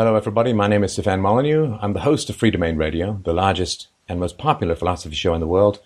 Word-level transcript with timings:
Hello, 0.00 0.16
everybody. 0.16 0.54
My 0.54 0.66
name 0.66 0.82
is 0.82 0.94
Stefan 0.94 1.20
Molyneux. 1.20 1.76
I'm 1.82 1.92
the 1.92 2.00
host 2.00 2.30
of 2.30 2.36
Free 2.36 2.50
Domain 2.50 2.78
Radio, 2.78 3.20
the 3.22 3.34
largest 3.34 3.88
and 4.08 4.18
most 4.18 4.38
popular 4.38 4.74
philosophy 4.74 5.14
show 5.14 5.34
in 5.34 5.40
the 5.40 5.46
world. 5.46 5.78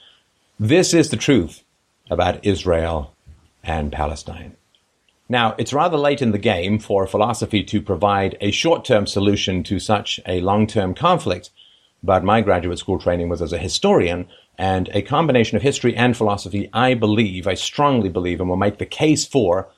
This 0.56 0.94
is 0.94 1.10
the 1.10 1.16
truth 1.16 1.64
about 2.08 2.46
Israel 2.46 3.12
and 3.64 3.90
Palestine. 3.90 4.54
Now, 5.28 5.56
it's 5.58 5.72
rather 5.72 5.96
late 5.96 6.22
in 6.22 6.30
the 6.30 6.38
game 6.38 6.78
for 6.78 7.08
philosophy 7.08 7.64
to 7.64 7.82
provide 7.82 8.38
a 8.40 8.52
short 8.52 8.84
term 8.84 9.08
solution 9.08 9.64
to 9.64 9.80
such 9.80 10.20
a 10.28 10.40
long 10.42 10.68
term 10.68 10.94
conflict, 10.94 11.50
but 12.00 12.22
my 12.22 12.40
graduate 12.40 12.78
school 12.78 13.00
training 13.00 13.28
was 13.28 13.42
as 13.42 13.52
a 13.52 13.58
historian, 13.58 14.28
and 14.56 14.90
a 14.92 15.02
combination 15.02 15.56
of 15.56 15.62
history 15.62 15.96
and 15.96 16.16
philosophy, 16.16 16.70
I 16.72 16.94
believe, 16.94 17.48
I 17.48 17.54
strongly 17.54 18.10
believe, 18.10 18.38
and 18.38 18.48
will 18.48 18.56
make 18.56 18.78
the 18.78 18.86
case 18.86 19.26
for, 19.26 19.70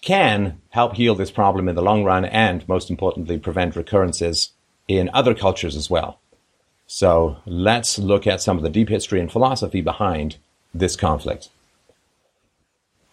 can 0.00 0.60
help 0.70 0.94
heal 0.94 1.14
this 1.14 1.30
problem 1.30 1.68
in 1.68 1.74
the 1.74 1.82
long 1.82 2.04
run 2.04 2.24
and, 2.24 2.68
most 2.68 2.90
importantly, 2.90 3.38
prevent 3.38 3.76
recurrences 3.76 4.52
in 4.86 5.10
other 5.12 5.34
cultures 5.34 5.76
as 5.76 5.90
well. 5.90 6.20
So 6.86 7.36
let's 7.44 7.98
look 7.98 8.26
at 8.26 8.40
some 8.40 8.56
of 8.56 8.62
the 8.62 8.70
deep 8.70 8.88
history 8.88 9.20
and 9.20 9.30
philosophy 9.30 9.80
behind 9.80 10.36
this 10.72 10.96
conflict. 10.96 11.50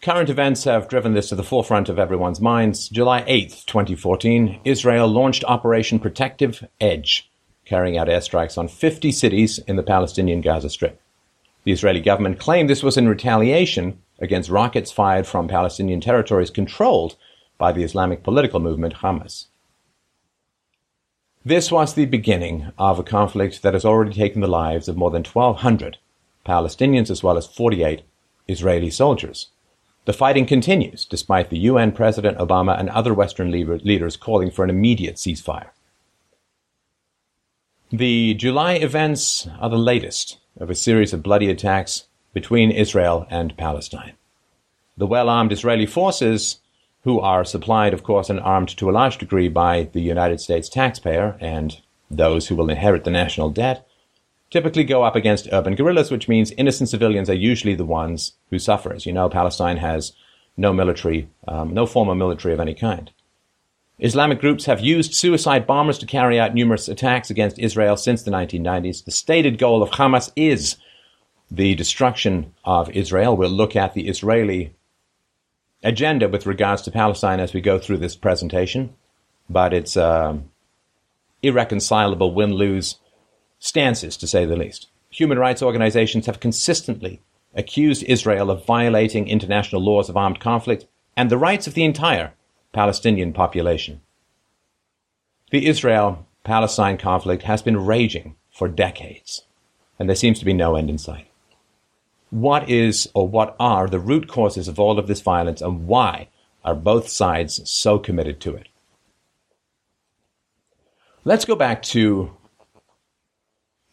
Current 0.01 0.29
events 0.29 0.65
have 0.65 0.87
driven 0.87 1.13
this 1.13 1.29
to 1.29 1.35
the 1.35 1.43
forefront 1.43 1.89
of 1.89 1.97
everyone's 1.97 2.39
minds. 2.39 2.87
July 2.89 3.23
8, 3.25 3.63
2014, 3.65 4.61
Israel 4.63 5.07
launched 5.07 5.43
Operation 5.45 5.99
Protective 5.99 6.65
Edge, 6.79 7.29
carrying 7.65 7.97
out 7.97 8.07
airstrikes 8.07 8.57
on 8.57 8.67
50 8.67 9.11
cities 9.11 9.57
in 9.59 9.75
the 9.75 9.83
Palestinian 9.83 10.41
Gaza 10.41 10.69
Strip. 10.69 11.01
The 11.63 11.71
Israeli 11.71 12.01
government 12.01 12.39
claimed 12.39 12.69
this 12.69 12.83
was 12.83 12.97
in 12.97 13.09
retaliation 13.09 13.99
against 14.19 14.49
rockets 14.49 14.91
fired 14.91 15.27
from 15.27 15.47
Palestinian 15.47 16.01
territories 16.01 16.49
controlled 16.49 17.15
by 17.57 17.71
the 17.71 17.83
Islamic 17.83 18.23
political 18.23 18.59
movement 18.59 18.95
Hamas. 18.95 19.47
This 21.43 21.71
was 21.71 21.93
the 21.93 22.05
beginning 22.05 22.71
of 22.77 22.97
a 22.97 23.03
conflict 23.03 23.61
that 23.61 23.73
has 23.73 23.85
already 23.85 24.13
taken 24.13 24.41
the 24.41 24.47
lives 24.47 24.87
of 24.87 24.97
more 24.97 25.11
than 25.11 25.23
1,200 25.23 25.97
Palestinians 26.45 27.09
as 27.09 27.21
well 27.21 27.37
as 27.37 27.45
48 27.45 28.01
Israeli 28.47 28.89
soldiers. 28.89 29.49
The 30.05 30.13
fighting 30.13 30.45
continues 30.45 31.05
despite 31.05 31.49
the 31.49 31.59
UN 31.59 31.91
President 31.91 32.37
Obama 32.37 32.79
and 32.79 32.89
other 32.89 33.13
Western 33.13 33.51
leaders 33.51 34.17
calling 34.17 34.51
for 34.51 34.63
an 34.63 34.69
immediate 34.69 35.15
ceasefire. 35.15 35.69
The 37.91 38.33
July 38.33 38.73
events 38.73 39.47
are 39.59 39.69
the 39.69 39.77
latest 39.77 40.39
of 40.57 40.69
a 40.69 40.75
series 40.75 41.13
of 41.13 41.23
bloody 41.23 41.49
attacks 41.49 42.05
between 42.35 42.69
Israel 42.69 43.25
and 43.31 43.57
Palestine. 43.57 44.13
The 44.97 45.07
well 45.07 45.29
armed 45.29 45.53
Israeli 45.53 45.87
forces, 45.87 46.59
who 47.05 47.19
are 47.19 47.45
supplied, 47.45 47.93
of 47.93 48.03
course, 48.03 48.29
and 48.29 48.39
armed 48.41 48.69
to 48.77 48.89
a 48.89 48.97
large 48.99 49.17
degree 49.17 49.47
by 49.47 49.89
the 49.93 50.01
United 50.01 50.41
States 50.41 50.67
taxpayer 50.67 51.37
and 51.39 51.79
those 52.11 52.47
who 52.47 52.55
will 52.55 52.69
inherit 52.69 53.05
the 53.05 53.11
national 53.11 53.49
debt, 53.49 53.87
typically 54.51 54.83
go 54.83 55.03
up 55.03 55.15
against 55.15 55.47
urban 55.51 55.75
guerrillas, 55.75 56.11
which 56.11 56.27
means 56.27 56.51
innocent 56.51 56.89
civilians 56.89 57.29
are 57.29 57.35
usually 57.51 57.73
the 57.73 57.85
ones 57.85 58.33
who 58.49 58.59
suffer. 58.59 58.93
As 58.93 59.05
you 59.05 59.13
know, 59.13 59.29
Palestine 59.29 59.77
has 59.77 60.13
no 60.57 60.73
military, 60.73 61.29
um, 61.47 61.73
no 61.73 61.85
formal 61.85 62.15
military 62.15 62.53
of 62.53 62.59
any 62.59 62.73
kind. 62.73 63.11
Islamic 63.97 64.41
groups 64.41 64.65
have 64.65 64.81
used 64.81 65.13
suicide 65.13 65.65
bombers 65.65 65.97
to 65.99 66.05
carry 66.05 66.37
out 66.37 66.53
numerous 66.53 66.89
attacks 66.89 67.29
against 67.29 67.59
Israel 67.59 67.95
since 67.95 68.23
the 68.23 68.31
1990s. 68.31 69.05
The 69.05 69.11
stated 69.11 69.57
goal 69.57 69.81
of 69.81 69.91
Hamas 69.91 70.31
is 70.35 70.75
the 71.55 71.73
destruction 71.75 72.53
of 72.65 72.89
Israel. 72.89 73.37
We'll 73.37 73.49
look 73.49 73.75
at 73.75 73.93
the 73.93 74.07
Israeli 74.07 74.75
agenda 75.83 76.27
with 76.27 76.45
regards 76.45 76.81
to 76.83 76.91
Palestine 76.91 77.39
as 77.39 77.53
we 77.53 77.61
go 77.61 77.79
through 77.79 77.97
this 77.97 78.15
presentation, 78.15 78.93
but 79.49 79.73
it's 79.73 79.95
uh, 79.95 80.37
irreconcilable 81.41 82.33
win 82.33 82.53
lose 82.53 82.97
stances, 83.59 84.17
to 84.17 84.27
say 84.27 84.45
the 84.45 84.57
least. 84.57 84.87
Human 85.09 85.39
rights 85.39 85.61
organizations 85.61 86.25
have 86.25 86.41
consistently 86.41 87.21
accused 87.53 88.03
Israel 88.03 88.51
of 88.51 88.65
violating 88.65 89.29
international 89.29 89.81
laws 89.81 90.09
of 90.09 90.17
armed 90.17 90.41
conflict 90.41 90.85
and 91.15 91.29
the 91.29 91.37
rights 91.37 91.67
of 91.67 91.73
the 91.73 91.85
entire 91.85 92.33
Palestinian 92.73 93.31
population. 93.31 94.01
The 95.51 95.67
Israel 95.67 96.27
Palestine 96.43 96.97
conflict 96.97 97.43
has 97.43 97.61
been 97.61 97.85
raging 97.85 98.35
for 98.51 98.67
decades, 98.67 99.43
and 99.97 100.09
there 100.09 100.17
seems 100.17 100.39
to 100.39 100.45
be 100.45 100.53
no 100.53 100.75
end 100.75 100.89
in 100.89 100.97
sight 100.97 101.27
what 102.35 102.69
is 102.69 103.07
or 103.13 103.25
what 103.25 103.55
are 103.61 103.87
the 103.87 103.99
root 103.99 104.27
causes 104.27 104.67
of 104.67 104.77
all 104.77 104.99
of 104.99 105.07
this 105.07 105.21
violence 105.21 105.61
and 105.61 105.87
why 105.87 106.27
are 106.65 106.75
both 106.75 107.07
sides 107.07 107.61
so 107.63 107.97
committed 107.97 108.41
to 108.41 108.53
it? 108.53 108.67
Let's 111.23 111.45
go 111.45 111.55
back 111.55 111.81
to 111.83 112.35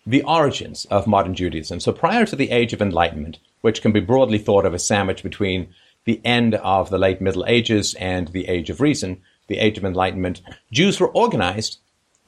the 0.04 0.25
origins 0.25 0.86
of 0.86 1.06
modern 1.06 1.34
Judaism. 1.36 1.78
So 1.78 1.92
prior 1.92 2.26
to 2.26 2.34
the 2.34 2.50
Age 2.50 2.72
of 2.72 2.82
Enlightenment, 2.82 3.38
which 3.60 3.80
can 3.80 3.92
be 3.92 4.00
broadly 4.00 4.38
thought 4.38 4.66
of 4.66 4.74
as 4.74 4.84
sandwiched 4.84 5.22
between 5.22 5.72
the 6.04 6.20
end 6.24 6.56
of 6.56 6.91
the 6.91 6.98
late 6.98 7.20
Middle 7.20 7.44
Ages 7.47 7.94
and 7.94 8.26
the 8.28 8.48
Age 8.48 8.70
of 8.70 8.80
Reason, 8.80 9.22
the 9.47 9.59
Age 9.59 9.78
of 9.78 9.84
Enlightenment, 9.84 10.42
Jews 10.72 10.98
were 10.98 11.16
organized 11.16 11.78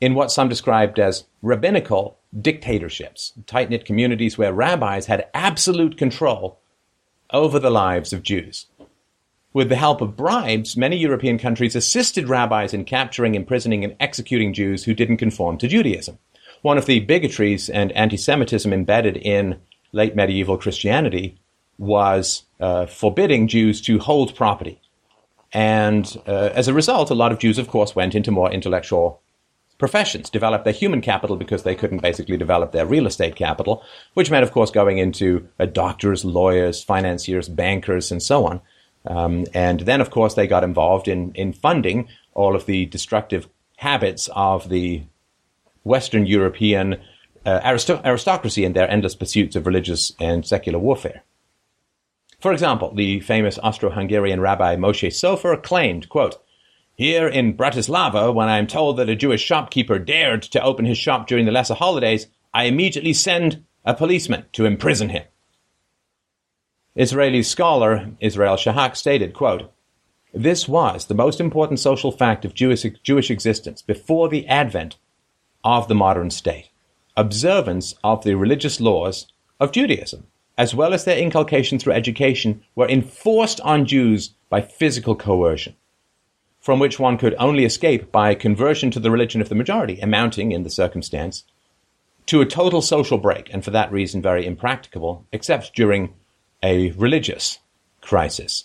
in 0.00 0.14
what 0.14 0.30
some 0.30 0.48
described 0.48 1.00
as 1.00 1.24
rabbinical 1.42 2.18
dictatorships, 2.40 3.32
tight 3.46 3.70
knit 3.70 3.84
communities 3.84 4.36
where 4.36 4.52
rabbis 4.52 5.06
had 5.06 5.28
absolute 5.34 5.96
control 5.96 6.58
over 7.30 7.58
the 7.58 7.70
lives 7.70 8.12
of 8.12 8.22
Jews. 8.22 8.66
With 9.52 9.68
the 9.68 9.76
help 9.76 10.00
of 10.00 10.16
bribes, 10.16 10.76
many 10.76 10.96
European 10.96 11.38
countries 11.38 11.76
assisted 11.76 12.28
rabbis 12.28 12.74
in 12.74 12.84
capturing, 12.84 13.34
imprisoning, 13.36 13.84
and 13.84 13.94
executing 14.00 14.52
Jews 14.52 14.84
who 14.84 14.94
didn't 14.94 15.18
conform 15.18 15.58
to 15.58 15.68
Judaism. 15.68 16.18
One 16.62 16.76
of 16.76 16.86
the 16.86 17.00
bigotries 17.00 17.70
and 17.70 17.92
anti 17.92 18.16
Semitism 18.16 18.72
embedded 18.72 19.16
in 19.16 19.60
late 19.92 20.16
medieval 20.16 20.58
Christianity 20.58 21.38
was 21.78 22.44
uh, 22.58 22.86
forbidding 22.86 23.46
Jews 23.46 23.80
to 23.82 23.98
hold 23.98 24.34
property. 24.34 24.80
And 25.52 26.20
uh, 26.26 26.50
as 26.52 26.66
a 26.66 26.74
result, 26.74 27.10
a 27.10 27.14
lot 27.14 27.30
of 27.30 27.38
Jews, 27.38 27.58
of 27.58 27.68
course, 27.68 27.94
went 27.94 28.16
into 28.16 28.32
more 28.32 28.50
intellectual 28.50 29.22
professions, 29.78 30.30
develop 30.30 30.64
their 30.64 30.72
human 30.72 31.00
capital 31.00 31.36
because 31.36 31.62
they 31.62 31.74
couldn't 31.74 32.02
basically 32.02 32.36
develop 32.36 32.72
their 32.72 32.86
real 32.86 33.06
estate 33.06 33.36
capital, 33.36 33.82
which 34.14 34.30
meant, 34.30 34.44
of 34.44 34.52
course, 34.52 34.70
going 34.70 34.98
into 34.98 35.48
uh, 35.58 35.66
doctors, 35.66 36.24
lawyers, 36.24 36.82
financiers, 36.82 37.48
bankers, 37.48 38.12
and 38.12 38.22
so 38.22 38.46
on. 38.46 38.60
Um, 39.06 39.46
and 39.52 39.80
then, 39.80 40.00
of 40.00 40.10
course, 40.10 40.34
they 40.34 40.46
got 40.46 40.64
involved 40.64 41.08
in, 41.08 41.32
in 41.34 41.52
funding 41.52 42.08
all 42.32 42.56
of 42.56 42.66
the 42.66 42.86
destructive 42.86 43.48
habits 43.76 44.28
of 44.34 44.68
the 44.68 45.02
Western 45.82 46.24
European 46.26 47.00
uh, 47.44 47.60
aristocracy 48.04 48.64
and 48.64 48.74
their 48.74 48.90
endless 48.90 49.14
pursuits 49.14 49.56
of 49.56 49.66
religious 49.66 50.12
and 50.18 50.46
secular 50.46 50.78
warfare. 50.78 51.22
For 52.40 52.52
example, 52.52 52.94
the 52.94 53.20
famous 53.20 53.58
Austro-Hungarian 53.62 54.40
rabbi 54.40 54.76
Moshe 54.76 55.08
Sofer 55.08 55.62
claimed, 55.62 56.08
quote, 56.08 56.42
here 56.96 57.26
in 57.26 57.56
Bratislava, 57.56 58.32
when 58.32 58.48
I 58.48 58.58
am 58.58 58.68
told 58.68 58.98
that 58.98 59.08
a 59.08 59.16
Jewish 59.16 59.42
shopkeeper 59.42 59.98
dared 59.98 60.42
to 60.42 60.62
open 60.62 60.84
his 60.84 60.96
shop 60.96 61.26
during 61.26 61.44
the 61.44 61.52
lesser 61.52 61.74
holidays, 61.74 62.28
I 62.52 62.64
immediately 62.64 63.12
send 63.12 63.64
a 63.84 63.94
policeman 63.94 64.44
to 64.52 64.64
imprison 64.64 65.08
him. 65.08 65.24
Israeli 66.94 67.42
scholar 67.42 68.12
Israel 68.20 68.54
Shahak 68.54 68.94
stated, 68.94 69.34
quote, 69.34 69.72
This 70.32 70.68
was 70.68 71.06
the 71.06 71.14
most 71.14 71.40
important 71.40 71.80
social 71.80 72.12
fact 72.12 72.44
of 72.44 72.54
Jewish, 72.54 72.86
Jewish 73.02 73.30
existence 73.30 73.82
before 73.82 74.28
the 74.28 74.46
advent 74.46 74.96
of 75.64 75.88
the 75.88 75.96
modern 75.96 76.30
state. 76.30 76.70
Observance 77.16 77.96
of 78.04 78.22
the 78.22 78.34
religious 78.34 78.80
laws 78.80 79.32
of 79.58 79.72
Judaism, 79.72 80.28
as 80.56 80.74
well 80.74 80.94
as 80.94 81.04
their 81.04 81.18
inculcation 81.18 81.80
through 81.80 81.94
education, 81.94 82.62
were 82.76 82.88
enforced 82.88 83.60
on 83.62 83.86
Jews 83.86 84.34
by 84.48 84.60
physical 84.60 85.16
coercion 85.16 85.74
from 86.64 86.78
which 86.78 86.98
one 86.98 87.18
could 87.18 87.34
only 87.38 87.66
escape 87.66 88.10
by 88.10 88.34
conversion 88.34 88.90
to 88.90 88.98
the 88.98 89.10
religion 89.10 89.42
of 89.42 89.50
the 89.50 89.54
majority, 89.54 90.00
amounting, 90.00 90.50
in 90.50 90.62
the 90.62 90.70
circumstance, 90.70 91.44
to 92.24 92.40
a 92.40 92.46
total 92.46 92.80
social 92.80 93.18
break, 93.18 93.52
and 93.52 93.62
for 93.62 93.70
that 93.70 93.92
reason 93.92 94.22
very 94.22 94.46
impracticable, 94.46 95.26
except 95.30 95.74
during 95.74 96.14
a 96.62 96.90
religious 96.92 97.58
crisis. 98.00 98.64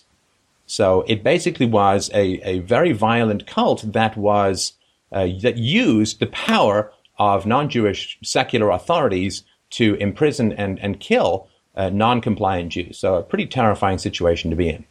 So 0.64 1.04
it 1.08 1.22
basically 1.22 1.66
was 1.66 2.10
a, 2.14 2.40
a 2.48 2.60
very 2.60 2.92
violent 2.92 3.46
cult 3.46 3.92
that 3.92 4.16
was 4.16 4.72
uh, 5.12 5.28
that 5.42 5.58
used 5.58 6.20
the 6.20 6.26
power 6.26 6.90
of 7.18 7.44
non-Jewish 7.44 8.16
secular 8.22 8.70
authorities 8.70 9.44
to 9.72 9.96
imprison 9.96 10.52
and, 10.52 10.78
and 10.78 11.00
kill 11.00 11.48
uh, 11.76 11.90
non-compliant 11.90 12.72
Jews. 12.72 12.98
So 12.98 13.16
a 13.16 13.22
pretty 13.22 13.46
terrifying 13.46 13.98
situation 13.98 14.48
to 14.48 14.56
be 14.56 14.70
in. 14.70 14.86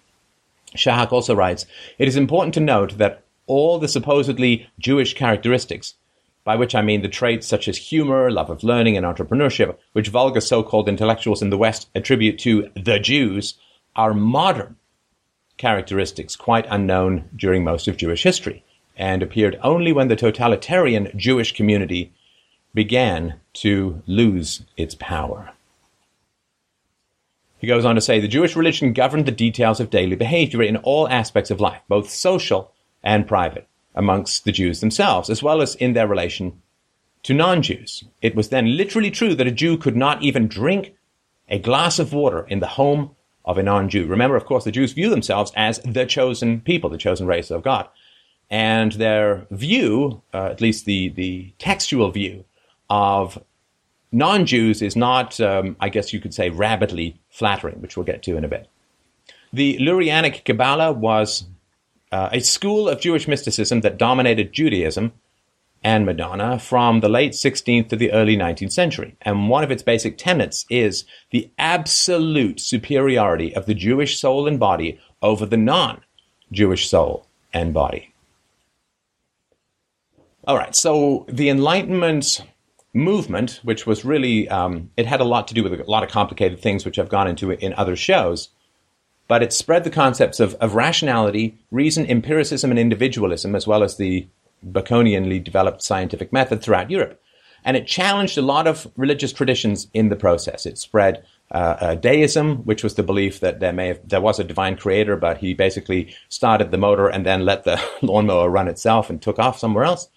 Shahak 0.75 1.11
also 1.11 1.35
writes, 1.35 1.65
It 1.97 2.07
is 2.07 2.15
important 2.15 2.53
to 2.55 2.59
note 2.59 2.97
that 2.97 3.23
all 3.47 3.79
the 3.79 3.87
supposedly 3.87 4.67
Jewish 4.77 5.13
characteristics, 5.13 5.95
by 6.43 6.55
which 6.55 6.75
I 6.75 6.81
mean 6.81 7.01
the 7.01 7.09
traits 7.09 7.47
such 7.47 7.67
as 7.67 7.77
humor, 7.77 8.29
love 8.31 8.49
of 8.49 8.63
learning, 8.63 8.95
and 8.95 9.05
entrepreneurship, 9.05 9.77
which 9.93 10.09
vulgar 10.09 10.41
so-called 10.41 10.87
intellectuals 10.87 11.41
in 11.41 11.49
the 11.49 11.57
West 11.57 11.89
attribute 11.95 12.39
to 12.39 12.69
the 12.75 12.99
Jews, 12.99 13.55
are 13.95 14.13
modern 14.13 14.75
characteristics 15.57 16.35
quite 16.35 16.65
unknown 16.69 17.29
during 17.35 17.63
most 17.63 17.87
of 17.87 17.97
Jewish 17.97 18.23
history. 18.23 18.63
and 18.99 19.23
appeared 19.23 19.57
only 19.63 19.93
when 19.93 20.09
the 20.09 20.15
totalitarian 20.15 21.09
Jewish 21.15 21.53
community 21.53 22.11
began 22.73 23.39
to 23.53 24.03
lose 24.05 24.63
its 24.75 24.93
power. 24.95 25.53
He 27.59 27.67
goes 27.67 27.85
on 27.85 27.95
to 27.95 28.01
say 28.01 28.19
the 28.19 28.27
Jewish 28.27 28.55
religion 28.55 28.93
governed 28.93 29.25
the 29.25 29.31
details 29.31 29.79
of 29.79 29.89
daily 29.89 30.15
behavior 30.15 30.63
in 30.63 30.77
all 30.77 31.09
aspects 31.09 31.51
of 31.51 31.59
life, 31.59 31.81
both 31.87 32.09
social 32.09 32.71
and 33.03 33.27
private, 33.27 33.67
amongst 33.93 34.45
the 34.45 34.51
Jews 34.51 34.79
themselves, 34.79 35.29
as 35.29 35.43
well 35.43 35.61
as 35.61 35.75
in 35.75 35.93
their 35.93 36.07
relation 36.07 36.61
to 37.23 37.33
non 37.33 37.61
Jews. 37.61 38.05
It 38.21 38.35
was 38.35 38.49
then 38.49 38.77
literally 38.77 39.11
true 39.11 39.35
that 39.35 39.47
a 39.47 39.51
Jew 39.51 39.77
could 39.77 39.97
not 39.97 40.23
even 40.23 40.47
drink 40.47 40.95
a 41.49 41.59
glass 41.59 41.99
of 41.99 42.13
water 42.13 42.45
in 42.47 42.59
the 42.59 42.67
home 42.67 43.15
of 43.43 43.57
a 43.57 43.63
non 43.63 43.89
Jew. 43.89 44.05
Remember, 44.05 44.37
of 44.37 44.45
course, 44.45 44.63
the 44.63 44.71
Jews 44.71 44.93
view 44.93 45.09
themselves 45.09 45.51
as 45.55 45.79
the 45.79 46.05
chosen 46.05 46.61
people, 46.61 46.89
the 46.89 46.97
chosen 46.97 47.27
race 47.27 47.51
of 47.51 47.63
God. 47.63 47.89
And 48.49 48.93
their 48.93 49.47
view, 49.51 50.21
uh, 50.33 50.45
at 50.45 50.61
least 50.61 50.85
the, 50.85 51.09
the 51.09 51.53
textual 51.59 52.09
view 52.09 52.45
of 52.89 53.43
non 54.11 54.45
Jews, 54.45 54.81
is 54.81 54.95
not, 54.95 55.39
um, 55.39 55.75
I 55.79 55.89
guess 55.89 56.13
you 56.13 56.19
could 56.19 56.33
say, 56.33 56.49
rabidly 56.49 57.19
flattering, 57.29 57.81
which 57.81 57.97
we'll 57.97 58.05
get 58.05 58.23
to 58.23 58.37
in 58.37 58.43
a 58.43 58.47
bit. 58.47 58.67
The 59.51 59.77
Lurianic 59.79 60.45
Kabbalah 60.45 60.91
was 60.91 61.45
uh, 62.11 62.29
a 62.31 62.39
school 62.39 62.87
of 62.87 62.99
Jewish 62.99 63.27
mysticism 63.27 63.81
that 63.81 63.97
dominated 63.97 64.53
Judaism 64.53 65.13
and 65.83 66.05
Madonna 66.05 66.59
from 66.59 66.99
the 66.99 67.09
late 67.09 67.31
16th 67.31 67.89
to 67.89 67.95
the 67.95 68.11
early 68.11 68.35
19th 68.35 68.71
century. 68.71 69.15
And 69.21 69.49
one 69.49 69.63
of 69.63 69.71
its 69.71 69.83
basic 69.83 70.17
tenets 70.17 70.65
is 70.69 71.05
the 71.31 71.49
absolute 71.57 72.59
superiority 72.59 73.55
of 73.55 73.65
the 73.65 73.73
Jewish 73.73 74.19
soul 74.19 74.47
and 74.47 74.59
body 74.59 74.99
over 75.21 75.45
the 75.45 75.57
non 75.57 76.01
Jewish 76.51 76.89
soul 76.89 77.25
and 77.53 77.73
body. 77.73 78.13
All 80.45 80.57
right, 80.57 80.75
so 80.75 81.25
the 81.29 81.49
Enlightenment 81.49 82.41
movement, 82.99 83.59
which 83.63 83.85
was 83.85 84.05
really, 84.05 84.47
um, 84.49 84.91
it 84.97 85.05
had 85.05 85.21
a 85.21 85.25
lot 85.25 85.47
to 85.47 85.53
do 85.53 85.63
with 85.63 85.73
a 85.79 85.83
lot 85.89 86.03
of 86.03 86.09
complicated 86.09 86.59
things, 86.59 86.85
which 86.85 86.99
I've 86.99 87.09
gone 87.09 87.27
into 87.27 87.51
in 87.51 87.73
other 87.73 87.95
shows, 87.95 88.49
but 89.27 89.43
it 89.43 89.53
spread 89.53 89.83
the 89.83 89.89
concepts 89.89 90.39
of, 90.39 90.55
of 90.55 90.75
rationality, 90.75 91.57
reason, 91.71 92.05
empiricism, 92.07 92.71
and 92.71 92.79
individualism, 92.79 93.55
as 93.55 93.67
well 93.67 93.83
as 93.83 93.97
the 93.97 94.27
Baconianly 94.65 95.43
developed 95.43 95.83
scientific 95.83 96.33
method 96.33 96.61
throughout 96.61 96.91
Europe. 96.91 97.21
And 97.63 97.77
it 97.77 97.87
challenged 97.87 98.37
a 98.37 98.41
lot 98.41 98.67
of 98.67 98.87
religious 98.95 99.33
traditions 99.33 99.87
in 99.93 100.09
the 100.09 100.15
process. 100.15 100.65
It 100.65 100.77
spread 100.77 101.23
uh, 101.51 101.77
uh, 101.79 101.95
deism, 101.95 102.57
which 102.59 102.83
was 102.83 102.95
the 102.95 103.03
belief 103.03 103.39
that 103.39 103.59
there 103.59 103.73
may 103.73 103.89
have, 103.89 104.07
there 104.07 104.21
was 104.21 104.39
a 104.39 104.43
divine 104.43 104.77
creator, 104.77 105.15
but 105.15 105.39
he 105.39 105.53
basically 105.53 106.15
started 106.29 106.71
the 106.71 106.77
motor 106.77 107.07
and 107.07 107.25
then 107.25 107.45
let 107.45 107.63
the 107.63 107.81
lawnmower 108.01 108.49
run 108.49 108.67
itself 108.67 109.09
and 109.09 109.21
took 109.21 109.39
off 109.39 109.59
somewhere 109.59 109.83
else. 109.83 110.09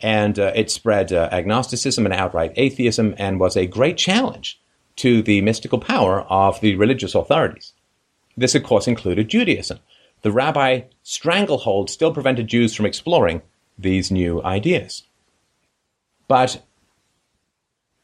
And 0.00 0.38
uh, 0.38 0.52
it 0.54 0.70
spread 0.70 1.12
uh, 1.12 1.28
agnosticism 1.32 2.04
and 2.04 2.14
outright 2.14 2.52
atheism 2.56 3.14
and 3.18 3.40
was 3.40 3.56
a 3.56 3.66
great 3.66 3.96
challenge 3.96 4.60
to 4.96 5.22
the 5.22 5.40
mystical 5.42 5.78
power 5.78 6.22
of 6.22 6.60
the 6.60 6.76
religious 6.76 7.14
authorities. 7.14 7.72
This, 8.36 8.54
of 8.54 8.62
course, 8.62 8.86
included 8.86 9.28
Judaism. 9.28 9.78
The 10.22 10.32
rabbi 10.32 10.82
stranglehold 11.02 11.88
still 11.88 12.12
prevented 12.12 12.48
Jews 12.48 12.74
from 12.74 12.86
exploring 12.86 13.42
these 13.78 14.10
new 14.10 14.42
ideas. 14.42 15.04
But 16.28 16.62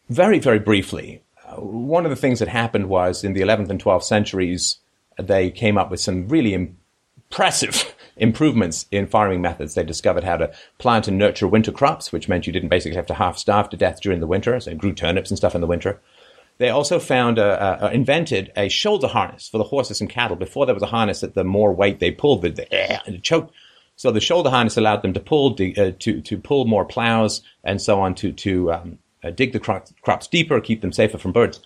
very, 0.09 0.39
very 0.39 0.59
briefly, 0.59 1.23
uh, 1.45 1.61
one 1.61 2.05
of 2.05 2.11
the 2.11 2.17
things 2.17 2.39
that 2.39 2.49
happened 2.49 2.89
was 2.89 3.25
in 3.25 3.33
the 3.33 3.41
11th 3.41 3.71
and 3.71 3.83
12th 3.83 4.05
centuries, 4.05 4.79
they 5.19 5.51
came 5.51 5.77
up 5.77 5.91
with 5.91 6.01
some 6.01 6.29
really 6.29 6.55
impressive 6.55 7.95
improvements 8.17 8.87
in 8.91 9.07
farming 9.07 9.41
methods. 9.41 9.75
They 9.75 9.85
discovered 9.85 10.25
how 10.25 10.37
to 10.37 10.53
plant 10.79 11.09
and 11.09 11.19
nurture 11.19 11.49
winter 11.49 11.73
crops, 11.73 12.13
which 12.13 12.29
meant 12.29 12.47
you 12.47 12.53
didn't 12.53 12.69
basically 12.69 12.97
have 12.97 13.07
to 13.07 13.15
half 13.15 13.39
starve 13.39 13.69
to 13.71 13.77
death 13.77 14.01
during 14.01 14.21
the 14.21 14.27
winter. 14.27 14.59
So 14.61 14.71
they 14.71 14.77
grew 14.77 14.93
turnips 14.93 15.31
and 15.31 15.39
stuff 15.39 15.55
in 15.55 15.61
the 15.61 15.67
winter. 15.67 16.01
They 16.59 16.69
also 16.69 16.99
found 16.99 17.39
a, 17.39 17.87
a, 17.87 17.91
invented 17.91 18.53
a 18.57 18.69
shoulder 18.69 19.09
harness 19.09 19.49
for 19.49 19.59
the 19.59 19.65
horses 19.65 20.01
and 20.01 20.11
cattle. 20.11 20.37
Before 20.37 20.67
there 20.67 20.75
was 20.75 20.83
a 20.83 20.87
harness 20.87 21.21
that 21.21 21.35
the 21.35 21.45
more 21.45 21.73
weight 21.73 21.99
they 21.99 22.11
pulled, 22.11 22.43
the, 22.43 22.51
the, 22.51 23.01
the 23.07 23.19
choke 23.19 23.51
so 23.97 24.11
the 24.11 24.21
shoulder 24.21 24.51
harness 24.51 24.77
allowed 24.77 25.03
them 25.03 25.13
to 25.13 25.21
pull 25.21 25.53
uh, 25.53 25.93
to 25.99 26.21
to 26.21 26.39
pull 26.39 26.65
more 26.65 26.85
plows 26.85 27.43
and 27.63 27.81
so 27.81 28.01
on 28.01 28.15
to 28.17 28.33
to 28.33 28.73
um, 28.73 28.99
uh, 29.23 29.31
dig 29.31 29.53
the 29.53 29.61
cro- 29.61 29.85
crops 30.03 30.27
deeper, 30.27 30.61
keep 30.61 30.81
them 30.81 30.93
safer 30.93 31.19
from 31.19 31.33
birds. 31.33 31.61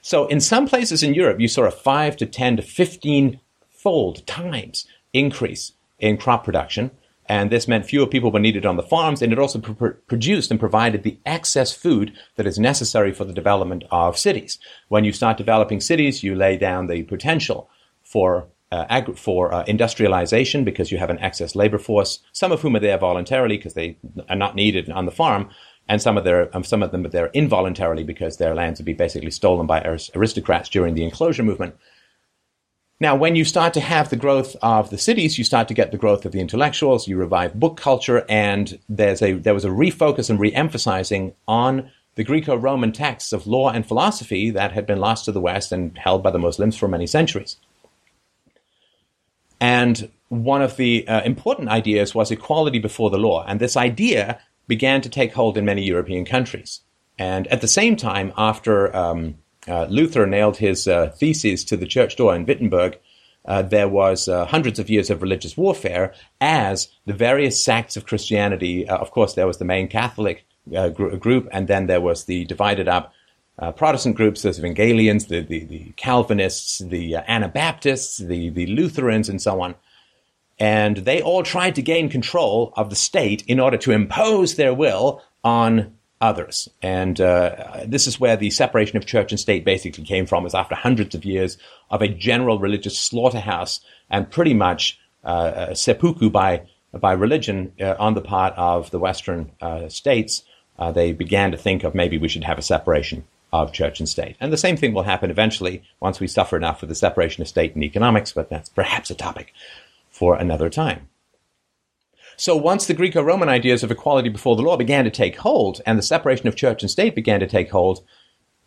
So 0.00 0.26
in 0.26 0.40
some 0.40 0.66
places 0.66 1.02
in 1.02 1.14
Europe, 1.14 1.38
you 1.38 1.48
saw 1.48 1.64
a 1.64 1.70
five 1.70 2.16
to 2.18 2.26
ten 2.26 2.56
to 2.56 2.62
fifteen 2.62 3.40
fold 3.68 4.26
times 4.26 4.86
increase 5.12 5.72
in 6.02 6.18
crop 6.18 6.44
production. 6.44 6.90
And 7.26 7.50
this 7.50 7.68
meant 7.68 7.86
fewer 7.86 8.06
people 8.06 8.32
were 8.32 8.40
needed 8.40 8.66
on 8.66 8.76
the 8.76 8.82
farms, 8.82 9.22
and 9.22 9.32
it 9.32 9.38
also 9.38 9.60
pr- 9.60 9.86
produced 10.06 10.50
and 10.50 10.58
provided 10.60 11.02
the 11.02 11.18
excess 11.24 11.72
food 11.72 12.12
that 12.36 12.46
is 12.46 12.58
necessary 12.58 13.14
for 13.14 13.24
the 13.24 13.32
development 13.32 13.84
of 13.90 14.18
cities. 14.18 14.58
When 14.88 15.04
you 15.04 15.12
start 15.12 15.38
developing 15.38 15.80
cities, 15.80 16.22
you 16.22 16.34
lay 16.34 16.56
down 16.58 16.88
the 16.88 17.04
potential 17.04 17.70
for 18.02 18.48
uh, 18.72 18.86
ag- 18.88 19.16
for 19.16 19.52
uh, 19.54 19.64
industrialization 19.66 20.64
because 20.64 20.90
you 20.90 20.98
have 20.98 21.10
an 21.10 21.20
excess 21.20 21.54
labor 21.54 21.78
force, 21.78 22.18
some 22.32 22.50
of 22.50 22.60
whom 22.60 22.74
are 22.74 22.80
there 22.80 22.98
voluntarily 22.98 23.56
because 23.56 23.74
they 23.74 23.96
are 24.28 24.36
not 24.36 24.56
needed 24.56 24.90
on 24.90 25.04
the 25.06 25.12
farm, 25.12 25.48
and 25.88 26.02
some 26.02 26.18
of 26.18 26.24
their 26.24 26.54
um, 26.56 26.64
some 26.64 26.82
of 26.82 26.90
them 26.90 27.04
are 27.06 27.10
there 27.10 27.30
involuntarily 27.34 28.02
because 28.02 28.36
their 28.36 28.54
lands 28.54 28.80
would 28.80 28.86
be 28.86 28.94
basically 28.94 29.30
stolen 29.30 29.66
by 29.66 29.80
aristocrats 30.14 30.68
during 30.68 30.94
the 30.94 31.04
enclosure 31.04 31.44
movement. 31.44 31.76
Now, 33.02 33.16
when 33.16 33.34
you 33.34 33.44
start 33.44 33.74
to 33.74 33.80
have 33.80 34.10
the 34.10 34.16
growth 34.16 34.54
of 34.62 34.90
the 34.90 34.96
cities, 34.96 35.36
you 35.36 35.42
start 35.42 35.66
to 35.66 35.74
get 35.74 35.90
the 35.90 35.98
growth 35.98 36.24
of 36.24 36.30
the 36.30 36.38
intellectuals. 36.38 37.08
You 37.08 37.16
revive 37.16 37.58
book 37.58 37.76
culture, 37.76 38.24
and 38.28 38.78
there's 38.88 39.20
a 39.20 39.32
there 39.32 39.54
was 39.54 39.64
a 39.64 39.70
refocus 39.70 40.30
and 40.30 40.38
re-emphasizing 40.38 41.34
on 41.48 41.90
the 42.14 42.22
Greco-Roman 42.22 42.92
texts 42.92 43.32
of 43.32 43.48
law 43.48 43.70
and 43.70 43.84
philosophy 43.84 44.50
that 44.50 44.70
had 44.70 44.86
been 44.86 45.00
lost 45.00 45.24
to 45.24 45.32
the 45.32 45.40
West 45.40 45.72
and 45.72 45.98
held 45.98 46.22
by 46.22 46.30
the 46.30 46.38
Muslims 46.38 46.76
for 46.76 46.86
many 46.86 47.08
centuries. 47.08 47.56
And 49.60 50.08
one 50.28 50.62
of 50.62 50.76
the 50.76 51.04
uh, 51.08 51.22
important 51.22 51.70
ideas 51.70 52.14
was 52.14 52.30
equality 52.30 52.78
before 52.78 53.10
the 53.10 53.18
law. 53.18 53.44
And 53.48 53.58
this 53.58 53.76
idea 53.76 54.38
began 54.68 55.00
to 55.00 55.08
take 55.08 55.32
hold 55.32 55.58
in 55.58 55.64
many 55.64 55.82
European 55.82 56.24
countries. 56.24 56.82
And 57.18 57.48
at 57.48 57.62
the 57.62 57.66
same 57.80 57.96
time, 57.96 58.32
after 58.36 58.94
um, 58.94 59.41
Luther 59.66 60.26
nailed 60.26 60.56
his 60.56 60.88
uh, 60.88 61.10
theses 61.16 61.64
to 61.64 61.76
the 61.76 61.86
church 61.86 62.16
door 62.16 62.34
in 62.34 62.46
Wittenberg, 62.46 62.98
uh, 63.44 63.62
there 63.62 63.88
was 63.88 64.28
uh, 64.28 64.46
hundreds 64.46 64.78
of 64.78 64.88
years 64.88 65.10
of 65.10 65.22
religious 65.22 65.56
warfare 65.56 66.14
as 66.40 66.88
the 67.06 67.12
various 67.12 67.62
sects 67.62 67.96
of 67.96 68.06
Christianity. 68.06 68.88
Uh, 68.88 68.96
of 68.98 69.10
course, 69.10 69.34
there 69.34 69.46
was 69.46 69.58
the 69.58 69.64
main 69.64 69.88
Catholic 69.88 70.44
gr- 70.68 71.16
group, 71.16 71.48
and 71.50 71.66
then 71.66 71.86
there 71.86 72.00
was 72.00 72.24
the 72.24 72.44
divided 72.44 72.88
up 72.88 73.12
uh, 73.58 73.72
Protestant 73.72 74.16
groups, 74.16 74.42
those 74.42 74.58
Evangelians, 74.58 75.28
the, 75.28 75.40
the, 75.40 75.64
the 75.64 75.92
Calvinists, 75.96 76.78
the 76.78 77.16
uh, 77.16 77.22
Anabaptists, 77.28 78.18
the, 78.18 78.48
the 78.50 78.66
Lutherans, 78.66 79.28
and 79.28 79.42
so 79.42 79.60
on. 79.60 79.74
And 80.58 80.98
they 80.98 81.20
all 81.20 81.42
tried 81.42 81.74
to 81.74 81.82
gain 81.82 82.08
control 82.08 82.72
of 82.76 82.90
the 82.90 82.96
state 82.96 83.42
in 83.46 83.58
order 83.58 83.76
to 83.78 83.92
impose 83.92 84.54
their 84.54 84.72
will 84.72 85.22
on 85.42 85.96
others. 86.22 86.68
And 86.80 87.20
uh, 87.20 87.80
this 87.84 88.06
is 88.06 88.18
where 88.18 88.36
the 88.36 88.50
separation 88.50 88.96
of 88.96 89.04
church 89.04 89.32
and 89.32 89.40
state 89.40 89.64
basically 89.64 90.04
came 90.04 90.24
from, 90.24 90.46
is 90.46 90.54
after 90.54 90.74
hundreds 90.74 91.14
of 91.14 91.24
years 91.24 91.58
of 91.90 92.00
a 92.00 92.08
general 92.08 92.58
religious 92.58 92.98
slaughterhouse 92.98 93.80
and 94.08 94.30
pretty 94.30 94.54
much 94.54 94.98
uh, 95.24 95.28
uh 95.28 95.74
seppuku 95.74 96.30
by, 96.30 96.62
by 96.98 97.12
religion 97.12 97.72
uh, 97.80 97.94
on 97.98 98.14
the 98.14 98.20
part 98.20 98.54
of 98.56 98.90
the 98.90 98.98
Western 98.98 99.50
uh, 99.60 99.88
states. 99.88 100.42
they 100.94 101.12
began 101.12 101.52
to 101.52 101.58
think 101.58 101.84
of 101.84 101.94
maybe 101.94 102.18
we 102.18 102.28
should 102.28 102.44
have 102.44 102.58
a 102.58 102.62
separation 102.62 103.24
of 103.52 103.72
church 103.72 104.00
and 104.00 104.08
state. 104.08 104.36
And 104.40 104.52
the 104.52 104.56
same 104.56 104.76
thing 104.76 104.94
will 104.94 105.02
happen 105.02 105.30
eventually 105.30 105.82
once 106.00 106.18
we 106.18 106.26
suffer 106.26 106.56
enough 106.56 106.80
with 106.80 106.88
the 106.88 106.94
separation 106.94 107.42
of 107.42 107.48
state 107.48 107.74
and 107.74 107.84
economics, 107.84 108.32
but 108.32 108.48
that's 108.48 108.70
perhaps 108.70 109.10
a 109.10 109.14
topic 109.14 109.52
for 110.10 110.36
another 110.36 110.70
time. 110.70 111.08
So 112.36 112.56
once 112.56 112.86
the 112.86 112.94
Greco-Roman 112.94 113.48
ideas 113.48 113.82
of 113.82 113.90
equality 113.90 114.28
before 114.28 114.56
the 114.56 114.62
law 114.62 114.76
began 114.76 115.04
to 115.04 115.10
take 115.10 115.36
hold 115.36 115.80
and 115.86 115.98
the 115.98 116.02
separation 116.02 116.48
of 116.48 116.56
church 116.56 116.82
and 116.82 116.90
state 116.90 117.14
began 117.14 117.40
to 117.40 117.46
take 117.46 117.70
hold, 117.70 118.04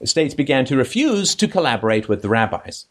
states 0.03 0.33
began 0.33 0.65
to 0.65 0.77
refuse 0.77 1.35
to 1.35 1.47
collaborate 1.47 2.07
with 2.07 2.21
the 2.21 2.29
rabbis. 2.29 2.85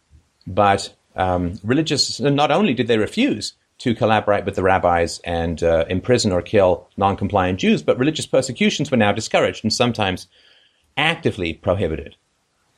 But 0.46 0.94
um, 1.16 1.58
religious, 1.62 2.20
not 2.20 2.50
only 2.50 2.74
did 2.74 2.88
they 2.88 2.98
refuse 2.98 3.54
to 3.78 3.94
collaborate 3.94 4.44
with 4.44 4.54
the 4.54 4.62
rabbis 4.62 5.20
and 5.24 5.62
uh, 5.62 5.84
imprison 5.88 6.32
or 6.32 6.42
kill 6.42 6.88
non-compliant 6.96 7.58
Jews, 7.58 7.82
but 7.82 7.98
religious 7.98 8.26
persecutions 8.26 8.90
were 8.90 8.96
now 8.96 9.12
discouraged 9.12 9.64
and 9.64 9.72
sometimes 9.72 10.28
actively 10.96 11.54
prohibited. 11.54 12.16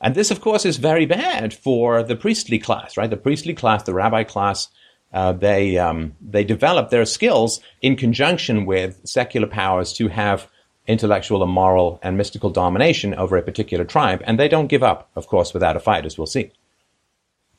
And 0.01 0.15
this, 0.15 0.31
of 0.31 0.41
course, 0.41 0.65
is 0.65 0.77
very 0.77 1.05
bad 1.05 1.53
for 1.53 2.03
the 2.03 2.15
priestly 2.15 2.59
class, 2.59 2.97
right? 2.97 3.09
The 3.09 3.17
priestly 3.17 3.53
class, 3.53 3.83
the 3.83 3.93
rabbi 3.93 4.23
class, 4.23 4.69
uh, 5.17 5.31
they 5.31 5.79
um, 5.79 6.15
they 6.21 6.43
develop 6.43 6.91
their 6.91 7.03
skills 7.03 7.59
in 7.81 7.95
conjunction 7.95 8.67
with 8.67 9.01
secular 9.03 9.47
powers 9.47 9.91
to 9.93 10.09
have 10.09 10.47
intellectual 10.85 11.41
and 11.41 11.51
moral 11.51 11.99
and 12.03 12.15
mystical 12.15 12.51
domination 12.51 13.15
over 13.15 13.35
a 13.35 13.41
particular 13.41 13.83
tribe, 13.83 14.21
and 14.25 14.39
they 14.39 14.47
don't 14.47 14.67
give 14.67 14.83
up, 14.83 15.09
of 15.15 15.25
course, 15.25 15.55
without 15.55 15.75
a 15.75 15.79
fight, 15.79 16.05
as 16.05 16.19
we'll 16.19 16.27
see. 16.27 16.51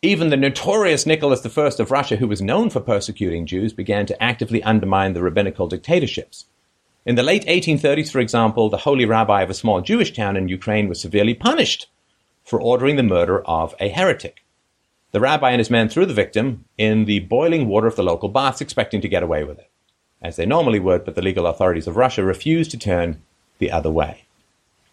Even 0.03 0.31
the 0.31 0.37
notorious 0.37 1.05
Nicholas 1.05 1.45
I 1.45 1.83
of 1.83 1.91
Russia, 1.91 2.15
who 2.15 2.29
was 2.29 2.41
known 2.41 2.71
for 2.71 2.79
persecuting 2.79 3.45
Jews, 3.45 3.73
began 3.73 4.07
to 4.07 4.23
actively 4.23 4.63
undermine 4.63 5.15
the 5.15 5.23
rabbinical 5.23 5.67
dictatorships. 5.67 6.45
In 7.05 7.17
the 7.17 7.25
late 7.25 7.45
1830s, 7.47 8.13
for 8.13 8.21
example, 8.21 8.71
the 8.71 8.85
holy 8.87 9.05
rabbi 9.05 9.43
of 9.43 9.51
a 9.51 9.55
small 9.63 9.81
Jewish 9.81 10.13
town 10.13 10.37
in 10.37 10.47
Ukraine 10.47 10.89
was 10.89 11.01
severely 11.01 11.35
punished 11.35 11.89
for 12.45 12.63
ordering 12.63 12.95
the 12.95 13.03
murder 13.03 13.41
of 13.47 13.75
a 13.81 13.89
heretic. 13.89 14.45
The 15.11 15.21
rabbi 15.21 15.51
and 15.51 15.61
his 15.61 15.71
men 15.71 15.89
threw 15.89 16.05
the 16.05 16.15
victim 16.15 16.65
in 16.77 17.07
the 17.07 17.21
boiling 17.21 17.67
water 17.67 17.87
of 17.87 17.97
the 17.97 18.03
local 18.03 18.29
baths, 18.29 18.61
expecting 18.61 19.01
to 19.01 19.09
get 19.09 19.23
away 19.23 19.43
with 19.43 19.59
it, 19.59 19.71
as 20.21 20.37
they 20.37 20.45
normally 20.45 20.81
would, 20.81 21.05
but 21.05 21.15
the 21.15 21.23
legal 21.23 21.47
authorities 21.47 21.87
of 21.87 21.97
Russia 21.97 22.23
refused 22.23 22.71
to 22.73 22.79
turn 22.79 23.23
the 23.59 23.71
other 23.71 23.91
way. 23.91 24.25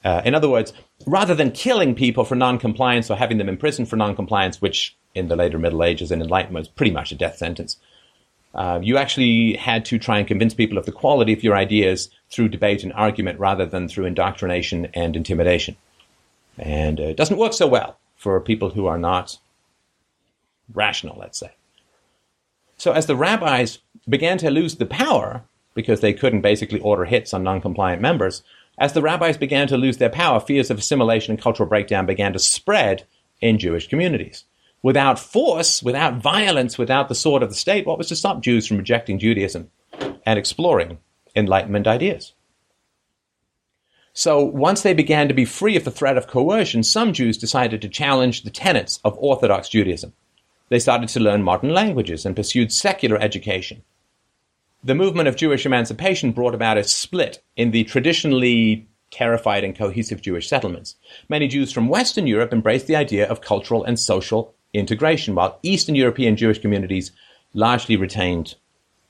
Uh, 0.06 0.22
in 0.24 0.36
other 0.36 0.50
words, 0.50 0.72
rather 1.06 1.34
than 1.34 1.52
killing 1.52 1.96
people 1.96 2.24
for 2.24 2.36
non-compliance 2.36 3.10
or 3.10 3.18
having 3.18 3.40
them 3.40 3.50
imprisoned 3.50 3.90
for 3.90 3.96
non-compliance, 3.96 4.62
which 4.62 4.96
in 5.16 5.28
the 5.28 5.36
later 5.36 5.58
Middle 5.58 5.84
Ages 5.84 6.12
and 6.12 6.22
Enlightenment 6.22 6.62
was 6.62 6.68
pretty 6.70 6.92
much 6.92 7.12
a 7.12 7.16
death 7.16 7.38
sentence, 7.38 7.78
uh, 8.54 8.80
you 8.82 8.98
actually 8.98 9.56
had 9.56 9.84
to 9.86 10.00
try 10.00 10.18
and 10.18 10.28
convince 10.28 10.54
people 10.54 10.78
of 10.78 10.86
the 10.86 10.92
quality 10.92 11.34
of 11.34 11.44
your 11.44 11.58
ideas 11.58 12.10
through 12.30 12.48
debate 12.48 12.84
and 12.84 12.94
argument 12.94 13.40
rather 13.40 13.66
than 13.66 13.90
through 13.90 14.06
indoctrination 14.06 14.88
and 14.94 15.16
intimidation. 15.16 15.76
And 16.58 17.00
uh, 17.00 17.04
it 17.04 17.18
doesn't 17.18 17.38
work 17.38 17.54
so 17.54 17.68
well 17.68 17.98
for 18.16 18.40
people 18.40 18.70
who 18.70 18.86
are 18.86 18.98
not 18.98 19.38
rational, 20.76 21.18
let's 21.20 21.40
say. 21.40 21.52
So 22.78 22.92
as 22.92 23.06
the 23.06 23.16
rabbis 23.16 23.80
began 24.08 24.38
to 24.40 24.52
lose 24.52 24.76
the 24.76 24.86
power, 24.86 25.44
because 25.74 26.02
they 26.02 26.14
couldn't 26.14 26.42
basically 26.42 26.80
order 26.80 27.06
hits 27.06 27.34
on 27.34 27.44
non-compliant 27.44 28.02
members, 28.02 28.44
as 28.78 28.94
the 28.94 29.02
rabbis 29.02 29.38
began 29.38 29.68
to 29.68 29.78
lose 29.78 29.98
their 29.98 30.10
power, 30.10 30.40
fears 30.40 30.70
of 30.70 30.78
assimilation 30.78 31.32
and 31.32 31.42
cultural 31.42 31.70
breakdown 31.70 32.06
began 32.06 32.34
to 32.34 32.40
spread 32.40 33.06
in 33.42 33.58
Jewish 33.58 33.88
communities. 33.88 34.44
Without 34.82 35.18
force, 35.18 35.82
without 35.82 36.18
violence, 36.18 36.78
without 36.78 37.10
the 37.10 37.16
sword 37.16 37.42
of 37.42 37.50
the 37.50 37.56
state, 37.56 37.88
what 37.88 37.98
was 37.98 38.10
to 38.10 38.16
stop 38.16 38.42
Jews 38.42 38.68
from 38.68 38.78
rejecting 38.78 39.18
Judaism 39.18 39.72
and 40.26 40.38
exploring 40.38 41.00
Enlightenment 41.36 41.88
ideas? 41.88 42.34
So 44.14 44.44
once 44.44 44.82
they 44.82 44.94
began 44.94 45.28
to 45.28 45.34
be 45.34 45.44
free 45.44 45.76
of 45.76 45.84
the 45.84 45.92
threat 45.92 46.18
of 46.18 46.28
coercion, 46.28 46.84
some 46.84 47.14
Jews 47.14 47.38
decided 47.38 47.82
to 47.82 47.90
challenge 47.90 48.44
the 48.44 48.50
tenets 48.50 49.00
of 49.04 49.18
Orthodox 49.18 49.68
Judaism. 49.68 50.14
They 50.70 50.80
started 50.80 51.10
to 51.10 51.20
learn 51.20 51.44
modern 51.44 51.72
languages 51.74 52.26
and 52.26 52.36
pursued 52.36 52.72
secular 52.72 53.18
education 53.18 53.84
the 54.86 54.96
movement 54.96 55.28
of 55.28 55.36
Jewish 55.36 55.66
emancipation 55.66 56.32
brought 56.32 56.54
about 56.54 56.78
a 56.78 56.84
split 56.84 57.44
in 57.58 57.72
the 57.72 57.84
traditionally 57.86 58.88
terrified 59.10 59.64
and 59.64 59.76
cohesive 59.76 60.22
Jewish 60.22 60.48
settlements. 60.48 60.96
Many 61.28 61.48
Jews 61.48 61.72
from 61.72 61.90
Western 61.90 62.28
Europe 62.28 62.54
embraced 62.54 62.86
the 62.86 62.96
idea 62.96 63.28
of 63.28 63.42
cultural 63.42 63.84
and 63.84 64.00
social 64.00 64.54
integration, 64.74 65.34
while 65.34 65.58
Eastern 65.64 65.96
European 65.96 66.38
Jewish 66.38 66.60
communities 66.60 67.12
largely 67.54 67.96
retained 67.96 68.56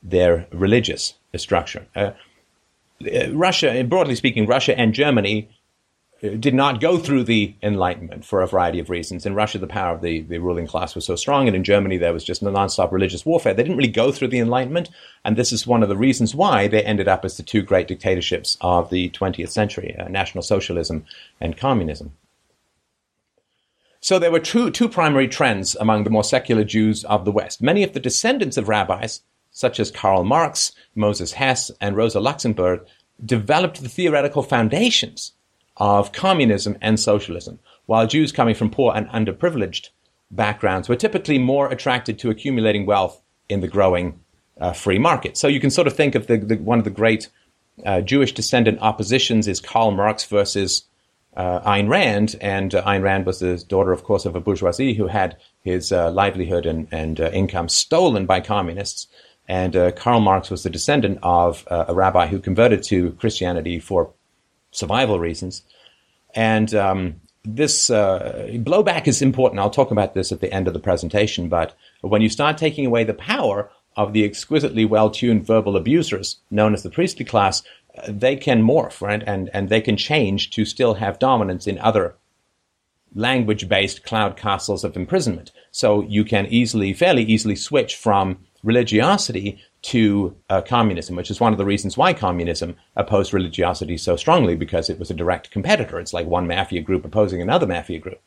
their 0.01 0.47
religious 0.51 1.15
structure. 1.35 1.85
Uh, 1.93 2.12
uh 3.03 3.31
Russia, 3.33 3.83
broadly 3.83 4.15
speaking, 4.15 4.45
Russia 4.45 4.79
and 4.79 4.93
Germany 4.93 5.50
did 6.29 6.53
not 6.53 6.82
go 6.82 6.98
through 6.98 7.24
the 7.24 7.53
Enlightenment 7.62 8.25
for 8.25 8.41
a 8.41 8.48
variety 8.48 8.79
of 8.79 8.89
reasons. 8.89 9.25
In 9.25 9.36
Russia, 9.36 9.58
the 9.58 9.67
power 9.67 9.96
of 9.96 10.01
the, 10.01 10.22
the 10.22 10.39
ruling 10.39 10.67
class 10.67 10.96
was 10.96 11.05
so 11.05 11.15
strong, 11.15 11.48
and 11.48 11.55
in 11.55 11.63
Germany, 11.63 11.98
there 11.98 12.13
was 12.13 12.24
just 12.24 12.44
nonstop 12.44 12.91
religious 12.91 13.25
warfare. 13.25 13.53
They 13.53 13.63
didn't 13.63 13.77
really 13.77 13.91
go 13.91 14.12
through 14.12 14.29
the 14.29 14.39
Enlightenment, 14.39 14.89
and 15.24 15.36
this 15.36 15.51
is 15.51 15.67
one 15.67 15.84
of 15.84 15.89
the 15.89 15.98
reasons 15.98 16.36
why 16.36 16.67
they 16.67 16.84
ended 16.84 17.08
up 17.08 17.25
as 17.25 17.38
the 17.38 17.44
two 17.44 17.62
great 17.62 17.88
dictatorships 17.88 18.58
of 18.62 18.89
the 18.89 19.10
20th 19.10 19.50
century 19.50 19.96
uh, 19.98 20.08
National 20.08 20.41
Socialism 20.41 21.05
and 21.39 21.58
Communism. 21.58 22.13
So 24.00 24.20
there 24.20 24.32
were 24.32 24.39
two, 24.39 24.70
two 24.70 24.88
primary 24.88 25.27
trends 25.27 25.75
among 25.75 26.03
the 26.03 26.10
more 26.10 26.24
secular 26.24 26.63
Jews 26.63 27.03
of 27.05 27.25
the 27.25 27.32
West. 27.32 27.62
Many 27.62 27.84
of 27.84 27.94
the 27.94 28.00
descendants 28.00 28.58
of 28.58 28.70
rabbis, 28.70 29.22
such 29.51 29.79
as 29.79 29.89
Karl 29.89 30.24
Marx, 30.24 30.72
Moses 30.94 31.34
Hess, 31.34 31.72
and 31.82 31.96
Rosa 31.96 32.20
Luxemburg, 32.20 32.82
developed 33.24 33.82
the 33.82 33.89
theoretical 33.89 34.44
foundations 34.44 35.32
of 35.77 36.12
communism 36.12 36.77
and 36.82 37.00
socialism, 37.00 37.60
while 37.86 38.08
Jews 38.08 38.32
coming 38.32 38.55
from 38.55 38.70
poor 38.70 38.94
and 38.96 39.08
underprivileged 39.10 39.89
backgrounds 40.32 40.89
were 40.89 40.96
typically 40.96 41.38
more 41.38 41.70
attracted 41.70 42.17
to 42.20 42.29
accumulating 42.29 42.86
wealth 42.86 43.22
in 43.50 43.62
the 43.62 43.67
growing 43.67 44.20
uh, 44.60 44.74
free 44.74 45.00
market. 45.00 45.38
So 45.38 45.48
you 45.48 45.60
can 45.60 45.70
sort 45.70 45.88
of 45.88 45.96
think 45.96 46.15
of 46.15 46.27
the, 46.27 46.38
the 46.38 46.55
one 46.55 46.79
of 46.79 46.86
the 46.86 46.91
great 46.91 47.29
uh, 47.86 48.01
Jewish 48.01 48.34
descendant 48.34 48.79
oppositions 48.82 49.48
is 49.48 49.60
Karl 49.60 49.91
Marx 49.91 50.24
versus 50.25 50.86
uh, 51.36 51.60
Ayn 51.70 51.89
Rand, 51.89 52.38
and 52.39 52.74
uh, 52.74 52.84
Ayn 52.84 53.03
Rand 53.03 53.25
was 53.25 53.39
the 53.39 53.58
daughter, 53.67 53.91
of 53.91 54.03
course, 54.03 54.25
of 54.25 54.36
a 54.36 54.39
bourgeoisie 54.39 54.94
who 54.94 55.08
had 55.08 55.36
his 55.63 55.91
uh, 55.91 56.10
livelihood 56.12 56.65
and, 56.65 56.88
and 56.91 57.20
uh, 57.20 57.29
income 57.32 57.67
stolen 57.67 58.25
by 58.25 58.39
communists. 58.39 59.08
And 59.48 59.96
Karl 59.96 60.22
Marx 60.22 60.50
was 60.50 60.63
the 60.63 60.72
descendant 60.72 61.20
of 61.22 61.67
a 61.70 61.94
rabbi 61.94 62.25
who 62.25 62.39
converted 62.39 62.82
to 62.86 63.12
Christianity 63.12 63.79
for 63.79 64.12
survival 64.75 65.20
reasons. 65.20 65.63
And 66.34 66.74
um, 66.75 67.22
this 67.44 67.89
uh, 67.89 68.48
blowback 68.51 69.08
is 69.08 69.22
important. 69.22 69.60
I'll 69.60 69.70
talk 69.70 69.91
about 69.91 70.13
this 70.13 70.32
at 70.32 70.41
the 70.41 70.51
end 70.51 70.67
of 70.67 70.74
the 70.74 70.79
presentation. 70.79 71.50
But 71.50 71.75
when 72.01 72.22
you 72.22 72.29
start 72.29 72.58
taking 72.58 72.86
away 72.86 73.03
the 73.03 73.13
power 73.13 73.72
of 73.96 74.13
the 74.13 74.25
exquisitely 74.25 74.84
well-tuned 74.84 75.46
verbal 75.46 75.77
abusers 75.77 76.38
known 76.51 76.74
as 76.74 76.84
the 76.84 76.89
priestly 76.89 77.25
class, 77.25 77.63
they 78.08 78.36
can 78.36 78.62
morph, 78.62 79.01
right? 79.01 79.24
And, 79.25 79.50
and 79.53 79.70
they 79.70 79.82
can 79.82 79.96
change 79.96 80.51
to 80.51 80.65
still 80.65 80.96
have 80.96 81.17
dominance 81.20 81.65
in 81.67 81.79
other 81.79 82.15
language-based 83.13 84.03
cloud 84.03 84.36
castles 84.36 84.84
of 84.84 84.98
imprisonment. 84.98 85.51
So 85.72 86.01
you 86.01 86.25
can 86.25 86.46
easily, 86.48 86.94
fairly 86.94 87.24
easily 87.24 87.55
switch 87.55 87.96
from 87.96 88.39
religiosity 88.63 89.62
to 89.85 90.35
uh, 90.49 90.63
communism, 90.63 91.15
which 91.15 91.29
is 91.29 91.39
one 91.39 91.51
of 91.51 91.59
the 91.59 91.65
reasons 91.65 91.95
why 91.95 92.11
communism 92.11 92.75
opposed 92.95 93.33
religiosity 93.33 93.97
so 93.97 94.15
strongly 94.15 94.55
because 94.55 94.89
it 94.89 94.97
was 94.97 95.11
a 95.11 95.13
direct 95.13 95.51
competitor. 95.51 95.99
It's 95.99 96.11
like 96.11 96.25
one 96.25 96.47
mafia 96.47 96.81
group 96.81 97.05
opposing 97.05 97.39
another 97.39 97.67
mafia 97.67 97.99
group. 97.99 98.19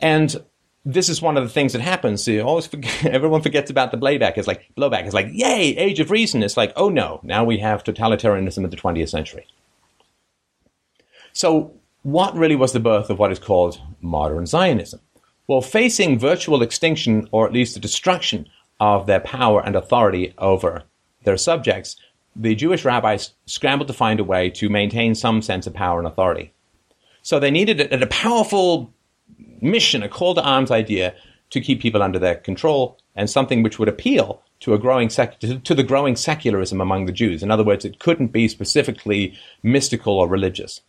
And 0.00 0.44
this 0.84 1.08
is 1.08 1.22
one 1.22 1.36
of 1.36 1.44
the 1.44 1.48
things 1.48 1.74
that 1.74 1.80
happens. 1.80 2.26
You 2.26 2.42
always 2.42 2.66
forget, 2.66 3.04
everyone 3.06 3.40
forgets 3.40 3.70
about 3.70 3.92
the 3.92 3.98
blowback. 3.98 4.36
It's 4.36 4.48
like 4.48 4.66
blowback. 4.76 5.04
It's 5.04 5.14
like, 5.14 5.28
yay, 5.30 5.76
age 5.76 6.00
of 6.00 6.10
reason. 6.10 6.42
It's 6.42 6.56
like, 6.56 6.72
oh 6.74 6.88
no, 6.88 7.20
now 7.22 7.44
we 7.44 7.58
have 7.58 7.84
totalitarianism 7.84 8.64
in 8.64 8.70
the 8.70 8.76
20th 8.76 9.10
century. 9.10 9.46
So, 11.32 11.72
what 12.02 12.34
really 12.34 12.56
was 12.56 12.72
the 12.72 12.80
birth 12.80 13.10
of 13.10 13.20
what 13.20 13.30
is 13.30 13.38
called 13.38 13.80
modern 14.00 14.46
Zionism? 14.46 15.00
Well, 15.46 15.60
facing 15.60 16.18
virtual 16.18 16.62
extinction, 16.62 17.28
or 17.30 17.46
at 17.46 17.52
least 17.52 17.74
the 17.74 17.80
destruction 17.80 18.48
of 18.80 19.06
their 19.06 19.20
power 19.20 19.62
and 19.64 19.76
authority 19.76 20.34
over 20.38 20.84
their 21.24 21.36
subjects, 21.36 21.96
the 22.34 22.54
Jewish 22.54 22.84
rabbis 22.84 23.32
scrambled 23.46 23.88
to 23.88 23.94
find 23.94 24.18
a 24.18 24.24
way 24.24 24.50
to 24.50 24.68
maintain 24.68 25.14
some 25.14 25.42
sense 25.42 25.66
of 25.66 25.74
power 25.74 25.98
and 25.98 26.08
authority. 26.08 26.52
So 27.22 27.38
they 27.38 27.50
needed 27.50 27.80
a, 27.80 28.02
a 28.02 28.06
powerful 28.06 28.92
mission, 29.60 30.02
a 30.02 30.08
call 30.08 30.34
to 30.34 30.42
arms 30.42 30.70
idea 30.70 31.14
to 31.50 31.60
keep 31.60 31.80
people 31.80 32.02
under 32.02 32.18
their 32.18 32.36
control, 32.36 32.98
and 33.14 33.28
something 33.28 33.62
which 33.62 33.78
would 33.78 33.88
appeal 33.88 34.42
to 34.60 34.72
a 34.72 34.78
growing 34.78 35.10
sec- 35.10 35.40
to 35.40 35.74
the 35.74 35.82
growing 35.82 36.16
secularism 36.16 36.80
among 36.80 37.06
the 37.06 37.12
Jews. 37.12 37.42
In 37.42 37.50
other 37.50 37.64
words, 37.64 37.84
it 37.84 37.98
couldn't 37.98 38.28
be 38.28 38.48
specifically 38.48 39.36
mystical 39.62 40.18
or 40.18 40.28
religious. 40.28 40.80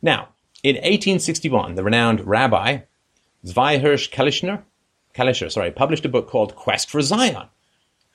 Now, 0.00 0.28
in 0.62 0.76
1861, 0.76 1.74
the 1.74 1.84
renowned 1.84 2.26
rabbi 2.26 2.80
Zvi 3.44 3.80
Hirsch 3.80 4.10
Kalischner 4.10 4.62
Kalischer, 5.14 5.50
sorry, 5.50 5.70
published 5.70 6.04
a 6.04 6.08
book 6.08 6.28
called 6.28 6.56
Quest 6.56 6.90
for 6.90 7.00
Zion, 7.00 7.48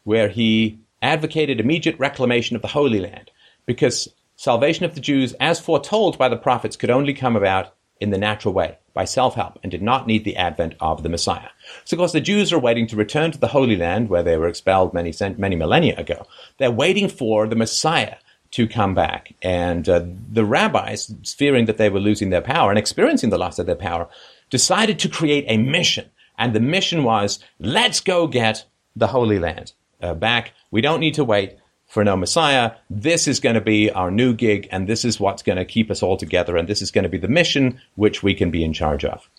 where 0.04 0.30
he 0.30 0.80
advocated 1.02 1.60
immediate 1.60 2.00
reclamation 2.00 2.56
of 2.56 2.62
the 2.62 2.70
Holy 2.70 3.00
Land 3.00 3.32
because 3.66 4.10
salvation 4.36 4.86
of 4.86 4.96
the 4.96 5.02
Jews, 5.02 5.34
as 5.40 5.60
foretold 5.60 6.18
by 6.18 6.30
the 6.30 6.38
prophets, 6.38 6.76
could 6.76 6.90
only 6.90 7.14
come 7.14 7.36
about 7.36 7.74
in 8.00 8.10
the 8.10 8.18
natural 8.18 8.54
way, 8.54 8.78
by 8.94 9.06
self-help, 9.06 9.60
and 9.64 9.72
did 9.72 9.82
not 9.82 10.06
need 10.06 10.26
the 10.26 10.36
advent 10.36 10.76
of 10.80 11.02
the 11.02 11.10
Messiah. 11.10 11.50
So, 11.86 11.96
of 11.96 12.00
course, 12.00 12.12
the 12.12 12.22
Jews 12.22 12.52
are 12.52 12.60
waiting 12.60 12.88
to 12.88 12.96
return 12.96 13.32
to 13.32 13.38
the 13.38 13.48
Holy 13.48 13.78
Land, 13.78 14.10
where 14.10 14.24
they 14.24 14.38
were 14.38 14.48
expelled 14.48 14.94
many, 14.94 15.14
many 15.38 15.56
millennia 15.56 15.98
ago. 15.98 16.28
They're 16.58 16.72
waiting 16.72 17.08
for 17.08 17.48
the 17.48 17.56
Messiah 17.56 18.16
to 18.52 18.68
come 18.68 18.94
back. 18.94 19.34
And 19.42 19.88
uh, 19.88 20.06
the 20.32 20.46
rabbis, 20.46 21.14
fearing 21.38 21.66
that 21.66 21.78
they 21.78 21.90
were 21.90 22.00
losing 22.00 22.30
their 22.30 22.42
power 22.42 22.70
and 22.70 22.80
experiencing 22.80 23.30
the 23.30 23.38
loss 23.38 23.60
of 23.60 23.66
their 23.66 23.76
power, 23.76 24.08
decided 24.50 25.00
to 25.00 25.10
create 25.10 25.46
a 25.48 25.58
mission 25.58 26.10
and 26.38 26.54
the 26.54 26.60
mission 26.60 27.04
was, 27.04 27.40
let's 27.60 28.00
go 28.00 28.28
get 28.28 28.66
the 28.96 29.08
Holy 29.08 29.40
Land 29.40 29.74
uh, 30.02 30.14
back. 30.14 30.54
We 30.72 30.82
don't 30.82 31.00
need 31.00 31.14
to 31.16 31.24
wait 31.24 31.58
for 31.88 32.04
no 32.04 32.18
Messiah. 32.18 32.74
This 32.90 33.28
is 33.28 33.40
going 33.40 33.56
to 33.56 33.62
be 33.62 33.92
our 33.92 34.12
new 34.12 34.34
gig, 34.34 34.68
and 34.72 34.88
this 34.88 35.06
is 35.06 35.20
what's 35.20 35.44
going 35.44 35.58
to 35.58 35.66
keep 35.66 35.92
us 35.92 36.02
all 36.02 36.18
together, 36.18 36.58
and 36.58 36.68
this 36.68 36.82
is 36.82 36.92
going 36.92 37.04
to 37.04 37.10
be 37.10 37.18
the 37.18 37.28
mission 37.28 37.80
which 37.96 38.24
we 38.24 38.34
can 38.34 38.52
be 38.52 38.64
in 38.64 38.74
charge 38.74 39.06
of. 39.06 39.30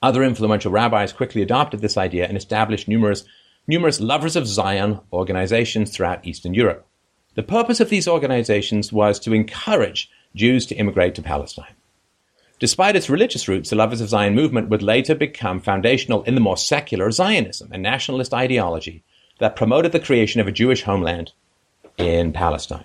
Other 0.00 0.22
influential 0.22 0.70
rabbis 0.70 1.12
quickly 1.12 1.42
adopted 1.42 1.80
this 1.80 1.96
idea 1.96 2.26
and 2.26 2.36
established 2.36 2.88
numerous, 2.88 3.24
numerous 3.66 4.00
lovers 4.00 4.36
of 4.36 4.46
Zion 4.46 5.00
organizations 5.12 5.90
throughout 5.90 6.26
Eastern 6.26 6.54
Europe. 6.54 6.86
The 7.34 7.42
purpose 7.42 7.80
of 7.80 7.90
these 7.90 8.08
organizations 8.08 8.92
was 8.92 9.18
to 9.20 9.32
encourage 9.32 10.10
Jews 10.34 10.66
to 10.66 10.76
immigrate 10.76 11.14
to 11.16 11.22
Palestine. 11.22 11.74
Despite 12.58 12.96
its 12.96 13.08
religious 13.08 13.46
roots, 13.46 13.70
the 13.70 13.76
Lovers 13.76 14.00
of 14.00 14.08
Zion 14.08 14.34
movement 14.34 14.68
would 14.68 14.82
later 14.82 15.14
become 15.14 15.60
foundational 15.60 16.24
in 16.24 16.34
the 16.34 16.40
more 16.40 16.56
secular 16.56 17.10
Zionism, 17.10 17.70
a 17.72 17.78
nationalist 17.78 18.34
ideology 18.34 19.04
that 19.38 19.54
promoted 19.54 19.92
the 19.92 20.00
creation 20.00 20.40
of 20.40 20.48
a 20.48 20.52
Jewish 20.52 20.82
homeland 20.82 21.32
in 21.96 22.32
Palestine. 22.32 22.84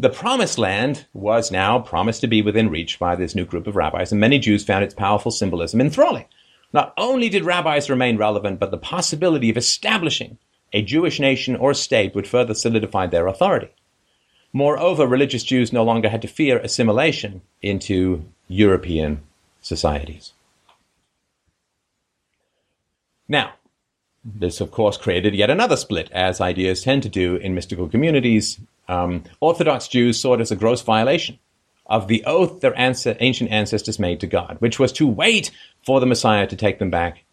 The 0.00 0.10
Promised 0.10 0.58
Land 0.58 1.06
was 1.12 1.50
now 1.50 1.78
promised 1.78 2.20
to 2.20 2.28
be 2.28 2.42
within 2.42 2.68
reach 2.70 2.98
by 2.98 3.16
this 3.16 3.34
new 3.34 3.44
group 3.44 3.66
of 3.66 3.76
rabbis, 3.76 4.12
and 4.12 4.20
many 4.20 4.38
Jews 4.38 4.64
found 4.64 4.84
its 4.84 4.94
powerful 4.94 5.32
symbolism 5.32 5.80
enthralling. 5.80 6.26
Not 6.72 6.94
only 6.96 7.28
did 7.28 7.44
rabbis 7.44 7.88
remain 7.88 8.16
relevant, 8.16 8.60
but 8.60 8.70
the 8.70 8.78
possibility 8.78 9.50
of 9.50 9.56
establishing 9.56 10.38
a 10.72 10.82
Jewish 10.82 11.18
nation 11.18 11.56
or 11.56 11.74
state 11.74 12.14
would 12.14 12.28
further 12.28 12.54
solidify 12.54 13.06
their 13.06 13.26
authority. 13.26 13.70
Moreover, 14.52 15.06
religious 15.06 15.44
Jews 15.44 15.72
no 15.72 15.84
longer 15.84 16.08
had 16.08 16.22
to 16.22 16.28
fear 16.28 16.58
assimilation 16.58 17.42
into 17.62 18.24
European 18.48 19.22
societies. 19.60 20.32
Now, 23.28 23.52
this, 24.24 24.60
of 24.60 24.70
course, 24.70 24.96
created 24.96 25.34
yet 25.34 25.50
another 25.50 25.76
split, 25.76 26.10
as 26.12 26.40
ideas 26.40 26.82
tend 26.82 27.02
to 27.02 27.08
do 27.08 27.36
in 27.36 27.54
mystical 27.54 27.88
communities. 27.88 28.58
Um, 28.88 29.24
Orthodox 29.40 29.86
Jews 29.88 30.20
saw 30.20 30.34
it 30.34 30.40
as 30.40 30.50
a 30.50 30.56
gross 30.56 30.82
violation 30.82 31.38
of 31.86 32.08
the 32.08 32.24
oath 32.24 32.60
their 32.60 32.74
ancient 32.76 33.50
ancestors 33.50 33.98
made 33.98 34.20
to 34.20 34.26
God, 34.26 34.56
which 34.60 34.78
was 34.78 34.92
to 34.92 35.06
wait 35.06 35.50
for 35.84 36.00
the 36.00 36.06
Messiah 36.06 36.46
to 36.46 36.56
take 36.56 36.78
them 36.78 36.90
back 36.90 37.24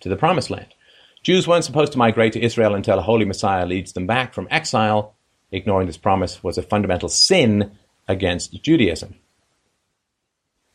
to 0.00 0.08
the 0.08 0.16
Promised 0.16 0.50
Land. 0.50 0.74
Jews 1.22 1.48
weren't 1.48 1.64
supposed 1.64 1.92
to 1.92 1.98
migrate 1.98 2.34
to 2.34 2.42
Israel 2.42 2.74
until 2.74 2.98
a 2.98 3.02
holy 3.02 3.24
Messiah 3.24 3.66
leads 3.66 3.92
them 3.92 4.06
back 4.06 4.34
from 4.34 4.46
exile, 4.50 5.13
ignoring 5.54 5.86
this 5.86 5.96
promise 5.96 6.42
was 6.42 6.58
a 6.58 6.62
fundamental 6.62 7.08
sin 7.08 7.72
against 8.08 8.62
Judaism. 8.62 9.14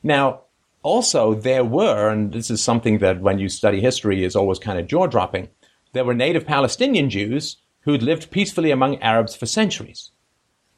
Now, 0.02 0.42
also, 0.82 1.34
there 1.34 1.66
were, 1.66 2.10
and 2.10 2.32
this 2.32 2.50
is 2.50 2.62
something 2.62 3.00
that 3.00 3.22
when 3.22 3.38
you 3.38 3.50
study 3.50 3.82
history 3.82 4.24
is 4.24 4.36
always 4.36 4.60
kind 4.60 4.80
of 4.80 4.88
jaw 4.88 5.08
dropping, 5.08 5.50
there 5.94 6.06
were 6.06 6.14
native 6.14 6.46
Palestinian 6.46 7.10
Jews 7.10 7.58
who'd 7.82 8.04
lived 8.04 8.32
peacefully 8.32 8.72
among 8.72 9.02
Arabs 9.02 9.36
for 9.36 9.46
centuries. 9.46 10.12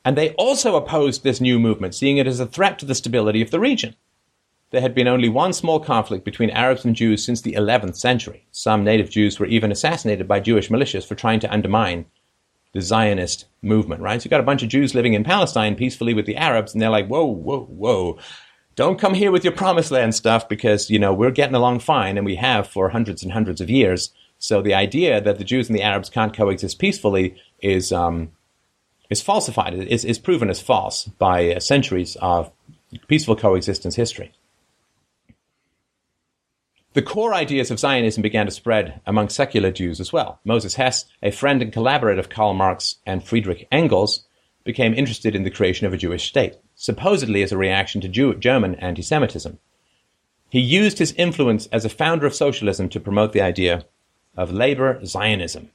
And 0.03 0.17
they 0.17 0.31
also 0.31 0.75
opposed 0.75 1.23
this 1.23 1.39
new 1.39 1.59
movement, 1.59 1.93
seeing 1.93 2.17
it 2.17 2.25
as 2.25 2.39
a 2.39 2.47
threat 2.47 2.79
to 2.79 2.85
the 2.85 2.95
stability 2.95 3.41
of 3.41 3.51
the 3.51 3.59
region. 3.59 3.95
There 4.71 4.81
had 4.81 4.95
been 4.95 5.07
only 5.07 5.29
one 5.29 5.53
small 5.53 5.79
conflict 5.79 6.23
between 6.23 6.49
Arabs 6.49 6.85
and 6.85 6.95
Jews 6.95 7.23
since 7.23 7.41
the 7.41 7.53
11th 7.53 7.97
century. 7.97 8.47
Some 8.51 8.83
native 8.83 9.09
Jews 9.09 9.37
were 9.37 9.45
even 9.45 9.71
assassinated 9.71 10.27
by 10.27 10.39
Jewish 10.39 10.69
militias 10.69 11.05
for 11.05 11.13
trying 11.13 11.41
to 11.41 11.51
undermine 11.51 12.05
the 12.73 12.81
Zionist 12.81 13.45
movement, 13.61 14.01
right? 14.01 14.21
So 14.21 14.25
you've 14.25 14.31
got 14.31 14.39
a 14.39 14.43
bunch 14.43 14.63
of 14.63 14.69
Jews 14.69 14.95
living 14.95 15.13
in 15.13 15.23
Palestine 15.23 15.75
peacefully 15.75 16.13
with 16.13 16.25
the 16.25 16.37
Arabs, 16.37 16.73
and 16.73 16.81
they're 16.81 16.89
like, 16.89 17.07
whoa, 17.07 17.25
whoa, 17.25 17.65
whoa. 17.65 18.17
Don't 18.75 18.99
come 18.99 19.13
here 19.13 19.31
with 19.31 19.43
your 19.43 19.53
promised 19.53 19.91
land 19.91 20.15
stuff 20.15 20.47
because, 20.47 20.89
you 20.89 20.97
know, 20.97 21.13
we're 21.13 21.31
getting 21.31 21.55
along 21.55 21.79
fine 21.79 22.17
and 22.17 22.25
we 22.25 22.35
have 22.35 22.67
for 22.67 22.89
hundreds 22.89 23.21
and 23.21 23.33
hundreds 23.33 23.59
of 23.59 23.69
years. 23.69 24.11
So 24.39 24.61
the 24.61 24.73
idea 24.73 25.19
that 25.21 25.37
the 25.37 25.43
Jews 25.43 25.69
and 25.69 25.77
the 25.77 25.83
Arabs 25.83 26.09
can't 26.09 26.35
coexist 26.35 26.79
peacefully 26.79 27.35
is, 27.61 27.91
um, 27.91 28.31
is 29.09 29.21
falsified, 29.21 29.73
is, 29.73 30.05
is 30.05 30.17
proven 30.17 30.49
as 30.49 30.61
false 30.61 31.03
by 31.03 31.53
uh, 31.53 31.59
centuries 31.59 32.15
of 32.21 32.49
peaceful 33.07 33.35
coexistence 33.35 33.95
history. 33.95 34.31
The 36.93 37.01
core 37.01 37.33
ideas 37.33 37.71
of 37.71 37.79
Zionism 37.79 38.21
began 38.21 38.47
to 38.47 38.51
spread 38.51 38.99
among 39.05 39.29
secular 39.29 39.71
Jews 39.71 40.01
as 40.01 40.11
well. 40.11 40.39
Moses 40.43 40.75
Hess, 40.75 41.05
a 41.23 41.31
friend 41.31 41.61
and 41.61 41.71
collaborator 41.71 42.19
of 42.19 42.29
Karl 42.29 42.53
Marx 42.53 42.97
and 43.05 43.23
Friedrich 43.23 43.67
Engels, 43.71 44.25
became 44.65 44.93
interested 44.93 45.33
in 45.33 45.43
the 45.43 45.49
creation 45.49 45.87
of 45.87 45.93
a 45.93 45.97
Jewish 45.97 46.27
state, 46.27 46.57
supposedly 46.75 47.43
as 47.43 47.51
a 47.51 47.57
reaction 47.57 48.01
to 48.01 48.09
Jew- 48.09 48.35
German 48.35 48.75
anti 48.75 49.01
Semitism. 49.01 49.57
He 50.49 50.59
used 50.59 50.99
his 50.99 51.13
influence 51.13 51.67
as 51.67 51.85
a 51.85 51.89
founder 51.89 52.27
of 52.27 52.35
socialism 52.35 52.89
to 52.89 52.99
promote 52.99 53.31
the 53.31 53.41
idea 53.41 53.85
of 54.35 54.51
labor 54.51 55.03
Zionism. 55.05 55.71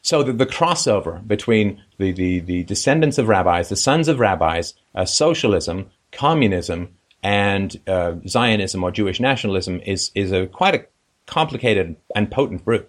So 0.00 0.22
the, 0.22 0.32
the 0.32 0.46
crossover 0.46 1.26
between 1.26 1.82
the, 1.98 2.12
the, 2.12 2.40
the, 2.40 2.62
descendants 2.64 3.18
of 3.18 3.28
rabbis, 3.28 3.68
the 3.68 3.76
sons 3.76 4.08
of 4.08 4.20
rabbis, 4.20 4.74
uh, 4.94 5.04
socialism, 5.04 5.90
communism, 6.12 6.94
and 7.24 7.80
uh, 7.88 8.16
Zionism 8.28 8.84
or 8.84 8.92
Jewish 8.92 9.18
nationalism 9.18 9.80
is 9.80 10.12
is 10.14 10.30
a 10.30 10.46
quite 10.46 10.74
a 10.74 10.86
complicated 11.26 11.96
and 12.14 12.30
potent 12.30 12.64
brew. 12.64 12.84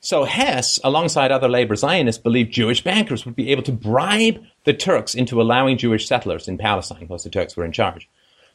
So 0.00 0.24
Hess, 0.24 0.78
alongside 0.84 1.32
other 1.32 1.48
labor 1.48 1.76
Zionists, 1.76 2.22
believed 2.22 2.52
Jewish 2.52 2.82
bankers 2.82 3.24
would 3.24 3.36
be 3.36 3.50
able 3.50 3.62
to 3.62 3.72
bribe 3.72 4.42
the 4.64 4.74
Turks 4.74 5.14
into 5.14 5.40
allowing 5.40 5.78
Jewish 5.78 6.06
settlers 6.06 6.48
in 6.48 6.58
Palestine, 6.58 7.00
because 7.00 7.24
the 7.24 7.30
Turks 7.30 7.56
were 7.56 7.64
in 7.64 7.72
charge, 7.72 8.08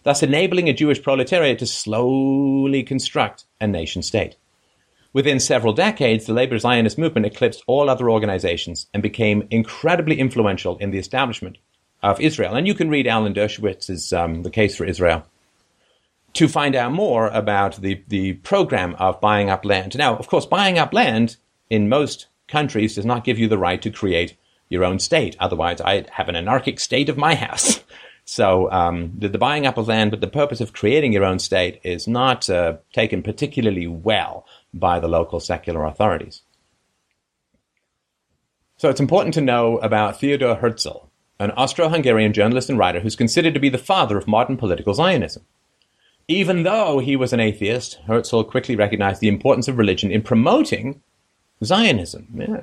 thus 0.03 0.21
enabling 0.21 0.69
a 0.69 0.73
Jewish 0.73 1.01
proletariat 1.01 1.59
to 1.59 1.65
slowly 1.65 2.83
construct 2.83 3.45
a 3.59 3.67
nation 3.67 4.01
state. 4.01 4.35
Within 5.13 5.39
several 5.39 5.73
decades, 5.73 6.25
the 6.25 6.33
labor 6.33 6.57
Zionist 6.57 6.97
movement 6.97 7.25
eclipsed 7.25 7.63
all 7.67 7.89
other 7.89 8.09
organizations 8.09 8.87
and 8.93 9.03
became 9.03 9.47
incredibly 9.49 10.19
influential 10.19 10.77
in 10.77 10.91
the 10.91 10.99
establishment 10.99 11.57
of 12.01 12.19
Israel. 12.19 12.55
And 12.55 12.67
you 12.67 12.73
can 12.73 12.89
read 12.89 13.07
Alan 13.07 13.33
Dershowitz's 13.33 14.11
um, 14.13 14.43
The 14.43 14.49
Case 14.49 14.75
for 14.75 14.85
Israel 14.85 15.25
to 16.33 16.47
find 16.47 16.75
out 16.75 16.93
more 16.93 17.27
about 17.27 17.81
the, 17.81 18.01
the 18.07 18.33
program 18.33 18.95
of 18.95 19.19
buying 19.19 19.49
up 19.49 19.65
land. 19.65 19.97
Now, 19.97 20.15
of 20.15 20.27
course, 20.27 20.45
buying 20.45 20.79
up 20.79 20.93
land 20.93 21.37
in 21.69 21.89
most 21.89 22.27
countries 22.47 22.95
does 22.95 23.05
not 23.05 23.23
give 23.23 23.37
you 23.37 23.47
the 23.47 23.57
right 23.57 23.81
to 23.81 23.91
create 23.91 24.37
your 24.69 24.85
own 24.85 24.99
state. 24.99 25.35
Otherwise, 25.39 25.81
I'd 25.81 26.09
have 26.11 26.29
an 26.29 26.35
anarchic 26.35 26.79
state 26.79 27.09
of 27.09 27.17
my 27.17 27.35
house. 27.35 27.83
So 28.23 28.71
um, 28.71 29.13
the, 29.17 29.29
the, 29.29 29.37
buying 29.37 29.65
up 29.65 29.77
of 29.77 29.87
land, 29.87 30.11
but 30.11 30.21
the 30.21 30.27
purpose 30.27 30.61
of 30.61 30.73
creating 30.73 31.11
your 31.11 31.25
own 31.25 31.39
state 31.39 31.81
is 31.83 32.07
not 32.07 32.49
uh, 32.49 32.77
taken 32.93 33.23
particularly 33.23 33.87
well 33.87 34.45
by 34.73 34.99
the 34.99 35.07
local 35.07 35.39
secular 35.39 35.83
authorities. 35.85 36.43
So 38.77 38.89
it's 38.89 39.01
important 39.01 39.33
to 39.33 39.41
know 39.41 39.79
about 39.79 40.19
Theodor 40.19 40.55
Herzl, 40.55 41.10
an 41.41 41.51
Austro-Hungarian 41.51 42.33
journalist 42.33 42.69
and 42.69 42.77
writer 42.77 42.99
who's 42.99 43.15
considered 43.15 43.55
to 43.55 43.59
be 43.59 43.69
the 43.69 43.77
father 43.79 44.15
of 44.15 44.27
modern 44.27 44.57
political 44.57 44.93
Zionism. 44.93 45.43
Even 46.27 46.63
though 46.63 46.99
he 46.99 47.15
was 47.15 47.33
an 47.33 47.39
atheist, 47.39 47.99
Herzl 48.05 48.43
quickly 48.43 48.75
recognized 48.75 49.21
the 49.21 49.27
importance 49.27 49.67
of 49.67 49.79
religion 49.79 50.11
in 50.11 50.21
promoting 50.21 51.01
Zionism. 51.63 52.27
Yeah. 52.35 52.61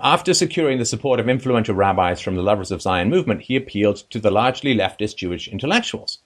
After 0.00 0.32
securing 0.32 0.78
the 0.78 0.86
support 0.86 1.20
of 1.20 1.28
influential 1.28 1.74
rabbis 1.74 2.20
from 2.20 2.36
the 2.36 2.42
Lovers 2.42 2.70
of 2.70 2.80
Zion 2.80 3.10
movement, 3.10 3.42
he 3.42 3.56
appealed 3.56 3.98
to 4.10 4.18
the 4.18 4.30
largely 4.30 4.74
leftist 4.74 5.16
Jewish 5.16 5.46
intellectuals, 5.46 6.18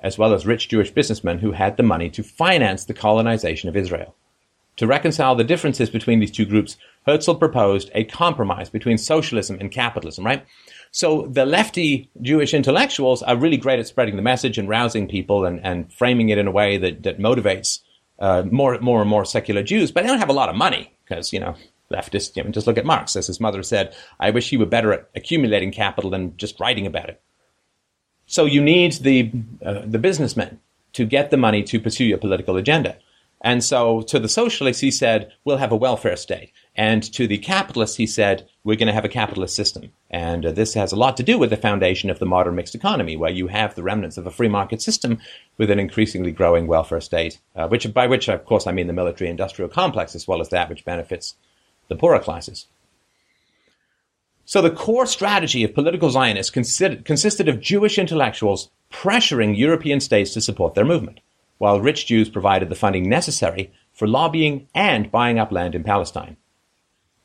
as 0.00 0.18
well 0.18 0.34
as 0.34 0.46
rich 0.46 0.68
Jewish 0.68 0.90
businessmen 0.90 1.38
who 1.38 1.52
had 1.52 1.78
the 1.78 1.82
money 1.82 2.10
to 2.10 2.22
finance 2.22 2.84
the 2.84 2.94
colonization 2.94 3.70
of 3.70 3.76
Israel. 3.76 4.14
To 4.76 4.86
reconcile 4.86 5.34
the 5.34 5.44
differences 5.44 5.88
between 5.88 6.20
these 6.20 6.30
two 6.30 6.44
groups, 6.44 6.76
Herzl 7.06 7.34
proposed 7.34 7.90
a 7.94 8.04
compromise 8.04 8.68
between 8.68 8.98
socialism 8.98 9.56
and 9.60 9.70
capitalism, 9.70 10.26
right? 10.26 10.44
So 10.90 11.26
the 11.30 11.46
lefty 11.46 12.10
Jewish 12.20 12.52
intellectuals 12.52 13.22
are 13.22 13.36
really 13.36 13.56
great 13.56 13.78
at 13.78 13.86
spreading 13.86 14.16
the 14.16 14.22
message 14.22 14.58
and 14.58 14.68
rousing 14.68 15.08
people 15.08 15.46
and, 15.46 15.64
and 15.64 15.92
framing 15.92 16.28
it 16.28 16.38
in 16.38 16.46
a 16.46 16.50
way 16.50 16.76
that, 16.78 17.02
that 17.04 17.18
motivates 17.18 17.80
uh, 18.18 18.42
more, 18.50 18.78
more 18.80 19.00
and 19.00 19.10
more 19.10 19.24
secular 19.24 19.62
Jews, 19.62 19.90
but 19.90 20.02
they 20.02 20.08
don't 20.08 20.18
have 20.18 20.28
a 20.28 20.34
lot 20.34 20.48
of 20.48 20.56
money 20.56 20.92
because, 21.04 21.32
you 21.32 21.40
know, 21.40 21.54
leftists, 21.90 22.36
you 22.36 22.42
know, 22.42 22.50
just 22.50 22.66
look 22.66 22.78
at 22.78 22.86
Marx. 22.86 23.16
As 23.16 23.26
his 23.26 23.40
mother 23.40 23.62
said, 23.62 23.94
I 24.18 24.30
wish 24.30 24.50
he 24.50 24.56
were 24.56 24.66
better 24.66 24.92
at 24.92 25.08
accumulating 25.14 25.70
capital 25.70 26.10
than 26.10 26.36
just 26.36 26.60
writing 26.60 26.86
about 26.86 27.08
it. 27.08 27.20
So 28.26 28.44
you 28.44 28.62
need 28.62 28.94
the, 28.94 29.32
uh, 29.64 29.82
the 29.84 29.98
businessmen 29.98 30.60
to 30.94 31.04
get 31.04 31.30
the 31.30 31.36
money 31.36 31.62
to 31.62 31.80
pursue 31.80 32.04
your 32.04 32.18
political 32.18 32.56
agenda. 32.56 32.96
And 33.46 33.62
so 33.62 34.02
to 34.02 34.18
the 34.18 34.28
socialists, 34.28 34.80
he 34.80 34.90
said, 34.90 35.32
we'll 35.44 35.58
have 35.58 35.70
a 35.70 35.76
welfare 35.76 36.16
state. 36.16 36.50
And 36.74 37.00
to 37.12 37.28
the 37.28 37.38
capitalists, 37.38 37.96
he 37.96 38.04
said, 38.04 38.48
we're 38.64 38.74
going 38.74 38.88
to 38.88 38.92
have 38.92 39.04
a 39.04 39.08
capitalist 39.08 39.54
system. 39.54 39.92
And 40.10 40.44
uh, 40.44 40.50
this 40.50 40.74
has 40.74 40.90
a 40.90 40.96
lot 40.96 41.16
to 41.18 41.22
do 41.22 41.38
with 41.38 41.50
the 41.50 41.56
foundation 41.56 42.10
of 42.10 42.18
the 42.18 42.26
modern 42.26 42.56
mixed 42.56 42.74
economy, 42.74 43.16
where 43.16 43.30
you 43.30 43.46
have 43.46 43.76
the 43.76 43.84
remnants 43.84 44.16
of 44.16 44.26
a 44.26 44.32
free 44.32 44.48
market 44.48 44.82
system 44.82 45.20
with 45.58 45.70
an 45.70 45.78
increasingly 45.78 46.32
growing 46.32 46.66
welfare 46.66 47.00
state, 47.00 47.38
uh, 47.54 47.68
which, 47.68 47.94
by 47.94 48.08
which, 48.08 48.28
of 48.28 48.44
course, 48.46 48.66
I 48.66 48.72
mean 48.72 48.88
the 48.88 48.92
military 48.92 49.30
industrial 49.30 49.68
complex 49.68 50.16
as 50.16 50.26
well 50.26 50.40
as 50.40 50.48
that 50.48 50.68
which 50.68 50.84
benefits 50.84 51.36
the 51.86 51.94
poorer 51.94 52.18
classes. 52.18 52.66
So 54.44 54.60
the 54.60 54.70
core 54.70 55.06
strategy 55.06 55.62
of 55.62 55.72
political 55.72 56.10
Zionists 56.10 56.50
consisted 56.50 57.48
of 57.48 57.60
Jewish 57.60 57.96
intellectuals 57.96 58.70
pressuring 58.90 59.56
European 59.56 60.00
states 60.00 60.34
to 60.34 60.40
support 60.40 60.74
their 60.74 60.84
movement 60.84 61.20
while 61.58 61.80
rich 61.80 62.06
Jews 62.06 62.28
provided 62.28 62.68
the 62.68 62.74
funding 62.74 63.08
necessary 63.08 63.72
for 63.92 64.06
lobbying 64.06 64.68
and 64.74 65.10
buying 65.10 65.38
up 65.38 65.52
land 65.52 65.74
in 65.74 65.82
Palestine. 65.84 66.36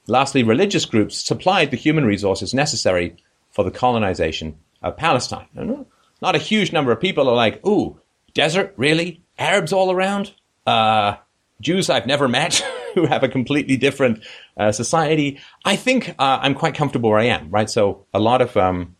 Lastly, 0.07 0.43
religious 0.43 0.85
groups 0.85 1.17
supplied 1.17 1.71
the 1.71 1.77
human 1.77 2.05
resources 2.05 2.53
necessary 2.53 3.15
for 3.51 3.63
the 3.63 3.71
colonization 3.71 4.57
of 4.81 4.97
Palestine. 4.97 5.47
Not 6.21 6.35
a 6.35 6.39
huge 6.39 6.71
number 6.71 6.91
of 6.91 6.99
people 6.99 7.29
are 7.29 7.35
like, 7.35 7.65
ooh, 7.65 7.99
desert, 8.33 8.73
really? 8.77 9.23
Arabs 9.37 9.73
all 9.73 9.91
around? 9.91 10.33
Uh, 10.65 11.15
Jews 11.59 11.89
I've 11.89 12.07
never 12.07 12.27
met 12.27 12.55
who 12.95 13.05
have 13.05 13.23
a 13.23 13.29
completely 13.29 13.77
different 13.77 14.23
uh, 14.57 14.71
society. 14.71 15.39
I 15.65 15.75
think 15.75 16.09
uh, 16.09 16.39
I'm 16.41 16.55
quite 16.55 16.75
comfortable 16.75 17.09
where 17.09 17.19
I 17.19 17.25
am, 17.25 17.49
right? 17.49 17.69
So 17.69 18.05
a 18.13 18.19
lot 18.19 18.41
of 18.41 18.55
um, 18.57 18.95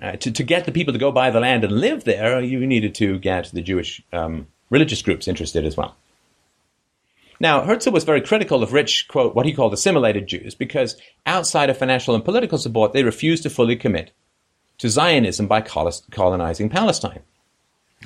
uh, 0.00 0.12
to, 0.12 0.30
to 0.30 0.42
get 0.42 0.64
the 0.64 0.72
people 0.72 0.92
to 0.92 0.98
go 0.98 1.12
buy 1.12 1.30
the 1.30 1.40
land 1.40 1.64
and 1.64 1.72
live 1.72 2.04
there, 2.04 2.40
you 2.40 2.66
needed 2.66 2.94
to 2.96 3.18
get 3.18 3.50
the 3.52 3.60
Jewish 3.60 4.02
um, 4.12 4.46
religious 4.70 5.02
groups 5.02 5.28
interested 5.28 5.64
as 5.64 5.76
well. 5.76 5.96
Now, 7.40 7.62
Herzl 7.62 7.90
was 7.90 8.04
very 8.04 8.20
critical 8.20 8.62
of 8.62 8.72
rich, 8.72 9.08
quote, 9.08 9.34
what 9.34 9.44
he 9.44 9.52
called 9.52 9.74
assimilated 9.74 10.26
Jews, 10.26 10.54
because 10.54 10.96
outside 11.26 11.68
of 11.68 11.76
financial 11.76 12.14
and 12.14 12.24
political 12.24 12.58
support, 12.58 12.92
they 12.92 13.02
refused 13.02 13.42
to 13.42 13.50
fully 13.50 13.76
commit 13.76 14.12
to 14.78 14.88
Zionism 14.88 15.46
by 15.46 15.60
colonizing 15.60 16.68
Palestine. 16.68 17.20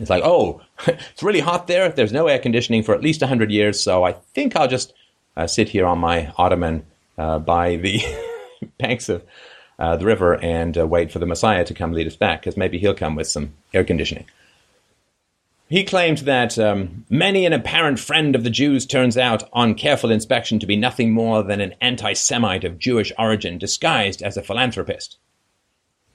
It's 0.00 0.10
like, 0.10 0.22
oh, 0.24 0.62
it's 0.86 1.22
really 1.22 1.40
hot 1.40 1.66
there. 1.66 1.88
There's 1.90 2.12
no 2.12 2.26
air 2.26 2.38
conditioning 2.38 2.82
for 2.82 2.94
at 2.94 3.02
least 3.02 3.20
100 3.20 3.50
years, 3.50 3.80
so 3.80 4.04
I 4.04 4.12
think 4.12 4.56
I'll 4.56 4.68
just 4.68 4.92
uh, 5.36 5.46
sit 5.46 5.68
here 5.68 5.86
on 5.86 5.98
my 5.98 6.32
ottoman 6.36 6.84
uh, 7.16 7.38
by 7.38 7.76
the 7.76 8.00
banks 8.78 9.08
of 9.08 9.24
uh, 9.78 9.96
the 9.96 10.04
river 10.04 10.34
and 10.42 10.76
uh, 10.76 10.86
wait 10.86 11.12
for 11.12 11.18
the 11.18 11.26
Messiah 11.26 11.64
to 11.64 11.74
come 11.74 11.92
lead 11.92 12.06
us 12.06 12.16
back, 12.16 12.42
because 12.42 12.56
maybe 12.56 12.78
he'll 12.78 12.94
come 12.94 13.14
with 13.14 13.28
some 13.28 13.54
air 13.72 13.84
conditioning. 13.84 14.26
He 15.68 15.84
claimed 15.84 16.18
that 16.18 16.58
um, 16.58 17.04
many 17.10 17.44
an 17.44 17.52
apparent 17.52 17.98
friend 17.98 18.34
of 18.34 18.42
the 18.42 18.50
Jews 18.50 18.86
turns 18.86 19.18
out, 19.18 19.46
on 19.52 19.74
careful 19.74 20.10
inspection, 20.10 20.58
to 20.58 20.66
be 20.66 20.76
nothing 20.76 21.12
more 21.12 21.42
than 21.42 21.60
an 21.60 21.74
anti 21.80 22.14
Semite 22.14 22.64
of 22.64 22.78
Jewish 22.78 23.12
origin 23.18 23.58
disguised 23.58 24.22
as 24.22 24.36
a 24.36 24.42
philanthropist. 24.42 25.18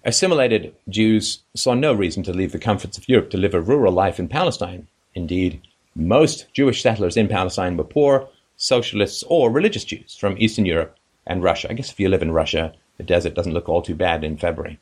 Assimilated 0.04 0.76
Jews 0.90 1.44
saw 1.56 1.76
no 1.76 1.94
reason 1.94 2.24
to 2.24 2.34
leave 2.34 2.52
the 2.52 2.60
comforts 2.60 2.98
of 2.98 3.08
Europe 3.08 3.30
to 3.30 3.38
live 3.38 3.54
a 3.54 3.62
rural 3.62 3.94
life 3.94 4.20
in 4.20 4.28
Palestine. 4.28 4.88
Indeed, 5.14 5.62
most 5.96 6.52
Jewish 6.54 6.82
settlers 6.82 7.16
in 7.16 7.28
Palestine 7.28 7.78
were 7.78 7.84
poor, 7.84 8.28
socialists, 8.58 9.24
or 9.28 9.52
religious 9.52 9.86
Jews 9.86 10.18
from 10.20 10.36
Eastern 10.40 10.66
Europe 10.66 10.98
and 11.28 11.44
Russia. 11.44 11.70
I 11.70 11.74
guess 11.74 11.92
if 11.92 12.00
you 12.00 12.10
live 12.10 12.24
in 12.24 12.32
Russia, 12.32 12.74
the 12.98 13.04
desert 13.04 13.34
doesn't 13.34 13.54
look 13.54 13.70
all 13.70 13.82
too 13.82 13.96
bad 13.96 14.24
in 14.24 14.38
February. 14.38 14.80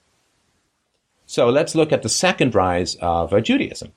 So 1.26 1.50
let's 1.50 1.76
look 1.76 1.92
at 1.92 2.04
the 2.04 2.10
second 2.10 2.54
rise 2.56 2.96
of 2.96 3.34
uh, 3.34 3.40
Judaism. 3.40 3.94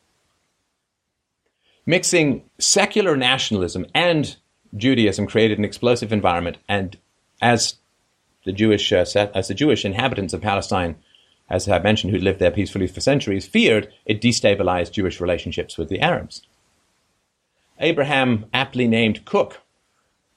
Mixing 1.86 2.44
secular 2.58 3.16
nationalism 3.16 3.86
and 3.94 4.36
Judaism 4.76 5.26
created 5.26 5.58
an 5.58 5.64
explosive 5.64 6.12
environment, 6.12 6.58
and 6.68 6.96
as 7.42 7.76
the 8.44 8.52
Jewish 8.52 8.92
uh, 8.92 9.04
as 9.34 9.48
the 9.48 9.54
Jewish 9.54 9.84
inhabitants 9.84 10.32
of 10.32 10.40
Palestine 10.40 10.96
as 11.48 11.68
I 11.68 11.78
mentioned, 11.78 12.12
who 12.12 12.18
lived 12.18 12.38
there 12.38 12.50
peacefully 12.50 12.86
for 12.86 13.00
centuries, 13.00 13.46
feared 13.46 13.92
it 14.06 14.20
destabilized 14.20 14.92
Jewish 14.92 15.20
relationships 15.20 15.76
with 15.76 15.88
the 15.88 16.00
Arabs. 16.00 16.42
Abraham, 17.80 18.46
aptly 18.52 18.88
named 18.88 19.24
Kook, 19.24 19.58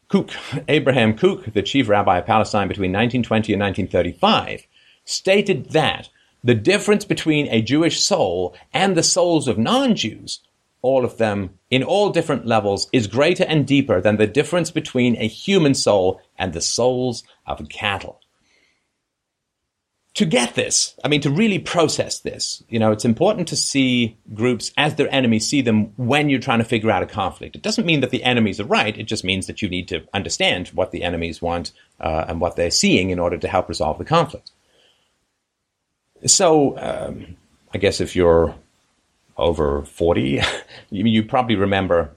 Kook, 0.10 0.32
Abraham 0.70 1.18
Kook, 1.18 1.54
the 1.54 1.62
chief 1.62 1.90
rabbi 1.90 2.20
of 2.20 2.26
Palestine 2.26 2.68
between 2.68 2.92
1920 2.92 3.54
and 3.54 3.62
1935, 3.62 4.66
stated 5.04 5.72
that 5.72 6.10
the 6.44 6.56
difference 6.56 7.04
between 7.04 7.48
a 7.50 7.62
Jewish 7.62 8.02
soul 8.02 8.56
and 8.74 8.96
the 8.96 9.04
souls 9.04 9.48
of 9.48 9.58
non-Jews, 9.58 10.40
all 10.82 11.04
of 11.04 11.18
them 11.18 11.52
in 11.70 11.84
all 11.84 12.10
different 12.10 12.46
levels, 12.46 12.88
is 12.94 13.08
greater 13.08 13.44
and 13.44 13.68
deeper 13.68 14.00
than 14.00 14.18
the 14.18 14.28
difference 14.28 14.72
between 14.72 15.18
a 15.18 15.28
human 15.28 15.74
soul 15.74 16.22
and 16.38 16.54
the 16.54 16.62
souls 16.62 17.24
of 17.46 17.68
cattle 17.68 18.22
to 20.18 20.26
get 20.26 20.56
this, 20.56 20.96
I 21.04 21.10
mean, 21.10 21.22
to 21.22 21.30
really 21.30 21.60
process 21.60 22.22
this, 22.22 22.64
you 22.70 22.80
know, 22.80 22.92
it's 22.92 23.06
important 23.06 23.48
to 23.50 23.56
see 23.56 24.18
groups 24.34 24.72
as 24.76 24.96
their 24.96 25.14
enemies, 25.14 25.48
see 25.48 25.62
them 25.62 25.94
when 25.96 26.28
you're 26.28 26.40
trying 26.40 26.58
to 26.58 26.66
figure 26.66 26.90
out 26.90 27.04
a 27.04 27.06
conflict. 27.06 27.56
It 27.56 27.62
doesn't 27.62 27.86
mean 27.86 28.00
that 28.00 28.10
the 28.10 28.24
enemies 28.24 28.60
are 28.60 28.66
right. 28.66 28.98
It 28.98 29.04
just 29.04 29.24
means 29.24 29.46
that 29.46 29.62
you 29.62 29.70
need 29.70 29.88
to 29.90 30.08
understand 30.16 30.70
what 30.70 30.90
the 30.90 31.04
enemies 31.04 31.40
want 31.40 31.72
uh, 32.00 32.26
and 32.28 32.42
what 32.42 32.56
they're 32.56 32.72
seeing 32.72 33.12
in 33.12 33.20
order 33.20 33.38
to 33.38 33.48
help 33.48 33.70
resolve 33.70 34.00
the 34.00 34.06
conflict. 34.06 34.50
So, 36.26 36.76
um, 36.80 37.38
I 37.76 37.78
guess 37.78 38.02
if 38.02 38.16
you're 38.16 38.56
over 39.38 39.86
40, 39.86 40.42
you, 40.90 41.06
you 41.06 41.26
probably 41.26 41.58
remember 41.58 42.16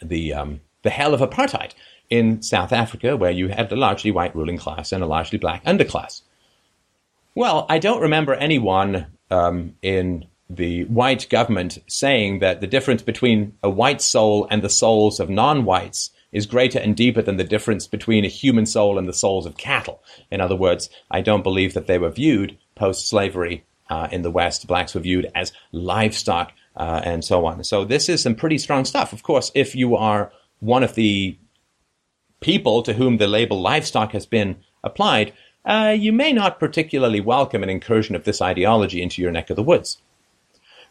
the, 0.00 0.32
um, 0.32 0.60
the 0.82 0.90
hell 0.90 1.12
of 1.12 1.20
apartheid 1.20 1.72
in 2.08 2.40
South 2.40 2.72
Africa, 2.72 3.16
where 3.16 3.32
you 3.32 3.48
had 3.48 3.72
a 3.72 3.76
largely 3.76 4.12
white 4.12 4.36
ruling 4.36 4.58
class 4.58 4.92
and 4.92 5.02
a 5.02 5.06
largely 5.06 5.38
black 5.38 5.64
underclass. 5.64 6.22
Well, 7.34 7.66
I 7.68 7.78
don't 7.78 8.02
remember 8.02 8.34
anyone 8.34 9.06
um, 9.30 9.76
in 9.82 10.26
the 10.48 10.84
white 10.84 11.28
government 11.30 11.78
saying 11.86 12.40
that 12.40 12.60
the 12.60 12.66
difference 12.66 13.02
between 13.02 13.56
a 13.62 13.70
white 13.70 14.02
soul 14.02 14.48
and 14.50 14.62
the 14.62 14.68
souls 14.68 15.20
of 15.20 15.30
non 15.30 15.64
whites 15.64 16.10
is 16.32 16.46
greater 16.46 16.78
and 16.78 16.96
deeper 16.96 17.22
than 17.22 17.36
the 17.36 17.44
difference 17.44 17.86
between 17.86 18.24
a 18.24 18.28
human 18.28 18.66
soul 18.66 18.98
and 18.98 19.08
the 19.08 19.12
souls 19.12 19.46
of 19.46 19.56
cattle. 19.56 20.02
In 20.30 20.40
other 20.40 20.56
words, 20.56 20.90
I 21.10 21.20
don't 21.20 21.42
believe 21.42 21.74
that 21.74 21.86
they 21.86 21.98
were 21.98 22.10
viewed 22.10 22.56
post 22.74 23.08
slavery 23.08 23.64
uh, 23.88 24.08
in 24.10 24.22
the 24.22 24.30
West. 24.30 24.66
Blacks 24.66 24.94
were 24.94 25.00
viewed 25.00 25.30
as 25.34 25.52
livestock 25.72 26.52
uh, 26.76 27.00
and 27.04 27.24
so 27.24 27.46
on. 27.46 27.62
So 27.64 27.84
this 27.84 28.08
is 28.08 28.22
some 28.22 28.34
pretty 28.34 28.58
strong 28.58 28.84
stuff. 28.84 29.12
Of 29.12 29.22
course, 29.22 29.50
if 29.54 29.74
you 29.74 29.96
are 29.96 30.32
one 30.60 30.82
of 30.82 30.94
the 30.94 31.38
people 32.40 32.82
to 32.82 32.92
whom 32.94 33.18
the 33.18 33.26
label 33.26 33.60
livestock 33.60 34.12
has 34.12 34.26
been 34.26 34.56
applied, 34.82 35.32
uh, 35.64 35.94
you 35.98 36.12
may 36.12 36.32
not 36.32 36.58
particularly 36.58 37.20
welcome 37.20 37.62
an 37.62 37.68
incursion 37.68 38.14
of 38.14 38.24
this 38.24 38.40
ideology 38.40 39.02
into 39.02 39.20
your 39.20 39.30
neck 39.30 39.50
of 39.50 39.56
the 39.56 39.62
woods. 39.62 39.98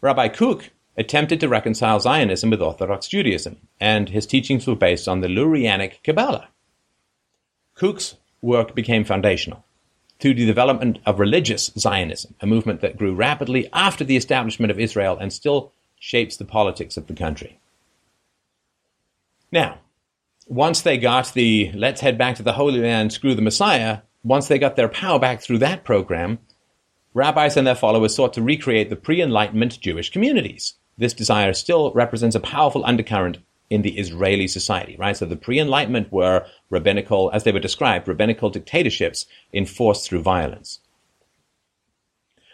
Rabbi 0.02 0.28
Kook 0.30 0.72
attempted 0.98 1.40
to 1.40 1.50
reconcile 1.50 2.00
Zionism 2.00 2.50
with 2.50 2.62
Orthodox 2.62 3.08
Judaism, 3.08 3.58
and 3.80 4.10
his 4.10 4.26
teachings 4.26 4.68
were 4.68 4.76
based 4.76 5.08
on 5.08 5.22
the 5.22 5.28
Lurianic 5.28 6.04
Kabbalah. 6.04 6.50
Kook's 7.76 8.18
work 8.42 8.76
became 8.76 9.06
foundational 9.06 9.64
to 10.20 10.34
the 10.34 10.46
development 10.46 11.00
of 11.06 11.20
religious 11.20 11.72
Zionism, 11.78 12.36
a 12.42 12.46
movement 12.46 12.82
that 12.82 12.98
grew 12.98 13.16
rapidly 13.16 13.70
after 13.72 14.04
the 14.04 14.18
establishment 14.18 14.70
of 14.70 14.80
Israel 14.80 15.18
and 15.18 15.32
still 15.32 15.72
shapes 15.98 16.38
the 16.38 16.46
politics 16.46 16.98
of 16.98 17.08
the 17.08 17.14
country. 17.14 17.60
Now, 19.52 19.80
once 20.48 20.82
they 20.82 20.98
got 20.98 21.34
the 21.34 21.72
let's 21.74 22.02
head 22.02 22.18
back 22.18 22.36
to 22.36 22.44
the 22.44 22.54
Holy 22.54 22.82
Land, 22.82 23.14
screw 23.14 23.34
the 23.34 23.42
Messiah 23.42 24.00
once 24.24 24.48
they 24.48 24.60
got 24.60 24.76
their 24.76 24.90
power 24.90 25.20
back 25.20 25.42
through 25.42 25.60
that 25.60 25.84
program, 25.84 26.40
rabbis 27.14 27.58
and 27.58 27.66
their 27.66 27.76
followers 27.76 28.16
sought 28.16 28.34
to 28.34 28.42
recreate 28.42 28.90
the 28.90 28.96
pre 28.96 29.22
Enlightenment 29.22 29.80
Jewish 29.80 30.10
communities. 30.12 30.76
This 30.98 31.14
desire 31.14 31.54
still 31.54 31.92
represents 31.94 32.36
a 32.36 32.42
powerful 32.42 32.86
undercurrent 32.86 33.38
in 33.70 33.82
the 33.84 33.98
Israeli 33.98 34.48
society, 34.48 34.96
right? 34.98 35.16
So 35.16 35.26
the 35.26 35.36
pre 35.36 35.60
Enlightenment 35.60 36.12
were 36.12 36.46
rabbinical, 36.70 37.30
as 37.34 37.44
they 37.44 37.52
were 37.52 37.60
described, 37.60 38.08
rabbinical 38.08 38.50
dictatorships 38.50 39.26
enforced 39.54 40.08
through 40.08 40.22
violence. 40.22 40.80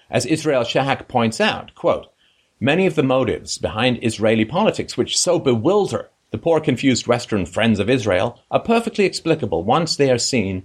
As 0.10 0.26
Israel 0.26 0.64
Shahak 0.64 1.08
points 1.08 1.42
out, 1.42 1.74
quote, 1.74 2.08
many 2.60 2.86
of 2.86 2.96
the 2.96 3.04
motives 3.04 3.58
behind 3.58 4.00
Israeli 4.04 4.46
politics 4.46 4.96
which 4.96 5.18
so 5.18 5.40
bewilder 5.40 6.10
the 6.32 6.38
poor 6.38 6.60
confused 6.60 7.08
Western 7.08 7.46
friends 7.46 7.80
of 7.80 7.90
Israel 7.90 8.42
are 8.52 8.60
perfectly 8.60 9.06
explicable 9.06 9.64
once 9.64 9.96
they 9.96 10.12
are 10.12 10.18
seen 10.18 10.64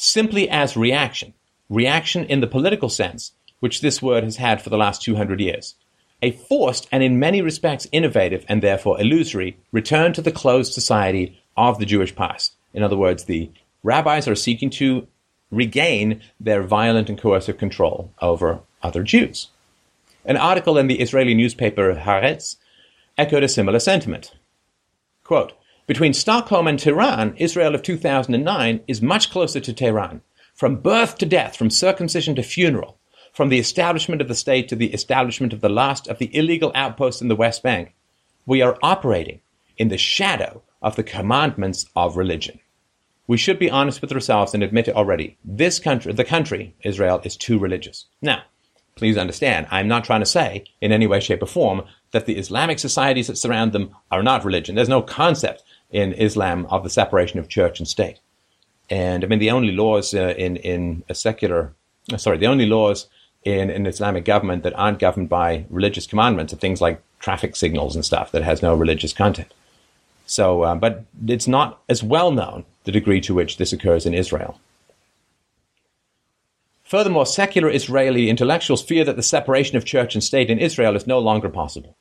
simply 0.00 0.48
as 0.48 0.76
reaction, 0.76 1.34
reaction 1.68 2.24
in 2.24 2.40
the 2.40 2.46
political 2.46 2.88
sense, 2.88 3.32
which 3.60 3.80
this 3.80 4.00
word 4.00 4.24
has 4.24 4.36
had 4.36 4.62
for 4.62 4.70
the 4.70 4.78
last 4.78 5.02
200 5.02 5.40
years. 5.40 5.74
A 6.22 6.32
forced 6.32 6.88
and 6.90 7.02
in 7.02 7.18
many 7.18 7.42
respects 7.42 7.86
innovative 7.92 8.44
and 8.48 8.62
therefore 8.62 9.00
illusory 9.00 9.58
return 9.72 10.12
to 10.14 10.22
the 10.22 10.32
closed 10.32 10.72
society 10.72 11.38
of 11.56 11.78
the 11.78 11.86
Jewish 11.86 12.14
past. 12.14 12.54
In 12.72 12.82
other 12.82 12.96
words, 12.96 13.24
the 13.24 13.50
rabbis 13.82 14.28
are 14.28 14.34
seeking 14.34 14.70
to 14.70 15.06
regain 15.50 16.20
their 16.38 16.62
violent 16.62 17.08
and 17.08 17.20
coercive 17.20 17.58
control 17.58 18.12
over 18.20 18.60
other 18.82 19.02
Jews. 19.02 19.48
An 20.24 20.36
article 20.36 20.78
in 20.78 20.86
the 20.86 21.00
Israeli 21.00 21.34
newspaper 21.34 21.94
Haaretz 21.94 22.56
echoed 23.16 23.42
a 23.42 23.48
similar 23.48 23.80
sentiment. 23.80 24.32
Quote, 25.24 25.52
between 25.86 26.14
Stockholm 26.14 26.66
and 26.66 26.78
Tehran, 26.78 27.34
Israel 27.36 27.74
of 27.74 27.82
2009 27.82 28.80
is 28.86 29.02
much 29.02 29.30
closer 29.30 29.60
to 29.60 29.72
Tehran. 29.72 30.22
From 30.54 30.76
birth 30.76 31.18
to 31.18 31.26
death, 31.26 31.56
from 31.56 31.70
circumcision 31.70 32.34
to 32.36 32.42
funeral, 32.42 32.98
from 33.32 33.48
the 33.48 33.58
establishment 33.58 34.20
of 34.20 34.28
the 34.28 34.34
state 34.34 34.68
to 34.68 34.76
the 34.76 34.92
establishment 34.92 35.52
of 35.52 35.60
the 35.60 35.68
last 35.68 36.08
of 36.08 36.18
the 36.18 36.34
illegal 36.36 36.72
outposts 36.74 37.22
in 37.22 37.28
the 37.28 37.36
West 37.36 37.62
Bank, 37.62 37.94
we 38.46 38.62
are 38.62 38.78
operating 38.82 39.40
in 39.78 39.88
the 39.88 39.98
shadow 39.98 40.62
of 40.82 40.96
the 40.96 41.02
commandments 41.02 41.86
of 41.96 42.16
religion. 42.16 42.60
We 43.26 43.36
should 43.36 43.58
be 43.58 43.70
honest 43.70 44.02
with 44.02 44.12
ourselves 44.12 44.54
and 44.54 44.62
admit 44.62 44.88
it 44.88 44.96
already. 44.96 45.38
This 45.44 45.78
country, 45.78 46.12
the 46.12 46.24
country, 46.24 46.74
Israel, 46.82 47.20
is 47.24 47.36
too 47.36 47.58
religious. 47.58 48.06
Now, 48.20 48.42
please 49.00 49.16
understand, 49.16 49.66
I'm 49.70 49.88
not 49.88 50.04
trying 50.04 50.20
to 50.20 50.26
say 50.26 50.64
in 50.80 50.92
any 50.92 51.06
way, 51.06 51.20
shape, 51.20 51.42
or 51.42 51.46
form 51.46 51.82
that 52.12 52.26
the 52.26 52.36
Islamic 52.36 52.78
societies 52.78 53.26
that 53.26 53.38
surround 53.38 53.72
them 53.72 53.96
are 54.10 54.22
not 54.22 54.44
religion. 54.44 54.74
There's 54.74 54.96
no 54.96 55.02
concept 55.02 55.64
in 55.90 56.12
Islam 56.12 56.66
of 56.66 56.84
the 56.84 56.90
separation 56.90 57.40
of 57.40 57.48
church 57.48 57.80
and 57.80 57.88
state. 57.88 58.18
And 58.88 59.24
I 59.24 59.26
mean, 59.26 59.38
the 59.38 59.50
only 59.50 59.72
laws 59.72 60.14
uh, 60.14 60.34
in 60.36 60.56
in 60.56 61.02
a 61.08 61.14
secular, 61.14 61.72
uh, 62.12 62.18
sorry, 62.18 62.38
the 62.38 62.52
only 62.54 62.66
laws 62.66 63.08
in 63.42 63.70
an 63.70 63.86
Islamic 63.86 64.24
government 64.24 64.62
that 64.64 64.78
aren't 64.78 64.98
governed 64.98 65.28
by 65.28 65.64
religious 65.70 66.06
commandments 66.06 66.52
are 66.52 66.56
things 66.56 66.80
like 66.80 67.00
traffic 67.20 67.56
signals 67.56 67.94
and 67.94 68.04
stuff 68.04 68.32
that 68.32 68.42
has 68.42 68.62
no 68.62 68.74
religious 68.74 69.14
content. 69.14 69.52
So, 70.26 70.62
uh, 70.62 70.74
but 70.74 71.04
it's 71.26 71.48
not 71.48 71.80
as 71.88 72.02
well 72.02 72.30
known 72.30 72.64
the 72.84 72.92
degree 72.92 73.20
to 73.22 73.34
which 73.34 73.56
this 73.56 73.72
occurs 73.72 74.06
in 74.06 74.14
Israel. 74.14 74.60
Furthermore, 76.90 77.24
secular 77.24 77.70
Israeli 77.70 78.28
intellectuals 78.28 78.82
fear 78.82 79.04
that 79.04 79.14
the 79.14 79.22
separation 79.22 79.76
of 79.76 79.84
church 79.84 80.16
and 80.16 80.24
state 80.24 80.50
in 80.50 80.58
Israel 80.58 80.96
is 80.96 81.06
no 81.06 81.20
longer 81.20 81.48
possible, 81.48 81.96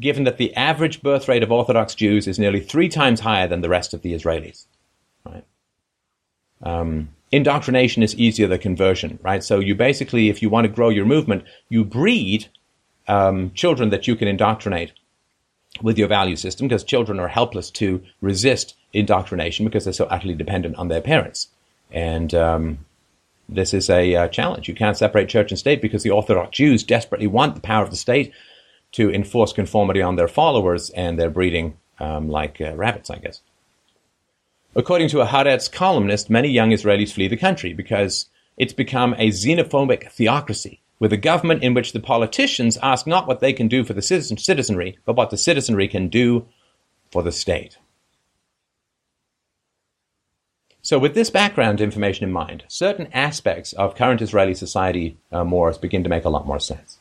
given 0.00 0.24
that 0.24 0.38
the 0.38 0.54
average 0.54 1.02
birth 1.02 1.28
rate 1.28 1.42
of 1.42 1.52
Orthodox 1.52 1.94
Jews 1.94 2.26
is 2.26 2.38
nearly 2.38 2.60
three 2.60 2.88
times 2.88 3.20
higher 3.20 3.46
than 3.46 3.60
the 3.60 3.68
rest 3.68 3.92
of 3.92 4.00
the 4.00 4.14
Israelis. 4.14 4.64
Right? 5.26 5.44
Um, 6.62 7.10
indoctrination 7.30 8.02
is 8.02 8.14
easier 8.14 8.48
than 8.48 8.60
conversion, 8.60 9.18
right? 9.22 9.44
So 9.44 9.58
you 9.58 9.74
basically, 9.74 10.30
if 10.30 10.40
you 10.40 10.48
want 10.48 10.64
to 10.64 10.72
grow 10.72 10.88
your 10.88 11.04
movement, 11.04 11.44
you 11.68 11.84
breed 11.84 12.46
um, 13.08 13.50
children 13.52 13.90
that 13.90 14.08
you 14.08 14.16
can 14.16 14.28
indoctrinate 14.28 14.92
with 15.82 15.98
your 15.98 16.08
value 16.08 16.36
system 16.36 16.68
because 16.68 16.84
children 16.84 17.20
are 17.20 17.28
helpless 17.28 17.70
to 17.72 18.02
resist 18.22 18.76
indoctrination 18.94 19.66
because 19.66 19.84
they're 19.84 19.92
so 19.92 20.06
utterly 20.06 20.34
dependent 20.34 20.76
on 20.76 20.88
their 20.88 21.02
parents. 21.02 21.48
And 21.90 22.32
um, 22.32 22.78
this 23.48 23.74
is 23.74 23.90
a 23.90 24.14
uh, 24.14 24.28
challenge. 24.28 24.68
You 24.68 24.74
can't 24.74 24.96
separate 24.96 25.28
church 25.28 25.50
and 25.50 25.58
state 25.58 25.82
because 25.82 26.02
the 26.02 26.10
Orthodox 26.10 26.56
Jews 26.56 26.82
desperately 26.82 27.26
want 27.26 27.54
the 27.54 27.60
power 27.60 27.84
of 27.84 27.90
the 27.90 27.96
state 27.96 28.32
to 28.92 29.10
enforce 29.10 29.52
conformity 29.52 30.02
on 30.02 30.16
their 30.16 30.28
followers, 30.28 30.90
and 30.90 31.18
they're 31.18 31.30
breeding 31.30 31.76
um, 31.98 32.28
like 32.28 32.60
uh, 32.60 32.74
rabbits, 32.74 33.10
I 33.10 33.18
guess. 33.18 33.40
According 34.74 35.08
to 35.08 35.20
a 35.20 35.26
Haaretz 35.26 35.70
columnist, 35.70 36.30
many 36.30 36.48
young 36.48 36.70
Israelis 36.70 37.12
flee 37.12 37.28
the 37.28 37.36
country 37.36 37.74
because 37.74 38.26
it's 38.56 38.72
become 38.72 39.14
a 39.14 39.28
xenophobic 39.28 40.10
theocracy 40.10 40.80
with 40.98 41.12
a 41.12 41.16
government 41.16 41.62
in 41.62 41.74
which 41.74 41.92
the 41.92 42.00
politicians 42.00 42.78
ask 42.82 43.06
not 43.06 43.26
what 43.26 43.40
they 43.40 43.52
can 43.52 43.68
do 43.68 43.84
for 43.84 43.92
the 43.92 44.00
citizenry, 44.00 44.98
but 45.04 45.16
what 45.16 45.30
the 45.30 45.36
citizenry 45.36 45.88
can 45.88 46.08
do 46.08 46.46
for 47.10 47.22
the 47.22 47.32
state. 47.32 47.76
So, 50.84 50.98
with 50.98 51.14
this 51.14 51.30
background 51.30 51.80
information 51.80 52.24
in 52.24 52.32
mind, 52.32 52.64
certain 52.66 53.06
aspects 53.12 53.72
of 53.74 53.94
current 53.94 54.20
Israeli 54.20 54.54
society 54.54 55.16
uh, 55.30 55.44
begin 55.80 56.02
to 56.02 56.10
make 56.10 56.24
a 56.24 56.28
lot 56.28 56.44
more 56.44 56.58
sense. 56.58 56.98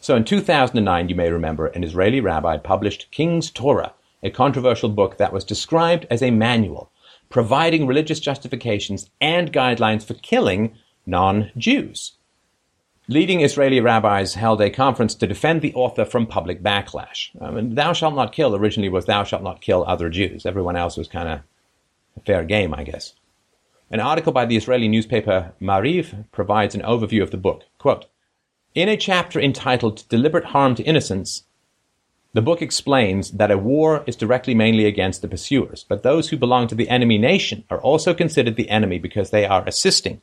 So, 0.00 0.16
in 0.16 0.24
2009, 0.24 1.10
you 1.10 1.14
may 1.14 1.30
remember, 1.30 1.66
an 1.66 1.84
Israeli 1.84 2.22
rabbi 2.22 2.56
published 2.56 3.10
King's 3.10 3.50
Torah, 3.50 3.92
a 4.22 4.30
controversial 4.30 4.88
book 4.88 5.18
that 5.18 5.30
was 5.30 5.44
described 5.44 6.06
as 6.10 6.22
a 6.22 6.30
manual 6.30 6.90
providing 7.28 7.86
religious 7.86 8.18
justifications 8.18 9.08
and 9.20 9.52
guidelines 9.52 10.02
for 10.02 10.14
killing 10.14 10.74
non 11.04 11.50
Jews. 11.58 12.12
Leading 13.08 13.42
Israeli 13.42 13.80
rabbis 13.80 14.34
held 14.34 14.60
a 14.62 14.70
conference 14.70 15.14
to 15.16 15.26
defend 15.26 15.60
the 15.60 15.74
author 15.74 16.04
from 16.04 16.26
public 16.26 16.62
backlash. 16.62 17.28
I 17.40 17.50
mean, 17.50 17.74
thou 17.74 17.92
shalt 17.92 18.14
not 18.14 18.32
kill 18.32 18.56
originally 18.56 18.88
was 18.88 19.04
thou 19.04 19.24
shalt 19.24 19.42
not 19.42 19.60
kill 19.60 19.84
other 19.86 20.08
Jews. 20.08 20.46
Everyone 20.46 20.76
else 20.76 20.96
was 20.96 21.08
kind 21.08 21.28
of 21.28 21.40
fair 22.24 22.44
game, 22.44 22.74
I 22.74 22.84
guess. 22.84 23.14
An 23.90 24.00
article 24.00 24.32
by 24.32 24.46
the 24.46 24.56
Israeli 24.56 24.88
newspaper 24.88 25.52
Maariv 25.60 26.26
provides 26.30 26.74
an 26.74 26.82
overview 26.82 27.22
of 27.22 27.30
the 27.30 27.36
book. 27.36 27.64
Quote, 27.78 28.06
in 28.74 28.88
a 28.88 28.96
chapter 28.96 29.40
entitled 29.40 30.04
Deliberate 30.08 30.44
Harm 30.44 30.76
to 30.76 30.84
Innocents, 30.84 31.42
the 32.32 32.42
book 32.42 32.62
explains 32.62 33.32
that 33.32 33.50
a 33.50 33.58
war 33.58 34.04
is 34.06 34.14
directly 34.14 34.54
mainly 34.54 34.86
against 34.86 35.20
the 35.20 35.28
pursuers, 35.28 35.84
but 35.88 36.04
those 36.04 36.28
who 36.28 36.36
belong 36.36 36.68
to 36.68 36.76
the 36.76 36.88
enemy 36.88 37.18
nation 37.18 37.64
are 37.68 37.80
also 37.80 38.14
considered 38.14 38.54
the 38.54 38.70
enemy 38.70 39.00
because 39.00 39.30
they 39.30 39.44
are 39.44 39.66
assisting 39.66 40.20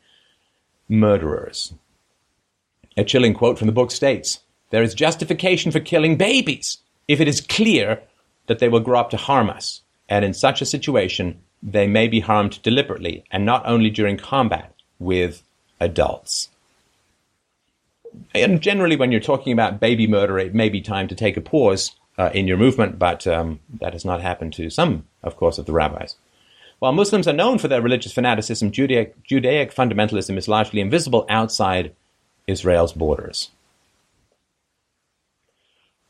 murderers. 0.87 1.73
A 2.95 3.03
chilling 3.03 3.33
quote 3.33 3.59
from 3.59 3.67
the 3.67 3.73
book 3.73 3.91
states 3.91 4.39
There 4.69 4.83
is 4.83 4.93
justification 4.93 5.73
for 5.73 5.81
killing 5.81 6.15
babies 6.15 6.77
if 7.09 7.19
it 7.19 7.27
is 7.27 7.41
clear 7.41 8.01
that 8.45 8.59
they 8.59 8.69
will 8.69 8.79
grow 8.79 9.01
up 9.01 9.09
to 9.09 9.17
harm 9.17 9.49
us, 9.49 9.81
and 10.07 10.23
in 10.23 10.33
such 10.33 10.61
a 10.61 10.65
situation, 10.65 11.41
they 11.61 11.87
may 11.87 12.07
be 12.07 12.19
harmed 12.19 12.61
deliberately 12.61 13.23
and 13.31 13.45
not 13.45 13.65
only 13.65 13.89
during 13.89 14.17
combat 14.17 14.73
with 14.99 15.43
adults. 15.79 16.49
And 18.33 18.61
generally, 18.61 18.95
when 18.95 19.11
you're 19.11 19.21
talking 19.21 19.53
about 19.53 19.79
baby 19.79 20.07
murder, 20.07 20.39
it 20.39 20.53
may 20.53 20.69
be 20.69 20.81
time 20.81 21.07
to 21.07 21.15
take 21.15 21.37
a 21.37 21.41
pause 21.41 21.95
uh, 22.17 22.31
in 22.33 22.47
your 22.47 22.57
movement, 22.57 22.97
but 22.97 23.27
um, 23.27 23.59
that 23.79 23.93
has 23.93 24.05
not 24.05 24.21
happened 24.21 24.53
to 24.53 24.69
some, 24.69 25.05
of 25.23 25.35
course, 25.35 25.57
of 25.57 25.65
the 25.65 25.73
rabbis. 25.73 26.15
While 26.79 26.93
Muslims 26.93 27.27
are 27.27 27.33
known 27.33 27.57
for 27.57 27.67
their 27.67 27.81
religious 27.81 28.13
fanaticism, 28.13 28.71
Judaic, 28.71 29.23
Judaic 29.23 29.73
fundamentalism 29.73 30.37
is 30.37 30.47
largely 30.47 30.79
invisible 30.79 31.25
outside 31.29 31.93
Israel's 32.45 32.93
borders. 32.93 33.49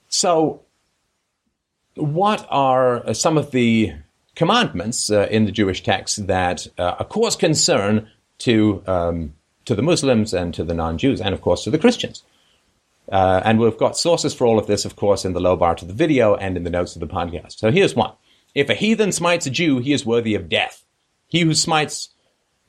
So, 0.09 0.61
what 1.95 2.45
are 2.49 3.13
some 3.13 3.37
of 3.37 3.51
the 3.51 3.93
commandments 4.37 5.09
uh, 5.09 5.27
in 5.31 5.45
the 5.45 5.51
Jewish 5.51 5.81
text 5.81 6.27
that 6.27 6.67
uh, 6.77 6.95
are 6.99 7.05
cause 7.05 7.35
concern 7.35 8.07
to 8.39 8.83
um, 8.85 9.33
to 9.65 9.75
the 9.75 9.81
Muslims 9.81 10.33
and 10.33 10.53
to 10.53 10.63
the 10.63 10.75
non-Jews, 10.75 11.19
and 11.19 11.33
of 11.33 11.41
course 11.41 11.63
to 11.63 11.71
the 11.71 11.79
Christians. 11.79 12.23
Uh, 13.11 13.41
and 13.43 13.59
we've 13.59 13.77
got 13.77 13.97
sources 13.97 14.33
for 14.33 14.45
all 14.45 14.59
of 14.59 14.67
this, 14.67 14.85
of 14.85 14.95
course, 14.95 15.25
in 15.25 15.33
the 15.33 15.39
low 15.39 15.55
bar 15.55 15.75
to 15.75 15.85
the 15.85 15.93
video 15.93 16.35
and 16.35 16.55
in 16.55 16.63
the 16.63 16.69
notes 16.69 16.95
of 16.95 16.99
the 16.99 17.07
podcast. 17.07 17.57
So 17.57 17.71
here's 17.71 17.95
one: 17.95 18.13
If 18.53 18.69
a 18.69 18.75
heathen 18.75 19.11
smites 19.11 19.47
a 19.47 19.49
Jew, 19.49 19.79
he 19.79 19.91
is 19.91 20.05
worthy 20.05 20.35
of 20.35 20.49
death. 20.49 20.85
He 21.27 21.41
who 21.41 21.55
smites 21.55 22.09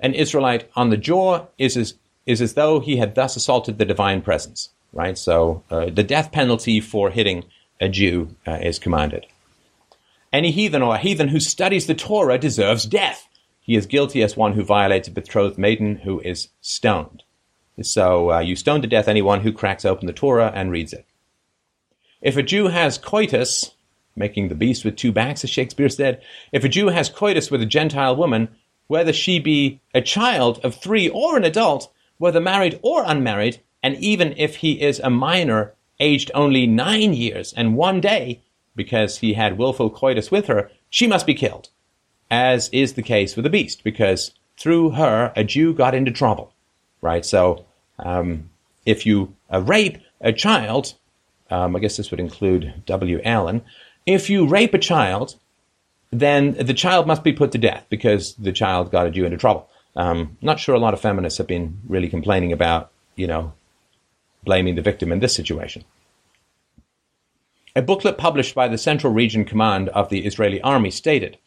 an 0.00 0.14
Israelite 0.14 0.68
on 0.74 0.90
the 0.90 0.96
jaw 0.96 1.46
is 1.58 1.76
as, 1.76 1.94
is 2.24 2.40
as 2.40 2.54
though 2.54 2.80
he 2.80 2.96
had 2.96 3.14
thus 3.14 3.36
assaulted 3.36 3.76
the 3.78 3.84
divine 3.84 4.22
presence. 4.22 4.70
Right. 4.92 5.18
So 5.18 5.62
uh, 5.70 5.90
the 5.90 6.02
death 6.02 6.32
penalty 6.32 6.80
for 6.80 7.10
hitting 7.10 7.44
a 7.78 7.88
Jew 7.88 8.34
uh, 8.46 8.52
is 8.62 8.78
commanded. 8.78 9.26
Any 10.32 10.50
heathen 10.50 10.82
or 10.82 10.94
a 10.94 10.98
heathen 10.98 11.28
who 11.28 11.40
studies 11.40 11.86
the 11.86 11.94
Torah 11.94 12.38
deserves 12.38 12.84
death. 12.84 13.28
He 13.60 13.76
is 13.76 13.86
guilty 13.86 14.22
as 14.22 14.36
one 14.36 14.52
who 14.52 14.64
violates 14.64 15.08
a 15.08 15.10
betrothed 15.10 15.58
maiden 15.58 15.96
who 15.96 16.20
is 16.20 16.48
stoned. 16.60 17.22
So 17.82 18.32
uh, 18.32 18.38
you 18.40 18.56
stone 18.56 18.82
to 18.82 18.88
death 18.88 19.08
anyone 19.08 19.40
who 19.40 19.52
cracks 19.52 19.84
open 19.84 20.06
the 20.06 20.12
Torah 20.12 20.52
and 20.54 20.70
reads 20.70 20.92
it. 20.92 21.06
If 22.20 22.36
a 22.36 22.42
Jew 22.42 22.68
has 22.68 22.98
coitus, 22.98 23.72
making 24.16 24.48
the 24.48 24.54
beast 24.54 24.84
with 24.84 24.96
two 24.96 25.12
backs, 25.12 25.44
as 25.44 25.50
Shakespeare 25.50 25.88
said, 25.88 26.20
if 26.52 26.64
a 26.64 26.68
Jew 26.68 26.88
has 26.88 27.08
coitus 27.08 27.50
with 27.50 27.62
a 27.62 27.66
Gentile 27.66 28.16
woman, 28.16 28.48
whether 28.88 29.12
she 29.12 29.38
be 29.38 29.80
a 29.94 30.00
child 30.00 30.60
of 30.64 30.74
three 30.74 31.08
or 31.08 31.36
an 31.36 31.44
adult, 31.44 31.92
whether 32.16 32.40
married 32.40 32.80
or 32.82 33.04
unmarried, 33.06 33.60
and 33.82 33.96
even 33.96 34.34
if 34.36 34.56
he 34.56 34.80
is 34.80 34.98
a 34.98 35.10
minor 35.10 35.74
aged 36.00 36.30
only 36.34 36.66
nine 36.66 37.12
years 37.12 37.52
and 37.52 37.76
one 37.76 38.00
day, 38.00 38.42
because 38.78 39.18
he 39.18 39.34
had 39.34 39.58
willful 39.58 39.90
coitus 39.90 40.30
with 40.30 40.46
her, 40.46 40.70
she 40.88 41.06
must 41.06 41.26
be 41.26 41.34
killed, 41.34 41.68
as 42.30 42.70
is 42.70 42.94
the 42.94 43.02
case 43.02 43.36
with 43.36 43.42
the 43.42 43.50
beast, 43.50 43.84
because 43.84 44.30
through 44.56 44.92
her 44.92 45.32
a 45.36 45.44
Jew 45.44 45.74
got 45.74 45.94
into 45.94 46.10
trouble, 46.10 46.54
right? 47.02 47.26
So 47.26 47.66
um, 47.98 48.48
if 48.86 49.04
you 49.04 49.34
uh, 49.52 49.60
rape 49.60 49.98
a 50.22 50.32
child, 50.32 50.94
um, 51.50 51.76
I 51.76 51.80
guess 51.80 51.98
this 51.98 52.10
would 52.10 52.20
include 52.20 52.82
W. 52.86 53.20
Allen, 53.22 53.62
if 54.06 54.30
you 54.30 54.46
rape 54.46 54.72
a 54.72 54.78
child, 54.78 55.36
then 56.10 56.52
the 56.52 56.72
child 56.72 57.06
must 57.06 57.22
be 57.22 57.34
put 57.34 57.52
to 57.52 57.58
death 57.58 57.84
because 57.90 58.34
the 58.36 58.52
child 58.52 58.90
got 58.90 59.06
a 59.06 59.10
Jew 59.10 59.26
into 59.26 59.36
trouble. 59.36 59.68
Um, 59.94 60.38
not 60.40 60.60
sure 60.60 60.74
a 60.74 60.78
lot 60.78 60.94
of 60.94 61.00
feminists 61.00 61.38
have 61.38 61.46
been 61.46 61.80
really 61.86 62.08
complaining 62.08 62.52
about, 62.52 62.90
you 63.16 63.26
know, 63.26 63.52
blaming 64.44 64.76
the 64.76 64.82
victim 64.82 65.12
in 65.12 65.18
this 65.18 65.34
situation. 65.34 65.84
A 67.78 67.82
booklet 67.82 68.18
published 68.18 68.56
by 68.56 68.66
the 68.66 68.76
Central 68.76 69.12
Region 69.12 69.44
Command 69.44 69.88
of 69.90 70.08
the 70.08 70.26
Israeli 70.26 70.60
Army 70.62 70.90
stated 70.90 71.38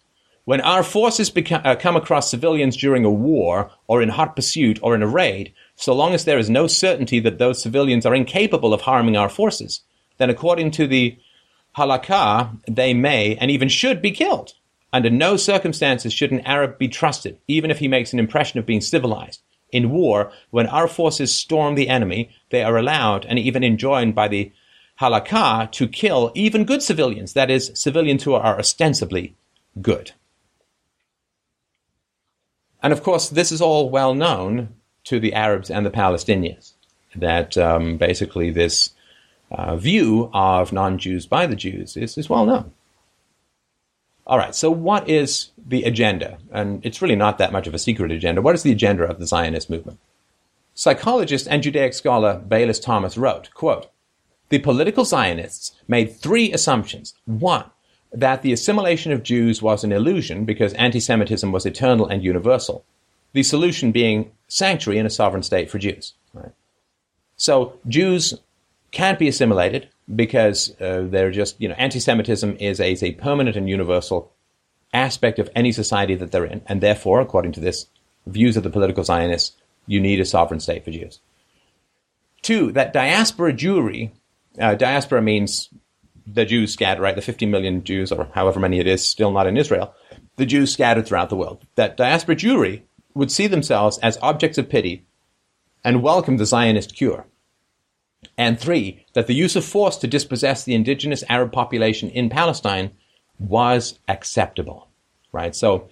When 0.46 0.62
our 0.62 0.82
forces 0.82 1.30
beca- 1.30 1.66
uh, 1.66 1.76
come 1.76 1.98
across 1.98 2.32
civilians 2.32 2.78
during 2.78 3.04
a 3.04 3.12
war, 3.12 3.70
or 3.86 4.02
in 4.02 4.08
hot 4.08 4.38
pursuit, 4.38 4.80
or 4.82 4.96
in 4.96 5.04
a 5.04 5.08
raid, 5.08 5.52
so 5.76 5.94
long 5.94 6.14
as 6.14 6.24
there 6.24 6.40
is 6.40 6.50
no 6.50 6.68
certainty 6.68 7.20
that 7.20 7.38
those 7.38 7.62
civilians 7.62 8.06
are 8.06 8.16
incapable 8.16 8.74
of 8.74 8.80
harming 8.80 9.18
our 9.18 9.28
forces, 9.28 9.82
then 10.20 10.30
according 10.30 10.72
to 10.72 10.88
the 10.88 11.18
halakha, 11.76 12.58
they 12.66 12.94
may 12.94 13.36
and 13.36 13.52
even 13.52 13.68
should 13.68 14.02
be 14.02 14.12
killed. 14.12 14.54
Under 14.94 15.10
no 15.10 15.36
circumstances 15.36 16.14
should 16.14 16.32
an 16.32 16.48
Arab 16.48 16.78
be 16.78 16.88
trusted, 16.88 17.40
even 17.50 17.70
if 17.70 17.80
he 17.80 17.90
makes 17.90 18.14
an 18.14 18.20
impression 18.20 18.58
of 18.58 18.66
being 18.66 18.80
civilized. 18.80 19.42
In 19.74 19.92
war, 19.92 20.32
when 20.50 20.68
our 20.68 20.88
forces 20.88 21.36
storm 21.36 21.76
the 21.76 21.90
enemy, 21.90 22.30
they 22.52 22.64
are 22.64 22.78
allowed 22.78 23.26
and 23.26 23.38
even 23.38 23.66
enjoined 23.66 24.16
by 24.16 24.30
the 24.30 24.54
halakha 25.02 25.72
to 25.72 25.88
kill 25.88 26.32
even 26.36 26.64
good 26.64 26.84
civilians, 26.84 27.34
that 27.34 27.50
is, 27.50 27.72
civilians 27.74 28.24
who 28.24 28.34
are 28.34 28.60
ostensibly 28.60 29.36
good. 29.82 30.12
And 32.84 32.94
of 32.94 33.04
course, 33.04 33.30
this 33.30 33.52
is 33.52 33.62
all 33.62 33.90
well 33.90 34.14
known 34.14 34.70
to 35.06 35.20
the 35.20 35.34
Arabs 35.34 35.70
and 35.70 35.86
the 35.86 35.92
Palestinians, 35.92 36.74
that 37.16 37.58
um, 37.58 37.98
basically 37.98 38.52
this 38.52 38.92
uh, 39.50 39.76
view 39.76 40.30
of 40.34 40.72
non 40.72 40.98
Jews 40.98 41.26
by 41.26 41.46
the 41.46 41.56
Jews 41.56 41.98
is, 41.98 42.18
is 42.18 42.30
well 42.30 42.46
known. 42.46 42.72
All 44.28 44.38
right, 44.38 44.56
so 44.56 44.70
what 44.70 45.10
is 45.10 45.50
the 45.58 45.84
agenda? 45.84 46.38
And 46.52 46.86
it's 46.86 47.02
really 47.02 47.16
not 47.16 47.40
that 47.40 47.52
much 47.52 47.68
of 47.68 47.74
a 47.74 47.80
secret 47.80 48.12
agenda. 48.12 48.42
What 48.42 48.56
is 48.56 48.64
the 48.64 48.72
agenda 48.72 49.04
of 49.04 49.20
the 49.20 49.26
Zionist 49.26 49.70
movement? 49.70 50.00
Psychologist 50.74 51.48
and 51.50 51.64
Judaic 51.64 51.94
scholar 51.94 52.42
Baylis 52.48 52.82
Thomas 52.82 53.18
wrote, 53.18 53.50
quote, 53.54 53.91
the 54.52 54.60
political 54.60 55.06
Zionists 55.06 55.72
made 55.88 56.16
three 56.16 56.52
assumptions. 56.52 57.14
One, 57.26 57.66
that 58.12 58.42
the 58.42 58.54
assimilation 58.54 59.12
of 59.12 59.24
Jews 59.24 59.62
was 59.62 59.84
an 59.84 59.92
illusion 59.92 60.46
because 60.46 60.74
anti 60.74 61.00
Semitism 61.00 61.52
was 61.52 61.66
eternal 61.66 62.06
and 62.06 62.24
universal. 62.24 62.84
The 63.34 63.44
solution 63.44 63.92
being 63.92 64.32
sanctuary 64.50 65.00
in 65.00 65.06
a 65.06 65.10
sovereign 65.10 65.44
state 65.44 65.72
for 65.72 65.80
Jews. 65.80 66.14
Right? 66.34 66.52
So 67.38 67.80
Jews 67.88 68.34
can't 68.92 69.18
be 69.18 69.30
assimilated 69.30 69.88
because 70.14 70.76
uh, 70.82 71.08
they're 71.10 71.32
just, 71.32 71.60
you 71.62 71.70
know, 71.70 71.76
anti-Semitism 71.76 72.58
is 72.60 72.82
a, 72.82 72.92
is 72.92 73.02
a 73.02 73.14
permanent 73.14 73.56
and 73.56 73.70
universal 73.70 74.34
aspect 74.94 75.40
of 75.40 75.50
any 75.56 75.72
society 75.72 76.16
that 76.16 76.34
they're 76.34 76.46
in. 76.46 76.62
And 76.66 76.82
therefore, 76.82 77.22
according 77.22 77.54
to 77.54 77.62
this 77.62 77.88
views 78.28 78.58
of 78.58 78.64
the 78.64 78.70
political 78.70 79.06
Zionists, 79.06 79.56
you 79.88 80.02
need 80.02 80.20
a 80.20 80.26
sovereign 80.26 80.60
state 80.60 80.84
for 80.84 80.92
Jews. 80.92 81.22
Two, 82.42 82.74
that 82.74 82.92
diaspora 82.92 83.54
Jewry, 83.54 84.12
uh, 84.60 84.76
diaspora 84.76 85.22
means 85.22 85.70
the 86.28 86.46
Jews 86.46 86.74
scattered, 86.74 87.02
right? 87.02 87.16
The 87.16 87.22
50 87.22 87.46
million 87.46 87.84
Jews, 87.84 88.12
or 88.12 88.30
however 88.34 88.60
many 88.60 88.80
it 88.80 88.88
is, 88.88 89.06
still 89.06 89.32
not 89.32 89.48
in 89.48 89.58
Israel, 89.58 89.94
the 90.38 90.46
Jews 90.46 90.74
scattered 90.74 91.08
throughout 91.08 91.30
the 91.30 91.36
world. 91.36 91.66
That 91.76 91.98
diaspora 91.98 92.36
Jewry 92.36 92.84
would 93.14 93.32
see 93.32 93.48
themselves 93.48 93.98
as 94.00 94.18
objects 94.22 94.58
of 94.58 94.70
pity 94.70 95.06
and 95.84 96.04
welcome 96.04 96.38
the 96.38 96.46
Zionist 96.46 96.96
cure. 96.96 97.26
And 98.38 98.60
three, 98.60 99.06
that 99.14 99.28
the 99.28 99.34
use 99.34 99.56
of 99.56 99.66
force 99.66 99.98
to 99.98 100.08
dispossess 100.08 100.64
the 100.64 100.76
indigenous 100.76 101.24
Arab 101.28 101.52
population 101.52 102.10
in 102.10 102.30
Palestine 102.30 102.92
was 103.40 104.00
acceptable, 104.08 104.88
right? 105.32 105.56
So, 105.56 105.90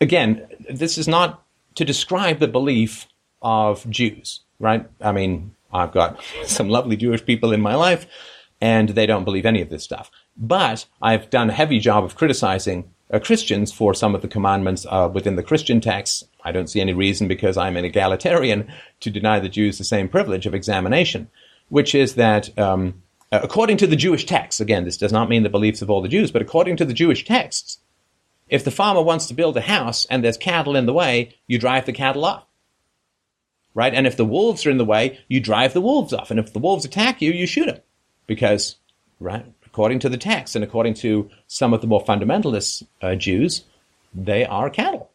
again, 0.00 0.46
this 0.70 0.96
is 0.96 1.06
not 1.06 1.44
to 1.74 1.84
describe 1.84 2.38
the 2.38 2.48
belief 2.48 3.06
of 3.42 3.88
Jews, 3.90 4.40
right? 4.58 4.88
I 5.00 5.12
mean, 5.12 5.54
I've 5.72 5.92
got 5.92 6.22
some 6.44 6.68
lovely 6.68 6.96
Jewish 6.96 7.24
people 7.24 7.52
in 7.52 7.60
my 7.60 7.74
life, 7.74 8.06
and 8.60 8.90
they 8.90 9.06
don't 9.06 9.24
believe 9.24 9.46
any 9.46 9.62
of 9.62 9.70
this 9.70 9.84
stuff. 9.84 10.10
But 10.36 10.86
I've 11.00 11.30
done 11.30 11.50
a 11.50 11.54
heavy 11.54 11.78
job 11.78 12.04
of 12.04 12.16
criticizing 12.16 12.90
uh, 13.12 13.18
Christians 13.18 13.72
for 13.72 13.94
some 13.94 14.14
of 14.14 14.22
the 14.22 14.28
commandments 14.28 14.86
uh, 14.88 15.08
within 15.12 15.36
the 15.36 15.42
Christian 15.42 15.80
texts. 15.80 16.24
I 16.44 16.52
don't 16.52 16.68
see 16.68 16.80
any 16.80 16.92
reason 16.92 17.28
because 17.28 17.56
I'm 17.56 17.76
an 17.76 17.84
egalitarian 17.84 18.72
to 19.00 19.10
deny 19.10 19.40
the 19.40 19.48
Jews 19.48 19.78
the 19.78 19.84
same 19.84 20.08
privilege 20.08 20.46
of 20.46 20.54
examination, 20.54 21.28
which 21.68 21.94
is 21.94 22.14
that 22.14 22.56
um, 22.58 23.02
according 23.32 23.76
to 23.78 23.86
the 23.86 23.96
Jewish 23.96 24.26
texts, 24.26 24.60
again, 24.60 24.84
this 24.84 24.96
does 24.96 25.12
not 25.12 25.28
mean 25.28 25.42
the 25.42 25.48
beliefs 25.48 25.82
of 25.82 25.90
all 25.90 26.02
the 26.02 26.08
Jews, 26.08 26.30
but 26.30 26.42
according 26.42 26.76
to 26.78 26.84
the 26.84 26.94
Jewish 26.94 27.24
texts, 27.24 27.78
if 28.48 28.64
the 28.64 28.70
farmer 28.70 29.02
wants 29.02 29.26
to 29.26 29.34
build 29.34 29.56
a 29.56 29.60
house 29.60 30.06
and 30.06 30.24
there's 30.24 30.36
cattle 30.36 30.76
in 30.76 30.86
the 30.86 30.92
way, 30.92 31.36
you 31.46 31.58
drive 31.58 31.86
the 31.86 31.92
cattle 31.92 32.24
off. 32.24 32.44
Right? 33.80 33.94
And 33.94 34.06
if 34.06 34.18
the 34.18 34.26
wolves 34.26 34.66
are 34.66 34.70
in 34.70 34.76
the 34.76 34.84
way, 34.84 35.20
you 35.26 35.40
drive 35.40 35.72
the 35.72 35.80
wolves 35.80 36.12
off. 36.12 36.30
And 36.30 36.38
if 36.38 36.52
the 36.52 36.58
wolves 36.58 36.84
attack 36.84 37.22
you, 37.22 37.32
you 37.32 37.46
shoot 37.46 37.64
them. 37.64 37.80
Because, 38.26 38.76
right, 39.18 39.46
according 39.64 40.00
to 40.00 40.10
the 40.10 40.18
text 40.18 40.54
and 40.54 40.62
according 40.62 40.92
to 40.96 41.30
some 41.46 41.72
of 41.72 41.80
the 41.80 41.86
more 41.86 42.04
fundamentalist 42.04 42.82
uh, 43.00 43.14
Jews, 43.14 43.64
they 44.14 44.44
are 44.44 44.68
cattle. 44.68 45.10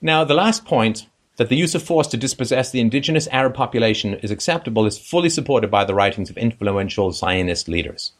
Now, 0.00 0.22
the 0.22 0.34
last 0.34 0.64
point 0.64 1.08
that 1.34 1.48
the 1.48 1.56
use 1.56 1.74
of 1.74 1.82
force 1.82 2.06
to 2.06 2.16
dispossess 2.16 2.70
the 2.70 2.78
indigenous 2.78 3.26
Arab 3.32 3.54
population 3.54 4.14
is 4.14 4.30
acceptable 4.30 4.86
is 4.86 4.96
fully 4.96 5.30
supported 5.30 5.72
by 5.72 5.84
the 5.84 5.94
writings 5.96 6.30
of 6.30 6.38
influential 6.38 7.10
Zionist 7.10 7.66
leaders. 7.66 8.12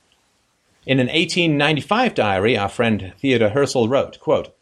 In 0.85 0.99
an 0.99 1.07
1895 1.07 2.13
diary, 2.13 2.59
our 2.59 2.69
friend 2.69 3.13
Theodore 3.21 3.51
Herzl 3.51 3.87
wrote, 3.87 4.19
quote, 4.19 4.53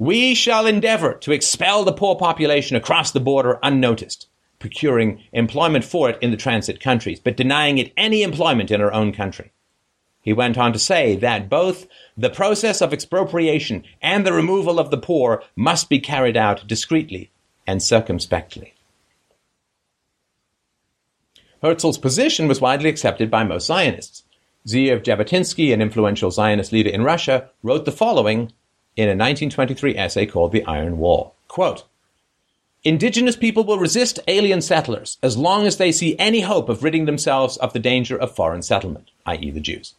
We 0.00 0.34
shall 0.34 0.66
endeavor 0.66 1.12
to 1.12 1.30
expel 1.30 1.84
the 1.84 1.92
poor 1.92 2.16
population 2.16 2.74
across 2.74 3.10
the 3.10 3.20
border 3.20 3.58
unnoticed, 3.62 4.28
procuring 4.58 5.22
employment 5.30 5.84
for 5.84 6.08
it 6.08 6.18
in 6.22 6.30
the 6.30 6.38
transit 6.38 6.80
countries, 6.80 7.20
but 7.20 7.36
denying 7.36 7.76
it 7.76 7.92
any 7.98 8.22
employment 8.22 8.70
in 8.70 8.80
our 8.80 8.94
own 8.94 9.12
country. 9.12 9.52
He 10.22 10.32
went 10.32 10.56
on 10.56 10.72
to 10.72 10.78
say 10.78 11.16
that 11.16 11.50
both 11.50 11.86
the 12.16 12.30
process 12.30 12.80
of 12.80 12.94
expropriation 12.94 13.84
and 14.00 14.26
the 14.26 14.32
removal 14.32 14.80
of 14.80 14.90
the 14.90 14.96
poor 14.96 15.42
must 15.54 15.90
be 15.90 15.98
carried 15.98 16.36
out 16.36 16.66
discreetly 16.66 17.30
and 17.66 17.82
circumspectly. 17.82 18.72
Herzl's 21.62 21.98
position 21.98 22.48
was 22.48 22.58
widely 22.58 22.88
accepted 22.88 23.30
by 23.30 23.44
most 23.44 23.66
Zionists. 23.66 24.22
Zeev 24.66 25.02
Jabotinsky, 25.02 25.74
an 25.74 25.82
influential 25.82 26.30
Zionist 26.30 26.72
leader 26.72 26.88
in 26.88 27.04
Russia, 27.04 27.50
wrote 27.62 27.84
the 27.84 27.92
following 27.92 28.50
in 28.96 29.04
a 29.04 29.12
1923 29.12 29.96
essay 29.96 30.26
called 30.26 30.52
The 30.52 30.64
Iron 30.64 30.98
Wall. 30.98 31.34
Quote, 31.48 31.84
Indigenous 32.82 33.36
people 33.36 33.64
will 33.64 33.78
resist 33.78 34.20
alien 34.26 34.62
settlers 34.62 35.18
as 35.22 35.36
long 35.36 35.66
as 35.66 35.76
they 35.76 35.92
see 35.92 36.18
any 36.18 36.40
hope 36.40 36.68
of 36.68 36.82
ridding 36.82 37.04
themselves 37.04 37.58
of 37.58 37.72
the 37.72 37.78
danger 37.78 38.16
of 38.16 38.34
foreign 38.34 38.62
settlement, 38.62 39.10
i.e., 39.26 39.50
the 39.50 39.60
Jews. 39.60 39.94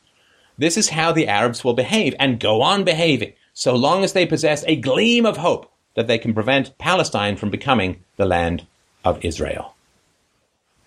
This 0.57 0.77
is 0.77 0.89
how 0.89 1.11
the 1.11 1.27
Arabs 1.27 1.63
will 1.63 1.73
behave 1.73 2.15
and 2.19 2.39
go 2.39 2.61
on 2.61 2.83
behaving 2.83 3.33
so 3.53 3.75
long 3.75 4.03
as 4.03 4.13
they 4.13 4.25
possess 4.25 4.63
a 4.65 4.75
gleam 4.75 5.25
of 5.25 5.37
hope 5.37 5.71
that 5.95 6.07
they 6.07 6.17
can 6.17 6.33
prevent 6.33 6.77
Palestine 6.77 7.35
from 7.35 7.49
becoming 7.49 8.03
the 8.15 8.25
land 8.25 8.65
of 9.03 9.23
Israel. 9.23 9.75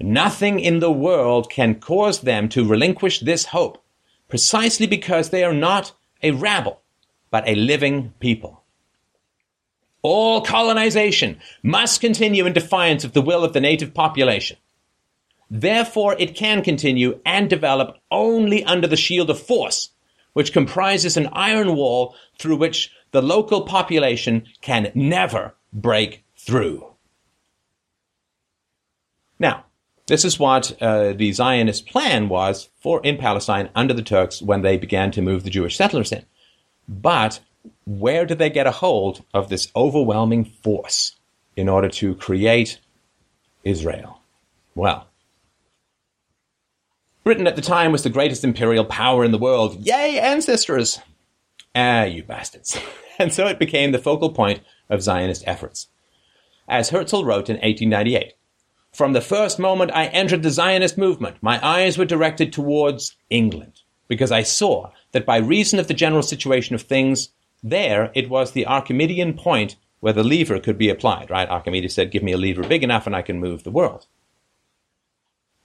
Nothing 0.00 0.58
in 0.58 0.80
the 0.80 0.92
world 0.92 1.50
can 1.50 1.76
cause 1.76 2.20
them 2.20 2.48
to 2.50 2.66
relinquish 2.66 3.20
this 3.20 3.46
hope, 3.46 3.82
precisely 4.28 4.86
because 4.86 5.30
they 5.30 5.44
are 5.44 5.54
not 5.54 5.92
a 6.22 6.32
rabble, 6.32 6.80
but 7.34 7.48
a 7.48 7.56
living 7.56 8.14
people. 8.20 8.62
All 10.02 10.40
colonization 10.40 11.40
must 11.64 12.00
continue 12.00 12.46
in 12.46 12.52
defiance 12.52 13.02
of 13.02 13.12
the 13.12 13.20
will 13.20 13.42
of 13.42 13.52
the 13.52 13.60
native 13.60 13.92
population. 13.92 14.56
Therefore, 15.50 16.14
it 16.20 16.36
can 16.36 16.62
continue 16.62 17.18
and 17.26 17.50
develop 17.50 17.98
only 18.08 18.62
under 18.62 18.86
the 18.86 18.96
shield 18.96 19.30
of 19.30 19.40
force, 19.42 19.90
which 20.34 20.52
comprises 20.52 21.16
an 21.16 21.28
iron 21.32 21.74
wall 21.74 22.14
through 22.38 22.54
which 22.54 22.92
the 23.10 23.20
local 23.20 23.62
population 23.62 24.46
can 24.60 24.92
never 24.94 25.56
break 25.72 26.22
through. 26.36 26.86
Now, 29.40 29.64
this 30.06 30.24
is 30.24 30.38
what 30.38 30.80
uh, 30.80 31.14
the 31.14 31.32
Zionist 31.32 31.88
plan 31.88 32.28
was 32.28 32.68
for 32.80 33.00
in 33.02 33.16
Palestine 33.16 33.70
under 33.74 33.92
the 33.92 34.02
Turks 34.02 34.40
when 34.40 34.62
they 34.62 34.76
began 34.76 35.10
to 35.10 35.20
move 35.20 35.42
the 35.42 35.50
Jewish 35.50 35.76
settlers 35.76 36.12
in. 36.12 36.24
But 36.88 37.40
where 37.86 38.26
did 38.26 38.38
they 38.38 38.50
get 38.50 38.66
a 38.66 38.72
hold 38.72 39.24
of 39.32 39.48
this 39.48 39.70
overwhelming 39.74 40.44
force 40.44 41.16
in 41.56 41.68
order 41.68 41.88
to 41.88 42.14
create 42.14 42.80
Israel? 43.64 44.20
Well, 44.74 45.08
Britain 47.24 47.46
at 47.46 47.56
the 47.56 47.62
time 47.62 47.90
was 47.90 48.02
the 48.02 48.10
greatest 48.10 48.44
imperial 48.44 48.84
power 48.84 49.24
in 49.24 49.32
the 49.32 49.38
world. 49.38 49.86
Yay, 49.86 50.18
ancestors! 50.18 51.00
Ah, 51.74 52.04
you 52.04 52.22
bastards. 52.22 52.78
and 53.18 53.32
so 53.32 53.46
it 53.46 53.58
became 53.58 53.92
the 53.92 53.98
focal 53.98 54.30
point 54.30 54.60
of 54.90 55.02
Zionist 55.02 55.42
efforts. 55.46 55.88
As 56.68 56.90
Herzl 56.90 57.24
wrote 57.24 57.48
in 57.48 57.56
1898, 57.56 58.34
From 58.92 59.14
the 59.14 59.22
first 59.22 59.58
moment 59.58 59.90
I 59.94 60.06
entered 60.06 60.42
the 60.42 60.50
Zionist 60.50 60.98
movement, 60.98 61.38
my 61.40 61.58
eyes 61.66 61.96
were 61.96 62.04
directed 62.04 62.52
towards 62.52 63.16
England, 63.30 63.80
because 64.08 64.32
I 64.32 64.42
saw 64.42 64.90
that 65.12 65.26
by 65.26 65.36
reason 65.36 65.78
of 65.78 65.88
the 65.88 65.94
general 65.94 66.22
situation 66.22 66.74
of 66.74 66.82
things, 66.82 67.30
there 67.62 68.10
it 68.14 68.28
was 68.28 68.52
the 68.52 68.66
Archimedean 68.66 69.34
point 69.34 69.76
where 70.00 70.12
the 70.12 70.24
lever 70.24 70.60
could 70.60 70.76
be 70.76 70.90
applied, 70.90 71.30
right? 71.30 71.48
Archimedes 71.48 71.94
said, 71.94 72.10
Give 72.10 72.22
me 72.22 72.32
a 72.32 72.36
lever 72.36 72.62
big 72.62 72.82
enough 72.82 73.06
and 73.06 73.16
I 73.16 73.22
can 73.22 73.40
move 73.40 73.64
the 73.64 73.70
world. 73.70 74.06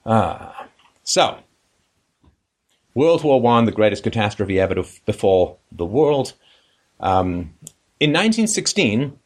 Ah. 0.06 0.68
So, 1.02 1.38
World 2.94 3.22
War 3.22 3.44
I, 3.46 3.64
the 3.64 3.72
greatest 3.72 4.02
catastrophe 4.02 4.58
ever 4.58 4.76
to 4.76 4.86
befall 5.04 5.60
the 5.70 5.84
world. 5.84 6.34
Um, 7.00 7.54
in 7.98 8.10
1916, 8.10 9.18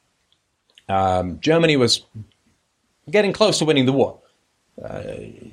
um, 0.88 1.40
Germany 1.40 1.77
was 1.77 2.03
getting 3.11 3.33
close 3.33 3.59
to 3.59 3.64
winning 3.64 3.87
the 3.87 3.92
war. 3.92 4.18
Uh, 4.83 5.03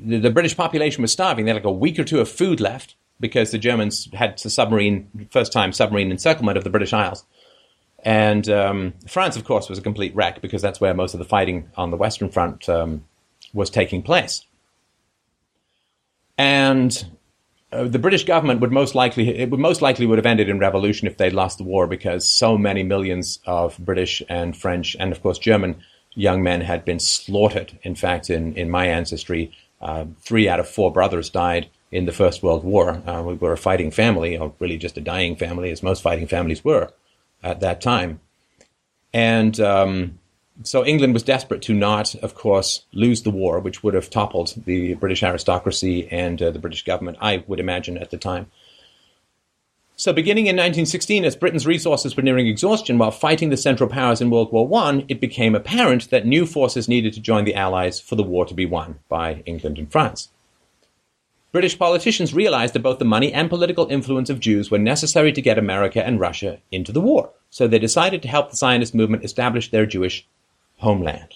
the, 0.04 0.20
the, 0.20 0.32
British 0.32 0.58
population 0.58 1.04
was 1.04 1.12
starving. 1.12 1.46
They 1.46 1.52
had 1.52 1.58
like 1.58 1.66
a 1.66 1.72
week 1.72 2.00
or 2.00 2.04
two 2.04 2.20
of 2.20 2.30
food 2.30 2.60
left 2.60 2.96
because 3.22 3.52
the 3.52 3.58
Germans 3.58 4.10
had 4.14 4.38
the 4.40 4.50
submarine, 4.50 5.30
first 5.32 5.54
time 5.54 5.72
submarine 5.72 6.12
encirclement 6.12 6.58
of 6.58 6.66
the 6.66 6.70
British 6.70 6.92
Isles. 6.92 7.24
And 8.04 8.50
um, 8.50 8.94
France, 9.08 9.38
of 9.38 9.46
course, 9.46 9.70
was 9.70 9.78
a 9.78 9.82
complete 9.82 10.14
wreck 10.16 10.42
because 10.42 10.62
that's 10.62 10.82
where 10.82 10.94
most 10.94 11.14
of 11.14 11.20
the 11.20 11.26
fighting 11.26 11.70
on 11.78 11.92
the 11.92 11.98
Western 11.98 12.30
Front 12.30 12.68
um, 12.68 13.06
was 13.54 13.70
taking 13.70 14.02
place. 14.02 14.44
And 16.38 17.06
uh, 17.72 17.84
the 17.84 18.00
British 18.00 18.26
government 18.26 18.60
would 18.60 18.72
most 18.72 18.96
likely 18.96 19.38
it 19.38 19.52
would 19.52 19.60
most 19.60 19.82
likely 19.82 20.06
would 20.08 20.18
have 20.18 20.26
ended 20.26 20.50
in 20.50 20.58
revolution 20.58 21.08
if 21.08 21.18
they'd 21.18 21.34
lost 21.34 21.60
the 21.60 21.64
war 21.64 21.86
because 21.86 22.28
so 22.28 22.58
many 22.58 22.82
millions 22.84 23.40
of 23.46 23.78
British 23.78 24.24
and 24.28 24.58
French 24.58 24.96
and 25.00 25.12
of 25.12 25.22
course 25.22 25.38
German 25.38 25.82
young 26.14 26.42
men 26.42 26.62
had 26.62 26.84
been 26.84 27.00
slaughtered. 27.00 27.78
In 27.84 27.96
fact, 27.96 28.30
in 28.30 28.56
in 28.56 28.70
my 28.70 28.88
ancestry, 28.88 29.52
uh, 29.80 30.06
three 30.20 30.50
out 30.50 30.60
of 30.60 30.68
four 30.68 30.92
brothers 30.92 31.30
died 31.30 31.70
in 31.92 32.06
the 32.06 32.12
First 32.12 32.42
World 32.42 32.64
War. 32.64 33.02
Uh, 33.06 33.22
we 33.26 33.34
were 33.34 33.52
a 33.52 33.58
fighting 33.58 33.92
family, 33.92 34.38
or 34.38 34.54
really 34.60 34.78
just 34.78 34.98
a 34.98 35.02
dying 35.02 35.36
family, 35.36 35.72
as 35.72 35.84
most 35.84 36.02
fighting 36.02 36.28
families 36.28 36.64
were 36.64 36.92
at 37.44 37.60
that 37.60 37.82
time, 37.82 38.20
and. 39.14 39.60
Um, 39.60 40.18
so 40.64 40.86
England 40.86 41.14
was 41.14 41.24
desperate 41.24 41.62
to 41.64 41.74
not, 41.74 42.14
of 42.16 42.36
course, 42.36 42.86
lose 42.94 43.24
the 43.24 43.32
war, 43.32 43.60
which 43.60 43.84
would 43.84 43.94
have 43.94 44.10
toppled 44.10 44.54
the 44.66 44.94
British 44.96 45.24
aristocracy 45.24 46.08
and 46.12 46.42
uh, 46.42 46.52
the 46.52 46.60
British 46.60 46.84
government, 46.84 47.18
I 47.22 47.44
would 47.48 47.60
imagine, 47.60 47.98
at 47.98 48.12
the 48.12 48.18
time. 48.18 48.52
So, 49.96 50.14
beginning 50.14 50.48
in 50.48 50.56
1916, 50.56 51.26
as 51.26 51.36
Britain's 51.36 51.68
resources 51.68 52.16
were 52.16 52.24
nearing 52.24 52.48
exhaustion 52.48 52.98
while 52.98 53.12
fighting 53.12 53.50
the 53.50 53.58
Central 53.58 53.90
Powers 53.90 54.20
in 54.20 54.32
World 54.32 54.52
War 54.52 54.68
I, 54.84 55.06
it 55.08 55.22
became 55.22 55.54
apparent 55.54 56.10
that 56.10 56.26
new 56.26 56.46
forces 56.46 56.88
needed 56.88 57.14
to 57.14 57.20
join 57.20 57.46
the 57.46 57.56
Allies 57.56 58.00
for 58.00 58.16
the 58.16 58.24
war 58.24 58.46
to 58.46 58.54
be 58.54 58.66
won 58.66 59.00
by 59.10 59.44
England 59.46 59.78
and 59.78 59.92
France. 59.92 60.30
British 61.52 61.78
politicians 61.78 62.34
realized 62.34 62.74
that 62.74 62.84
both 62.84 63.00
the 63.00 63.06
money 63.06 63.34
and 63.34 63.50
political 63.50 63.88
influence 63.88 64.30
of 64.30 64.40
Jews 64.40 64.72
were 64.72 64.80
necessary 64.80 65.34
to 65.34 65.42
get 65.42 65.58
America 65.58 66.06
and 66.06 66.20
Russia 66.20 66.60
into 66.72 66.92
the 66.92 67.02
war, 67.02 67.32
so 67.50 67.68
they 67.68 67.80
decided 67.80 68.22
to 68.22 68.30
help 68.30 68.50
the 68.50 68.58
Zionist 68.58 68.96
movement 68.96 69.26
establish 69.26 69.70
their 69.70 69.86
Jewish 69.86 70.26
homeland. 70.78 71.36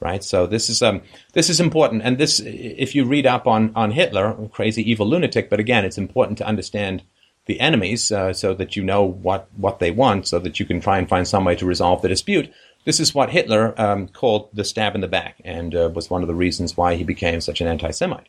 Right, 0.00 0.22
so 0.22 0.46
this 0.46 0.70
is 0.70 0.80
um, 0.80 1.02
this 1.32 1.50
is 1.50 1.58
important, 1.58 2.02
and 2.04 2.18
this, 2.18 2.38
if 2.40 2.94
you 2.94 3.04
read 3.04 3.26
up 3.26 3.48
on 3.48 3.72
on 3.74 3.90
Hitler, 3.90 4.36
crazy 4.52 4.88
evil 4.88 5.08
lunatic, 5.08 5.50
but 5.50 5.58
again, 5.58 5.84
it's 5.84 5.98
important 5.98 6.38
to 6.38 6.46
understand 6.46 7.02
the 7.48 7.58
enemies 7.58 8.12
uh, 8.12 8.32
so 8.32 8.54
that 8.54 8.76
you 8.76 8.84
know 8.84 9.02
what, 9.02 9.48
what 9.56 9.80
they 9.80 9.90
want, 9.90 10.28
so 10.28 10.38
that 10.38 10.60
you 10.60 10.66
can 10.66 10.80
try 10.80 10.98
and 10.98 11.08
find 11.08 11.26
some 11.26 11.44
way 11.44 11.56
to 11.56 11.66
resolve 11.66 12.02
the 12.02 12.08
dispute. 12.08 12.52
This 12.84 13.00
is 13.00 13.14
what 13.14 13.30
Hitler 13.30 13.74
um, 13.80 14.06
called 14.06 14.50
the 14.52 14.64
stab 14.64 14.94
in 14.94 15.00
the 15.00 15.08
back 15.08 15.40
and 15.44 15.74
uh, 15.74 15.90
was 15.92 16.10
one 16.10 16.22
of 16.22 16.28
the 16.28 16.34
reasons 16.34 16.76
why 16.76 16.94
he 16.94 17.04
became 17.04 17.40
such 17.40 17.60
an 17.60 17.66
anti 17.66 17.90
Semite. 17.90 18.28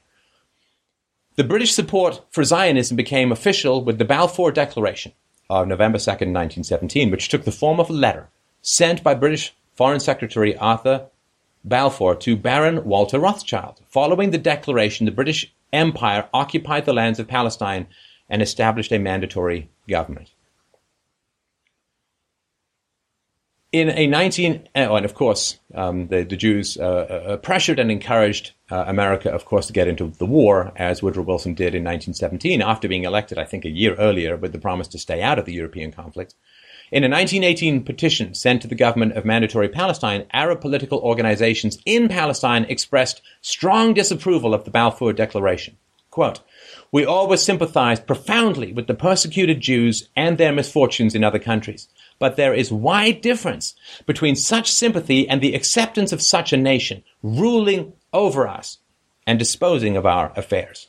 The 1.40 1.46
British 1.46 1.72
support 1.72 2.22
for 2.32 2.44
Zionism 2.44 2.98
became 2.98 3.32
official 3.32 3.82
with 3.82 3.98
the 3.98 4.04
Balfour 4.04 4.52
Declaration 4.52 5.14
of 5.50 5.70
November 5.70 5.98
2nd, 5.98 6.36
1917, 6.36 7.10
which 7.10 7.30
took 7.30 7.46
the 7.46 7.52
form 7.54 7.80
of 7.80 7.90
a 7.90 7.94
letter 7.94 8.28
sent 8.62 9.02
by 9.04 9.14
British 9.14 9.56
Foreign 9.74 10.02
Secretary 10.02 10.58
Arthur 10.58 11.06
Balfour 11.64 12.16
to 12.16 12.36
Baron 12.36 12.84
Walter 12.84 13.20
Rothschild. 13.20 13.80
Following 13.88 14.32
the 14.32 14.38
declaration, 14.38 15.06
the 15.06 15.14
British 15.14 15.50
Empire 15.72 16.28
occupied 16.34 16.84
the 16.84 16.92
lands 16.92 17.20
of 17.20 17.30
Palestine 17.30 17.88
and 18.30 18.42
established 18.42 18.92
a 18.92 19.00
mandatory 19.00 19.70
government. 19.88 20.34
In 23.72 23.88
a 23.92 24.08
19, 24.08 24.68
oh, 24.76 24.96
and 24.98 25.06
of 25.06 25.14
course, 25.14 25.58
um, 25.74 26.10
the, 26.10 26.24
the, 26.24 26.36
Jews 26.36 26.76
uh, 26.76 26.84
uh, 26.84 27.38
pressured 27.38 27.80
and 27.80 27.90
encouraged 27.90 28.52
uh, 28.72 28.86
America, 28.88 29.32
of 29.32 29.46
course, 29.46 29.68
to 29.68 29.74
get 29.74 29.88
into 29.88 30.08
the 30.18 30.26
war, 30.26 30.72
as 30.76 31.02
Woodrow 31.02 31.24
Wilson 31.24 31.54
did 31.54 31.76
in 31.76 31.84
1917, 31.84 32.62
after 32.62 32.88
being 32.88 33.04
elected, 33.04 33.38
I 33.38 33.46
think, 33.46 33.66
a 33.66 33.70
year 33.70 33.96
earlier, 33.96 34.38
with 34.38 34.52
the 34.52 34.60
promise 34.60 34.88
to 34.90 35.00
stay 35.00 35.22
out 35.22 35.40
of 35.40 35.46
the 35.46 35.54
European 35.54 35.92
conflict. 35.92 36.36
In 36.92 37.04
a 37.04 37.10
1918 37.10 37.84
petition 37.84 38.34
sent 38.34 38.64
to 38.64 38.68
the 38.68 38.74
government 38.74 39.14
of 39.14 39.24
Mandatory 39.24 39.70
Palestine, 39.70 40.26
Arab 40.34 40.60
political 40.60 41.00
organizations 41.00 41.78
in 41.86 42.08
Palestine 42.08 42.66
expressed 42.66 43.22
strong 43.42 43.94
disapproval 43.94 44.56
of 44.56 44.66
the 44.66 44.72
Balfour 44.72 45.14
Declaration. 45.14 45.78
Quote, 46.10 46.40
we 46.92 47.06
always 47.06 47.42
sympathized 47.44 48.08
profoundly 48.08 48.74
with 48.74 48.88
the 48.88 48.96
persecuted 48.96 49.62
Jews 49.62 50.10
and 50.16 50.38
their 50.38 50.52
misfortunes 50.52 51.14
in 51.14 51.24
other 51.24 51.38
countries. 51.38 51.88
But 52.20 52.36
there 52.36 52.54
is 52.54 52.72
wide 52.72 53.22
difference 53.22 53.76
between 54.06 54.36
such 54.36 54.72
sympathy 54.72 55.28
and 55.28 55.42
the 55.42 55.56
acceptance 55.56 56.12
of 56.12 56.22
such 56.22 56.54
a 56.54 56.58
nation 56.58 57.04
ruling 57.24 57.94
over 58.14 58.48
us 58.48 58.80
and 59.26 59.40
disposing 59.40 59.96
of 59.96 60.06
our 60.06 60.34
affairs. 60.36 60.88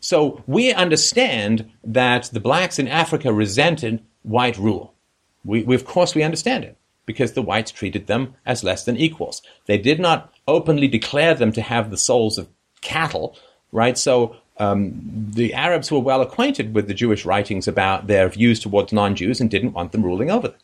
So 0.00 0.42
we 0.46 0.72
understand 0.72 1.70
that 1.82 2.24
the 2.32 2.40
blacks 2.40 2.78
in 2.78 2.88
Africa 2.88 3.32
resented 3.32 4.02
white 4.22 4.58
rule. 4.58 4.94
We, 5.44 5.62
we, 5.62 5.74
of 5.74 5.84
course, 5.84 6.14
we 6.14 6.22
understand 6.22 6.64
it 6.64 6.76
because 7.06 7.32
the 7.32 7.42
whites 7.42 7.70
treated 7.70 8.06
them 8.06 8.34
as 8.44 8.64
less 8.64 8.84
than 8.84 8.96
equals. 8.96 9.40
They 9.66 9.78
did 9.78 10.00
not 10.00 10.32
openly 10.46 10.88
declare 10.88 11.34
them 11.34 11.52
to 11.52 11.62
have 11.62 11.90
the 11.90 11.96
souls 11.96 12.36
of 12.36 12.48
cattle, 12.80 13.36
right? 13.72 13.96
So 13.96 14.36
um, 14.58 15.30
the 15.32 15.54
Arabs 15.54 15.90
were 15.90 16.00
well 16.00 16.20
acquainted 16.20 16.74
with 16.74 16.88
the 16.88 16.94
Jewish 16.94 17.24
writings 17.24 17.68
about 17.68 18.06
their 18.06 18.28
views 18.28 18.60
towards 18.60 18.92
non-Jews 18.92 19.40
and 19.40 19.50
didn't 19.50 19.72
want 19.72 19.92
them 19.92 20.02
ruling 20.02 20.30
over 20.30 20.48
them. 20.48 20.58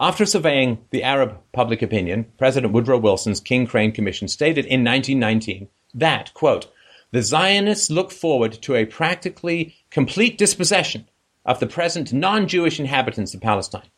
After 0.00 0.24
surveying 0.26 0.78
the 0.90 1.02
Arab 1.02 1.38
public 1.52 1.82
opinion, 1.82 2.26
President 2.38 2.72
Woodrow 2.72 2.98
Wilson's 2.98 3.40
King 3.40 3.66
Crane 3.66 3.90
Commission 3.90 4.28
stated 4.28 4.64
in 4.64 4.84
1919 4.84 5.66
that, 5.92 6.32
quote, 6.34 6.72
the 7.10 7.20
Zionists 7.20 7.90
look 7.90 8.12
forward 8.12 8.52
to 8.62 8.76
a 8.76 8.84
practically 8.84 9.74
complete 9.90 10.38
dispossession 10.38 11.08
of 11.44 11.58
the 11.58 11.66
present 11.66 12.12
non-Jewish 12.12 12.78
inhabitants 12.78 13.34
of 13.34 13.40
Palestine. 13.40 13.90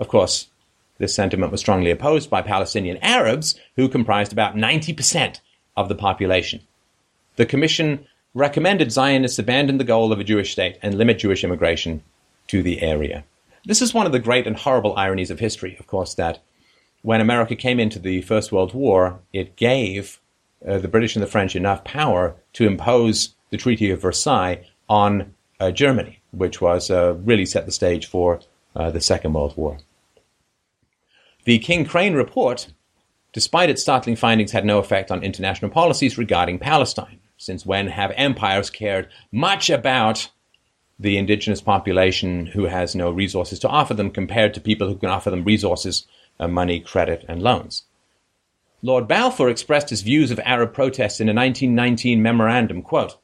Of 0.00 0.08
course, 0.08 0.48
this 0.98 1.14
sentiment 1.14 1.52
was 1.52 1.60
strongly 1.60 1.92
opposed 1.92 2.28
by 2.28 2.42
Palestinian 2.42 2.96
Arabs, 2.96 3.54
who 3.76 3.88
comprised 3.88 4.32
about 4.32 4.56
90% 4.56 5.38
of 5.76 5.88
the 5.88 5.94
population. 5.94 6.60
The 7.36 7.46
Commission 7.46 8.06
recommended 8.32 8.90
Zionists 8.90 9.38
abandon 9.38 9.78
the 9.78 9.84
goal 9.84 10.12
of 10.12 10.18
a 10.18 10.24
Jewish 10.24 10.50
state 10.50 10.76
and 10.82 10.98
limit 10.98 11.20
Jewish 11.20 11.44
immigration 11.44 12.02
to 12.48 12.64
the 12.64 12.82
area. 12.82 13.24
This 13.66 13.80
is 13.80 13.94
one 13.94 14.04
of 14.04 14.12
the 14.12 14.18
great 14.18 14.46
and 14.46 14.56
horrible 14.56 14.94
ironies 14.96 15.30
of 15.30 15.40
history, 15.40 15.76
of 15.80 15.86
course, 15.86 16.14
that 16.14 16.42
when 17.00 17.22
America 17.22 17.56
came 17.56 17.80
into 17.80 17.98
the 17.98 18.20
First 18.22 18.52
World 18.52 18.74
War, 18.74 19.20
it 19.32 19.56
gave 19.56 20.20
uh, 20.66 20.78
the 20.78 20.88
British 20.88 21.16
and 21.16 21.22
the 21.22 21.30
French 21.30 21.56
enough 21.56 21.82
power 21.82 22.36
to 22.54 22.66
impose 22.66 23.34
the 23.50 23.56
Treaty 23.56 23.90
of 23.90 24.02
Versailles 24.02 24.66
on 24.88 25.34
uh, 25.60 25.70
Germany, 25.70 26.20
which 26.30 26.60
was 26.60 26.90
uh, 26.90 27.14
really 27.24 27.46
set 27.46 27.64
the 27.64 27.72
stage 27.72 28.06
for 28.06 28.40
uh, 28.76 28.90
the 28.90 29.00
Second 29.00 29.32
World 29.32 29.56
War. 29.56 29.78
The 31.44 31.58
King 31.58 31.86
Crane 31.86 32.14
report, 32.14 32.68
despite 33.32 33.70
its 33.70 33.82
startling 33.82 34.16
findings, 34.16 34.52
had 34.52 34.64
no 34.66 34.78
effect 34.78 35.10
on 35.10 35.22
international 35.22 35.70
policies 35.70 36.18
regarding 36.18 36.58
Palestine. 36.58 37.20
Since 37.36 37.66
when 37.66 37.88
have 37.88 38.12
empires 38.16 38.70
cared 38.70 39.08
much 39.32 39.68
about 39.68 40.30
the 40.98 41.16
indigenous 41.16 41.60
population 41.60 42.46
who 42.46 42.64
has 42.64 42.94
no 42.94 43.10
resources 43.10 43.58
to 43.60 43.68
offer 43.68 43.94
them 43.94 44.10
compared 44.10 44.54
to 44.54 44.60
people 44.60 44.88
who 44.88 44.96
can 44.96 45.08
offer 45.08 45.30
them 45.30 45.44
resources, 45.44 46.06
uh, 46.38 46.48
money, 46.48 46.80
credit, 46.80 47.24
and 47.28 47.42
loans? 47.42 47.84
Lord 48.82 49.08
Balfour 49.08 49.48
expressed 49.48 49.90
his 49.90 50.02
views 50.02 50.30
of 50.30 50.38
Arab 50.40 50.74
protests 50.74 51.20
in 51.20 51.28
a 51.28 51.34
1919 51.34 52.22
memorandum, 52.22 52.82
quote, 52.82 53.16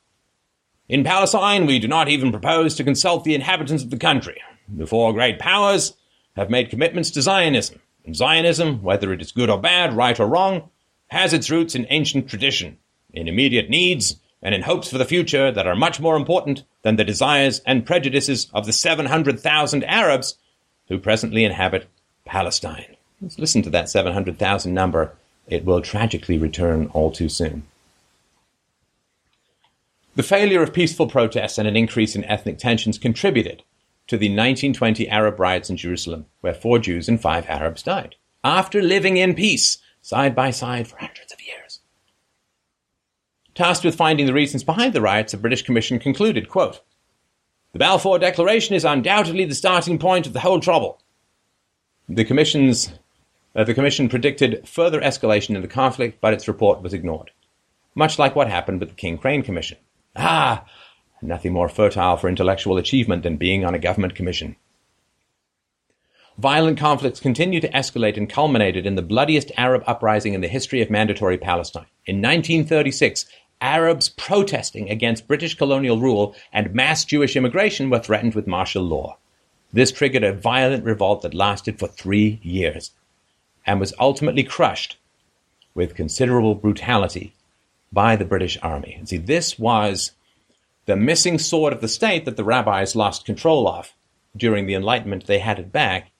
In 0.88 1.04
Palestine, 1.04 1.66
we 1.66 1.78
do 1.78 1.86
not 1.86 2.08
even 2.08 2.30
propose 2.30 2.74
to 2.76 2.84
consult 2.84 3.24
the 3.24 3.34
inhabitants 3.34 3.82
of 3.82 3.90
the 3.90 3.98
country. 3.98 4.40
The 4.68 4.86
four 4.86 5.12
great 5.12 5.38
powers 5.38 5.94
have 6.36 6.50
made 6.50 6.70
commitments 6.70 7.10
to 7.10 7.22
Zionism. 7.22 7.80
And 8.06 8.16
Zionism, 8.16 8.82
whether 8.82 9.12
it 9.12 9.20
is 9.20 9.32
good 9.32 9.50
or 9.50 9.60
bad, 9.60 9.92
right 9.92 10.18
or 10.18 10.26
wrong, 10.26 10.70
has 11.08 11.32
its 11.32 11.50
roots 11.50 11.74
in 11.74 11.86
ancient 11.90 12.28
tradition 12.28 12.78
in 13.12 13.28
immediate 13.28 13.68
needs, 13.68 14.16
and 14.42 14.54
in 14.54 14.62
hopes 14.62 14.90
for 14.90 14.98
the 14.98 15.04
future 15.04 15.50
that 15.52 15.66
are 15.66 15.76
much 15.76 16.00
more 16.00 16.16
important 16.16 16.64
than 16.82 16.96
the 16.96 17.04
desires 17.04 17.60
and 17.66 17.86
prejudices 17.86 18.48
of 18.54 18.66
the 18.66 18.72
700,000 18.72 19.84
Arabs 19.84 20.36
who 20.88 20.98
presently 20.98 21.44
inhabit 21.44 21.86
Palestine. 22.24 22.96
Let's 23.20 23.38
listen 23.38 23.62
to 23.62 23.70
that 23.70 23.90
700,000 23.90 24.72
number. 24.72 25.14
It 25.46 25.64
will 25.64 25.82
tragically 25.82 26.38
return 26.38 26.90
all 26.92 27.10
too 27.10 27.28
soon. 27.28 27.64
The 30.16 30.22
failure 30.22 30.62
of 30.62 30.72
peaceful 30.72 31.06
protests 31.06 31.58
and 31.58 31.68
an 31.68 31.76
increase 31.76 32.16
in 32.16 32.24
ethnic 32.24 32.58
tensions 32.58 32.98
contributed 32.98 33.62
to 34.08 34.16
the 34.16 34.26
1920 34.26 35.08
Arab 35.08 35.38
riots 35.38 35.70
in 35.70 35.76
Jerusalem, 35.76 36.26
where 36.40 36.54
four 36.54 36.78
Jews 36.78 37.08
and 37.08 37.20
five 37.20 37.48
Arabs 37.48 37.82
died, 37.82 38.16
after 38.42 38.82
living 38.82 39.18
in 39.18 39.34
peace 39.34 39.78
side 40.02 40.34
by 40.34 40.50
side 40.50 40.88
for 40.88 40.96
hundreds. 40.96 41.29
Tasked 43.60 43.84
with 43.84 43.94
finding 43.94 44.24
the 44.24 44.32
reasons 44.32 44.64
behind 44.64 44.94
the 44.94 45.02
riots, 45.02 45.32
the 45.32 45.36
British 45.36 45.60
Commission 45.60 45.98
concluded, 45.98 46.48
quote, 46.48 46.80
The 47.74 47.78
Balfour 47.78 48.18
Declaration 48.18 48.74
is 48.74 48.86
undoubtedly 48.86 49.44
the 49.44 49.54
starting 49.54 49.98
point 49.98 50.26
of 50.26 50.32
the 50.32 50.40
whole 50.40 50.60
trouble. 50.60 51.02
The, 52.08 52.24
commission's, 52.24 52.90
uh, 53.54 53.64
the 53.64 53.74
Commission 53.74 54.08
predicted 54.08 54.66
further 54.66 54.98
escalation 55.02 55.56
in 55.56 55.60
the 55.60 55.68
conflict, 55.68 56.22
but 56.22 56.32
its 56.32 56.48
report 56.48 56.80
was 56.80 56.94
ignored. 56.94 57.32
Much 57.94 58.18
like 58.18 58.34
what 58.34 58.48
happened 58.48 58.80
with 58.80 58.88
the 58.88 58.94
King 58.94 59.18
Crane 59.18 59.42
Commission. 59.42 59.76
Ah, 60.16 60.64
nothing 61.20 61.52
more 61.52 61.68
fertile 61.68 62.16
for 62.16 62.30
intellectual 62.30 62.78
achievement 62.78 63.24
than 63.24 63.36
being 63.36 63.66
on 63.66 63.74
a 63.74 63.78
government 63.78 64.14
commission. 64.14 64.56
Violent 66.40 66.78
conflicts 66.78 67.20
continued 67.20 67.60
to 67.60 67.70
escalate 67.72 68.16
and 68.16 68.30
culminated 68.30 68.86
in 68.86 68.94
the 68.94 69.02
bloodiest 69.02 69.52
Arab 69.58 69.84
uprising 69.86 70.32
in 70.32 70.40
the 70.40 70.48
history 70.48 70.80
of 70.80 70.88
Mandatory 70.88 71.36
Palestine. 71.36 71.84
In 72.06 72.16
1936, 72.16 73.26
Arabs 73.60 74.08
protesting 74.08 74.90
against 74.90 75.28
British 75.28 75.54
colonial 75.54 76.00
rule 76.00 76.34
and 76.52 76.74
mass 76.74 77.04
Jewish 77.04 77.36
immigration 77.36 77.90
were 77.90 77.98
threatened 77.98 78.34
with 78.34 78.46
martial 78.46 78.82
law. 78.82 79.16
This 79.72 79.92
triggered 79.92 80.24
a 80.24 80.32
violent 80.32 80.84
revolt 80.84 81.22
that 81.22 81.34
lasted 81.34 81.78
for 81.78 81.86
three 81.86 82.40
years 82.42 82.92
and 83.66 83.78
was 83.78 83.94
ultimately 84.00 84.42
crushed 84.42 84.96
with 85.74 85.94
considerable 85.94 86.54
brutality 86.54 87.34
by 87.92 88.16
the 88.16 88.24
British 88.24 88.58
Army. 88.62 88.94
And 88.98 89.08
see, 89.08 89.16
this 89.16 89.58
was 89.58 90.12
the 90.86 90.96
missing 90.96 91.38
sword 91.38 91.72
of 91.72 91.80
the 91.80 91.88
state 91.88 92.24
that 92.24 92.36
the 92.36 92.44
rabbis 92.44 92.96
lost 92.96 93.24
control 93.24 93.68
of. 93.68 93.92
During 94.36 94.66
the 94.66 94.74
Enlightenment, 94.74 95.26
they 95.26 95.38
had 95.38 95.58
it 95.58 95.72
back 95.72 96.10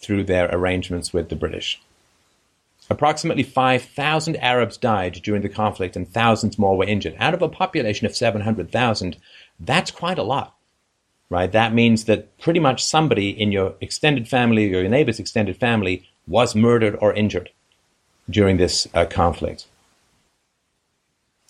through 0.00 0.24
their 0.24 0.48
arrangements 0.52 1.12
with 1.12 1.28
the 1.28 1.36
British. 1.36 1.80
Approximately 2.88 3.42
5,000 3.42 4.36
Arabs 4.36 4.76
died 4.76 5.20
during 5.24 5.42
the 5.42 5.48
conflict 5.48 5.96
and 5.96 6.08
thousands 6.08 6.58
more 6.58 6.76
were 6.76 6.84
injured. 6.84 7.16
Out 7.18 7.34
of 7.34 7.42
a 7.42 7.48
population 7.48 8.06
of 8.06 8.16
700,000, 8.16 9.16
that's 9.58 9.90
quite 9.90 10.18
a 10.18 10.22
lot. 10.22 10.54
right? 11.28 11.50
That 11.50 11.74
means 11.74 12.04
that 12.04 12.38
pretty 12.38 12.60
much 12.60 12.84
somebody 12.84 13.30
in 13.30 13.50
your 13.50 13.74
extended 13.80 14.28
family 14.28 14.66
or 14.72 14.80
your 14.80 14.88
neighbor's 14.88 15.18
extended 15.18 15.56
family 15.56 16.08
was 16.28 16.54
murdered 16.54 16.96
or 17.00 17.12
injured 17.12 17.50
during 18.30 18.56
this 18.56 18.86
uh, 18.94 19.04
conflict. 19.06 19.66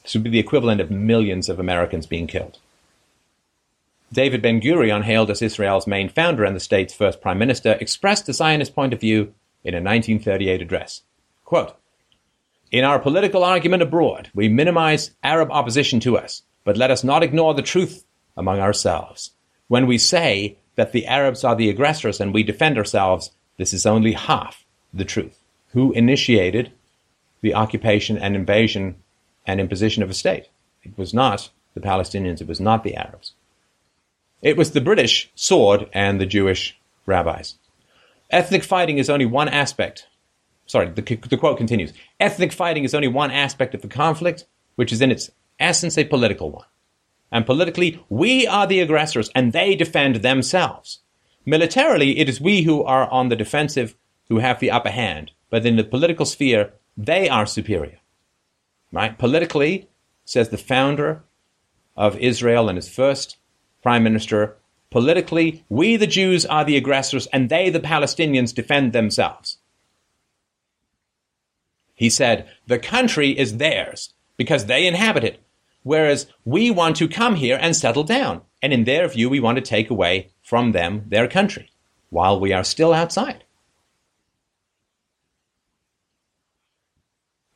This 0.02 0.14
would 0.14 0.24
be 0.24 0.30
the 0.30 0.38
equivalent 0.38 0.80
of 0.80 0.90
millions 0.90 1.48
of 1.48 1.58
Americans 1.58 2.06
being 2.06 2.26
killed. 2.26 2.58
David 4.12 4.40
Ben 4.40 4.60
Gurion, 4.60 5.02
hailed 5.02 5.30
as 5.30 5.42
Israel's 5.42 5.86
main 5.86 6.08
founder 6.08 6.44
and 6.44 6.54
the 6.54 6.60
state's 6.60 6.94
first 6.94 7.20
prime 7.20 7.38
minister, 7.38 7.72
expressed 7.80 8.26
the 8.26 8.32
Zionist 8.32 8.74
point 8.74 8.92
of 8.94 9.00
view 9.00 9.34
in 9.64 9.74
a 9.74 9.82
1938 9.82 10.62
address. 10.62 11.02
Quote, 11.46 11.76
in 12.72 12.82
our 12.82 12.98
political 12.98 13.44
argument 13.44 13.80
abroad, 13.80 14.30
we 14.34 14.48
minimize 14.48 15.12
Arab 15.22 15.48
opposition 15.52 16.00
to 16.00 16.18
us, 16.18 16.42
but 16.64 16.76
let 16.76 16.90
us 16.90 17.04
not 17.04 17.22
ignore 17.22 17.54
the 17.54 17.62
truth 17.62 18.04
among 18.36 18.58
ourselves. 18.58 19.30
When 19.68 19.86
we 19.86 19.96
say 19.96 20.58
that 20.74 20.90
the 20.90 21.06
Arabs 21.06 21.44
are 21.44 21.54
the 21.54 21.70
aggressors 21.70 22.20
and 22.20 22.34
we 22.34 22.42
defend 22.42 22.76
ourselves, 22.76 23.30
this 23.58 23.72
is 23.72 23.86
only 23.86 24.12
half 24.12 24.64
the 24.92 25.04
truth. 25.04 25.38
Who 25.68 25.92
initiated 25.92 26.72
the 27.42 27.54
occupation 27.54 28.18
and 28.18 28.34
invasion 28.34 28.96
and 29.46 29.60
imposition 29.60 30.02
of 30.02 30.10
a 30.10 30.14
state? 30.14 30.48
It 30.82 30.98
was 30.98 31.14
not 31.14 31.50
the 31.74 31.80
Palestinians, 31.80 32.40
it 32.40 32.48
was 32.48 32.60
not 32.60 32.82
the 32.82 32.96
Arabs. 32.96 33.34
It 34.42 34.56
was 34.56 34.72
the 34.72 34.80
British 34.80 35.30
sword 35.36 35.88
and 35.92 36.20
the 36.20 36.26
Jewish 36.26 36.76
rabbis. 37.06 37.54
Ethnic 38.30 38.64
fighting 38.64 38.98
is 38.98 39.08
only 39.08 39.26
one 39.26 39.48
aspect 39.48 40.08
sorry, 40.66 40.88
the, 40.90 41.02
the 41.02 41.36
quote 41.36 41.56
continues 41.56 41.92
ethnic 42.20 42.52
fighting 42.52 42.84
is 42.84 42.94
only 42.94 43.08
one 43.08 43.30
aspect 43.30 43.74
of 43.74 43.82
the 43.82 43.88
conflict, 43.88 44.44
which 44.74 44.92
is 44.92 45.00
in 45.00 45.10
its 45.10 45.30
essence 45.58 45.96
a 45.96 46.04
political 46.04 46.50
one. 46.50 46.66
And 47.32 47.46
politically, 47.46 48.04
we 48.08 48.46
are 48.46 48.66
the 48.66 48.80
aggressors 48.80 49.30
and 49.34 49.52
they 49.52 49.74
defend 49.74 50.16
themselves. 50.16 51.00
Militarily, 51.44 52.18
it 52.18 52.28
is 52.28 52.40
we 52.40 52.62
who 52.62 52.82
are 52.82 53.10
on 53.10 53.28
the 53.28 53.36
defensive 53.36 53.96
who 54.28 54.38
have 54.38 54.60
the 54.60 54.70
upper 54.70 54.90
hand, 54.90 55.32
but 55.50 55.64
in 55.64 55.76
the 55.76 55.84
political 55.84 56.26
sphere, 56.26 56.72
they 56.96 57.28
are 57.28 57.46
superior. 57.46 57.98
Right? 58.92 59.16
Politically, 59.16 59.88
says 60.24 60.48
the 60.48 60.58
founder 60.58 61.22
of 61.96 62.18
Israel 62.18 62.68
and 62.68 62.76
his 62.76 62.88
first 62.88 63.36
prime 63.82 64.02
minister, 64.02 64.56
politically, 64.90 65.64
we 65.68 65.96
the 65.96 66.06
Jews 66.06 66.44
are 66.44 66.64
the 66.64 66.76
aggressors 66.76 67.26
and 67.28 67.48
they, 67.48 67.70
the 67.70 67.80
Palestinians, 67.80 68.54
defend 68.54 68.92
themselves. 68.92 69.58
He 71.96 72.10
said, 72.10 72.48
the 72.66 72.78
country 72.78 73.30
is 73.36 73.56
theirs 73.56 74.12
because 74.36 74.66
they 74.66 74.86
inhabit 74.86 75.24
it, 75.24 75.40
whereas 75.82 76.26
we 76.44 76.70
want 76.70 76.96
to 76.96 77.08
come 77.08 77.34
here 77.34 77.58
and 77.60 77.74
settle 77.74 78.04
down. 78.04 78.42
And 78.62 78.72
in 78.72 78.84
their 78.84 79.08
view, 79.08 79.28
we 79.28 79.40
want 79.40 79.56
to 79.56 79.62
take 79.62 79.90
away 79.90 80.30
from 80.42 80.72
them 80.72 81.04
their 81.08 81.26
country 81.26 81.70
while 82.10 82.38
we 82.38 82.52
are 82.52 82.64
still 82.64 82.92
outside. 82.92 83.44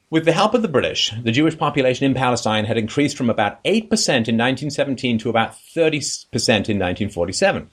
With 0.08 0.24
the 0.24 0.32
help 0.32 0.54
of 0.54 0.62
the 0.62 0.68
British, 0.68 1.12
the 1.22 1.30
Jewish 1.30 1.56
population 1.56 2.04
in 2.04 2.14
Palestine 2.14 2.64
had 2.64 2.76
increased 2.76 3.16
from 3.16 3.30
about 3.30 3.62
8% 3.62 3.76
in 3.86 4.36
1917 4.36 5.18
to 5.18 5.30
about 5.30 5.52
30% 5.52 6.26
in 6.34 6.78
1947. 6.78 7.70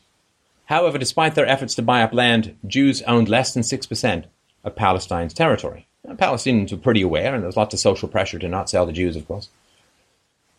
However, 0.65 0.99
despite 0.99 1.33
their 1.33 1.47
efforts 1.47 1.73
to 1.75 1.81
buy 1.81 2.03
up 2.03 2.13
land, 2.13 2.55
Jews 2.67 3.01
owned 3.03 3.27
less 3.27 3.53
than 3.53 3.63
6% 3.63 4.25
of 4.63 4.75
Palestine's 4.75 5.33
territory. 5.33 5.87
Palestinians 6.15 6.71
were 6.71 6.77
pretty 6.77 7.01
aware, 7.01 7.33
and 7.33 7.43
there 7.43 7.47
was 7.47 7.57
lots 7.57 7.73
of 7.73 7.79
social 7.79 8.07
pressure 8.07 8.39
to 8.39 8.47
not 8.47 8.69
sell 8.69 8.85
the 8.85 8.93
Jews, 8.93 9.15
of 9.15 9.27
course. 9.27 9.49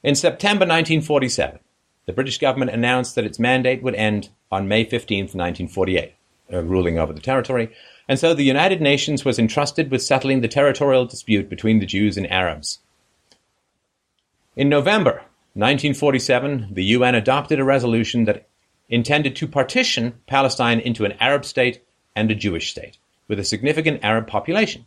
In 0.02 0.14
September 0.14 0.64
1947, 0.64 1.58
the 2.06 2.12
British 2.12 2.38
government 2.38 2.70
announced 2.70 3.14
that 3.14 3.24
its 3.24 3.38
mandate 3.38 3.82
would 3.82 3.94
end 3.94 4.28
on 4.52 4.68
May 4.68 4.84
15, 4.84 5.24
1948, 5.24 6.14
uh, 6.52 6.62
ruling 6.62 6.98
over 6.98 7.12
the 7.12 7.20
territory, 7.20 7.70
and 8.08 8.18
so 8.18 8.34
the 8.34 8.44
United 8.44 8.80
Nations 8.80 9.24
was 9.24 9.38
entrusted 9.38 9.90
with 9.90 10.02
settling 10.02 10.40
the 10.40 10.48
territorial 10.48 11.06
dispute 11.06 11.48
between 11.48 11.78
the 11.78 11.86
Jews 11.86 12.16
and 12.16 12.30
Arabs. 12.30 12.78
In 14.56 14.68
November 14.68 15.22
1947, 15.54 16.68
the 16.72 16.84
UN 16.84 17.14
adopted 17.14 17.58
a 17.58 17.64
resolution 17.64 18.24
that 18.24 18.48
intended 18.88 19.36
to 19.36 19.46
partition 19.46 20.14
Palestine 20.26 20.80
into 20.80 21.04
an 21.04 21.12
Arab 21.20 21.44
state 21.44 21.84
and 22.14 22.30
a 22.30 22.34
Jewish 22.34 22.70
state, 22.70 22.98
with 23.28 23.38
a 23.38 23.44
significant 23.44 24.00
Arab 24.02 24.26
population 24.26 24.86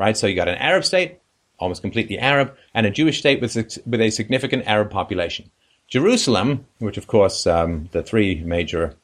right? 0.00 0.16
So 0.16 0.26
you 0.26 0.34
got 0.34 0.48
an 0.48 0.56
Arab 0.56 0.86
state, 0.86 1.18
almost 1.58 1.82
completely 1.82 2.18
Arab, 2.18 2.56
and 2.72 2.86
a 2.86 2.90
Jewish 2.90 3.18
state 3.18 3.38
with, 3.42 3.54
with 3.54 4.00
a 4.00 4.10
significant 4.10 4.66
Arab 4.66 4.90
population. 4.90 5.50
Jerusalem, 5.88 6.64
which 6.78 6.96
of 6.96 7.06
course 7.06 7.46
um, 7.46 7.90
the 7.92 8.02
three 8.02 8.42
major 8.42 8.96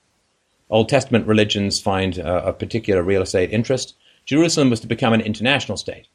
Old 0.70 0.88
Testament 0.88 1.26
religions 1.26 1.78
find 1.78 2.18
uh, 2.18 2.42
a 2.47 2.53
particular 2.55 3.03
real 3.03 3.20
estate 3.20 3.53
interest, 3.53 3.94
Jerusalem 4.24 4.70
was 4.70 4.80
to 4.80 4.86
become 4.86 5.12
an 5.12 5.20
international 5.20 5.76
state. 5.76 6.09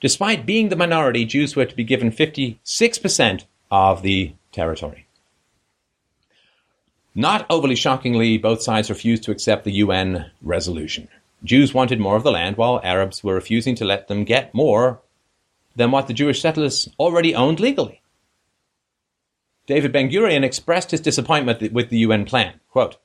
Despite 0.00 0.44
being 0.44 0.70
the 0.70 0.76
minority, 0.76 1.24
Jews 1.24 1.54
were 1.54 1.66
to 1.66 1.76
be 1.76 1.84
given 1.84 2.10
56% 2.10 3.44
of 3.70 4.02
the 4.02 4.32
territory. 4.50 5.06
Not 7.14 7.46
overly 7.48 7.76
shockingly, 7.76 8.38
both 8.38 8.62
sides 8.62 8.90
refused 8.90 9.22
to 9.24 9.30
accept 9.30 9.64
the 9.64 9.72
UN 9.84 10.30
resolution. 10.42 11.08
Jews 11.44 11.72
wanted 11.72 12.00
more 12.00 12.16
of 12.16 12.22
the 12.22 12.30
land, 12.30 12.56
while 12.56 12.80
Arabs 12.82 13.24
were 13.24 13.34
refusing 13.34 13.74
to 13.76 13.84
let 13.84 14.08
them 14.08 14.24
get 14.24 14.54
more 14.54 15.00
than 15.74 15.90
what 15.90 16.06
the 16.06 16.14
Jewish 16.14 16.40
settlers 16.40 16.88
already 16.98 17.34
owned 17.34 17.60
legally. 17.60 18.02
David 19.66 19.92
Ben 19.92 20.10
Gurion 20.10 20.44
expressed 20.44 20.90
his 20.90 21.00
disappointment 21.00 21.72
with 21.72 21.90
the 21.90 21.98
UN 21.98 22.24
plan. 22.24 22.60
Quote, 22.70 22.96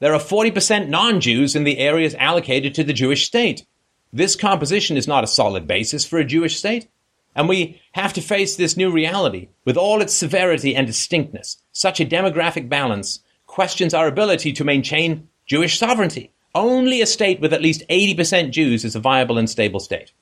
there 0.00 0.14
are 0.14 0.20
40% 0.20 0.88
non 0.88 1.20
Jews 1.20 1.56
in 1.56 1.64
the 1.64 1.78
areas 1.78 2.14
allocated 2.14 2.74
to 2.74 2.84
the 2.84 2.92
Jewish 2.92 3.26
state. 3.26 3.66
This 4.12 4.36
composition 4.36 4.96
is 4.96 5.08
not 5.08 5.24
a 5.24 5.28
solid 5.28 5.66
basis 5.66 6.06
for 6.06 6.18
a 6.18 6.24
Jewish 6.24 6.56
state. 6.56 6.88
And 7.34 7.48
we 7.48 7.80
have 7.92 8.12
to 8.14 8.20
face 8.20 8.56
this 8.56 8.76
new 8.76 8.90
reality 8.90 9.48
with 9.64 9.76
all 9.76 10.00
its 10.00 10.14
severity 10.14 10.74
and 10.74 10.86
distinctness. 10.86 11.58
Such 11.72 12.00
a 12.00 12.06
demographic 12.06 12.68
balance 12.68 13.20
questions 13.46 13.92
our 13.92 14.06
ability 14.06 14.52
to 14.54 14.64
maintain 14.64 15.28
Jewish 15.46 15.78
sovereignty. 15.78 16.32
Only 16.58 17.00
a 17.00 17.06
state 17.06 17.38
with 17.40 17.52
at 17.52 17.62
least 17.62 17.84
80% 17.88 18.50
Jews 18.50 18.84
is 18.84 18.96
a 18.96 19.00
viable 19.00 19.38
and 19.38 19.48
stable 19.48 19.78
state. 19.78 20.12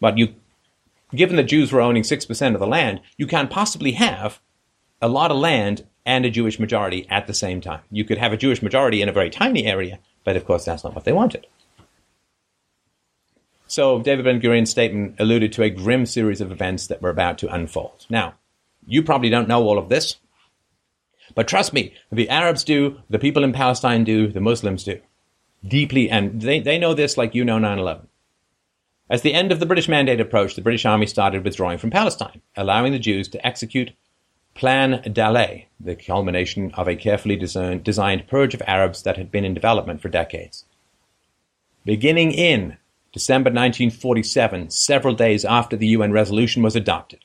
But 0.00 0.18
you, 0.18 0.34
given 1.14 1.36
that 1.36 1.44
Jews 1.44 1.72
were 1.72 1.80
owning 1.80 2.02
6% 2.02 2.54
of 2.54 2.58
the 2.58 2.66
land, 2.66 3.00
you 3.16 3.28
can't 3.28 3.48
possibly 3.48 3.92
have 3.92 4.40
a 5.00 5.06
lot 5.06 5.30
of 5.30 5.36
land 5.36 5.86
and 6.04 6.26
a 6.26 6.30
Jewish 6.30 6.58
majority 6.58 7.06
at 7.08 7.28
the 7.28 7.32
same 7.32 7.60
time. 7.60 7.82
You 7.92 8.04
could 8.04 8.18
have 8.18 8.32
a 8.32 8.36
Jewish 8.36 8.60
majority 8.60 9.02
in 9.02 9.08
a 9.08 9.12
very 9.12 9.30
tiny 9.30 9.66
area, 9.66 10.00
but 10.24 10.34
of 10.34 10.44
course 10.44 10.64
that's 10.64 10.82
not 10.82 10.96
what 10.96 11.04
they 11.04 11.12
wanted. 11.12 11.46
So 13.68 14.02
David 14.02 14.24
Ben 14.24 14.40
Gurion's 14.40 14.70
statement 14.70 15.14
alluded 15.20 15.52
to 15.52 15.62
a 15.62 15.70
grim 15.70 16.06
series 16.06 16.40
of 16.40 16.50
events 16.50 16.88
that 16.88 17.00
were 17.00 17.10
about 17.10 17.38
to 17.38 17.54
unfold. 17.54 18.04
Now, 18.10 18.34
you 18.84 19.00
probably 19.04 19.30
don't 19.30 19.46
know 19.46 19.62
all 19.62 19.78
of 19.78 19.88
this. 19.88 20.16
But 21.34 21.48
trust 21.48 21.72
me, 21.72 21.94
the 22.12 22.28
Arabs 22.28 22.64
do, 22.64 23.00
the 23.08 23.18
people 23.18 23.44
in 23.44 23.52
Palestine 23.52 24.04
do, 24.04 24.28
the 24.28 24.40
Muslims 24.40 24.84
do. 24.84 25.00
Deeply, 25.66 26.10
and 26.10 26.42
they, 26.42 26.60
they 26.60 26.78
know 26.78 26.94
this 26.94 27.16
like 27.16 27.34
you 27.34 27.44
know 27.44 27.58
9 27.58 27.78
11. 27.78 28.08
As 29.10 29.22
the 29.22 29.34
end 29.34 29.52
of 29.52 29.60
the 29.60 29.66
British 29.66 29.88
mandate 29.88 30.20
approached, 30.20 30.56
the 30.56 30.62
British 30.62 30.84
army 30.84 31.06
started 31.06 31.44
withdrawing 31.44 31.78
from 31.78 31.90
Palestine, 31.90 32.40
allowing 32.56 32.92
the 32.92 32.98
Jews 32.98 33.28
to 33.28 33.46
execute 33.46 33.92
Plan 34.54 35.02
Dalet, 35.02 35.66
the 35.80 35.96
culmination 35.96 36.70
of 36.74 36.86
a 36.86 36.94
carefully 36.94 37.36
designed 37.36 38.28
purge 38.28 38.54
of 38.54 38.62
Arabs 38.66 39.02
that 39.02 39.16
had 39.16 39.30
been 39.30 39.44
in 39.44 39.52
development 39.52 40.00
for 40.00 40.08
decades. 40.08 40.64
Beginning 41.84 42.30
in 42.32 42.78
December 43.12 43.48
1947, 43.48 44.70
several 44.70 45.14
days 45.14 45.44
after 45.44 45.76
the 45.76 45.88
UN 45.88 46.12
resolution 46.12 46.62
was 46.62 46.76
adopted, 46.76 47.23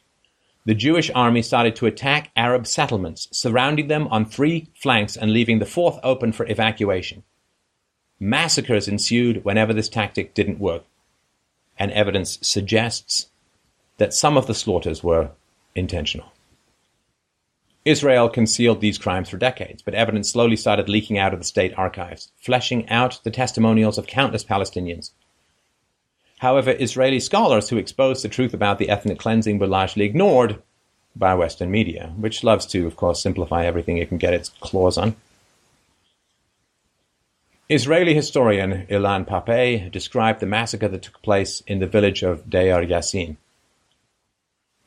the 0.70 0.76
Jewish 0.76 1.10
army 1.16 1.42
started 1.42 1.76
to 1.78 1.88
attack 1.88 2.30
Arab 2.36 2.68
settlements, 2.68 3.28
surrounding 3.32 3.88
them 3.88 4.08
on 4.10 4.24
three 4.24 4.70
flanks 4.76 5.18
and 5.18 5.34
leaving 5.34 5.58
the 5.58 5.66
fourth 5.66 5.98
open 6.04 6.32
for 6.32 6.46
evacuation. 6.46 7.24
Massacres 8.20 8.88
ensued 8.88 9.44
whenever 9.44 9.74
this 9.74 9.90
tactic 9.90 10.36
didn't 10.36 10.60
work, 10.60 10.84
and 11.80 11.92
evidence 11.92 12.38
suggests 12.44 13.30
that 13.98 14.14
some 14.14 14.38
of 14.38 14.46
the 14.46 14.54
slaughters 14.54 15.04
were 15.04 15.32
intentional. 15.74 16.34
Israel 17.84 18.30
concealed 18.30 18.80
these 18.80 19.00
crimes 19.00 19.28
for 19.28 19.38
decades, 19.38 19.82
but 19.82 19.96
evidence 19.96 20.30
slowly 20.30 20.56
started 20.56 20.88
leaking 20.88 21.18
out 21.18 21.34
of 21.34 21.40
the 21.40 21.46
state 21.46 21.74
archives, 21.80 22.32
fleshing 22.36 22.88
out 22.90 23.20
the 23.24 23.32
testimonials 23.32 23.98
of 23.98 24.06
countless 24.06 24.44
Palestinians 24.44 25.14
However, 26.40 26.74
Israeli 26.80 27.20
scholars 27.20 27.68
who 27.68 27.78
exposed 27.78 28.24
the 28.24 28.30
truth 28.30 28.54
about 28.54 28.80
the 28.80 28.90
ethnic 28.90 29.20
cleansing 29.20 29.60
were 29.60 29.68
largely 29.68 30.06
ignored 30.06 30.62
by 31.14 31.36
Western 31.36 31.70
media, 31.70 32.14
which 32.16 32.46
loves 32.46 32.66
to, 32.68 32.88
of 32.88 32.96
course, 32.96 33.22
simplify 33.22 33.66
everything 33.66 33.98
it 33.98 34.08
can 34.08 34.18
get 34.18 34.34
its 34.34 34.48
claws 34.62 34.98
on. 34.98 35.18
Israeli 37.68 38.14
historian 38.14 38.88
Ilan 38.90 39.28
Pappé 39.28 39.92
described 39.92 40.40
the 40.40 40.46
massacre 40.46 40.88
that 40.88 41.02
took 41.02 41.22
place 41.22 41.62
in 41.68 41.80
the 41.80 41.88
village 41.88 42.24
of 42.24 42.50
Deir 42.50 42.86
Yassin. 42.86 43.36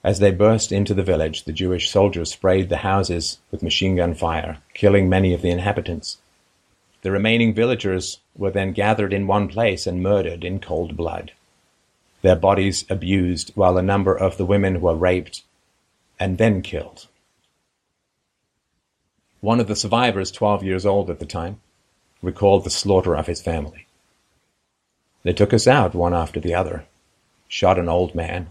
As 0.02 0.20
they 0.20 0.30
burst 0.30 0.72
into 0.72 0.94
the 0.94 1.02
village, 1.02 1.44
the 1.44 1.52
Jewish 1.52 1.90
soldiers 1.90 2.32
sprayed 2.32 2.70
the 2.70 2.78
houses 2.78 3.38
with 3.50 3.62
machine 3.62 3.96
gun 3.96 4.14
fire, 4.14 4.58
killing 4.72 5.06
many 5.06 5.34
of 5.34 5.42
the 5.42 5.50
inhabitants. 5.50 6.16
The 7.02 7.10
remaining 7.10 7.52
villagers 7.52 8.20
were 8.34 8.50
then 8.50 8.72
gathered 8.72 9.12
in 9.12 9.26
one 9.26 9.48
place 9.48 9.86
and 9.86 10.02
murdered 10.02 10.44
in 10.44 10.58
cold 10.58 10.96
blood. 10.96 11.32
Their 12.22 12.36
bodies 12.36 12.84
abused, 12.88 13.50
while 13.56 13.76
a 13.76 13.82
number 13.82 14.16
of 14.16 14.36
the 14.36 14.46
women 14.46 14.80
were 14.80 14.94
raped 14.94 15.42
and 16.18 16.38
then 16.38 16.62
killed. 16.62 17.08
One 19.40 19.58
of 19.58 19.66
the 19.66 19.74
survivors, 19.74 20.30
12 20.30 20.62
years 20.62 20.86
old 20.86 21.10
at 21.10 21.18
the 21.18 21.26
time, 21.26 21.60
recalled 22.22 22.62
the 22.62 22.70
slaughter 22.70 23.16
of 23.16 23.26
his 23.26 23.42
family. 23.42 23.86
They 25.24 25.32
took 25.32 25.52
us 25.52 25.66
out 25.66 25.96
one 25.96 26.14
after 26.14 26.38
the 26.38 26.54
other, 26.54 26.86
shot 27.48 27.76
an 27.76 27.88
old 27.88 28.14
man, 28.14 28.50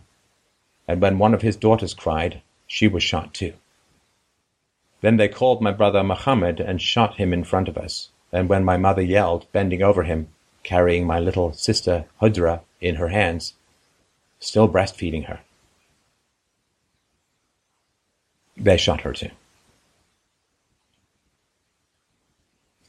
and 0.85 1.01
when 1.01 1.17
one 1.17 1.33
of 1.33 1.41
his 1.41 1.55
daughters 1.55 1.93
cried, 1.93 2.41
she 2.67 2.89
was 2.89 3.03
shot 3.03 3.33
too. 3.33 3.53
Then 4.99 5.15
they 5.15 5.29
called 5.29 5.61
my 5.61 5.71
brother 5.71 6.03
Mohammed 6.03 6.59
and 6.59 6.81
shot 6.81 7.15
him 7.15 7.31
in 7.31 7.45
front 7.45 7.69
of 7.69 7.77
us, 7.77 8.09
and 8.33 8.49
when 8.49 8.65
my 8.65 8.75
mother 8.75 9.01
yelled, 9.01 9.49
bending 9.53 9.81
over 9.81 10.03
him, 10.03 10.27
carrying 10.63 11.07
my 11.07 11.19
little 11.19 11.53
sister 11.53 12.05
Hudra 12.19 12.61
in 12.81 12.95
her 12.95 13.07
hands, 13.07 13.53
still 14.41 14.67
breastfeeding 14.67 15.27
her, 15.27 15.39
they 18.57 18.75
shot 18.75 19.01
her 19.01 19.13
too. 19.13 19.29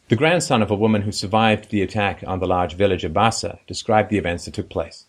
The 0.09 0.17
grandson 0.17 0.61
of 0.61 0.71
a 0.71 0.77
woman 0.77 1.03
who 1.03 1.13
survived 1.13 1.71
the 1.71 1.81
attack 1.81 2.23
on 2.27 2.39
the 2.39 2.47
large 2.47 2.75
village 2.75 3.05
of 3.05 3.15
Bassa 3.15 3.61
described 3.67 4.11
the 4.11 4.19
events 4.19 4.45
that 4.45 4.53
took 4.53 4.69
place. 4.69 5.07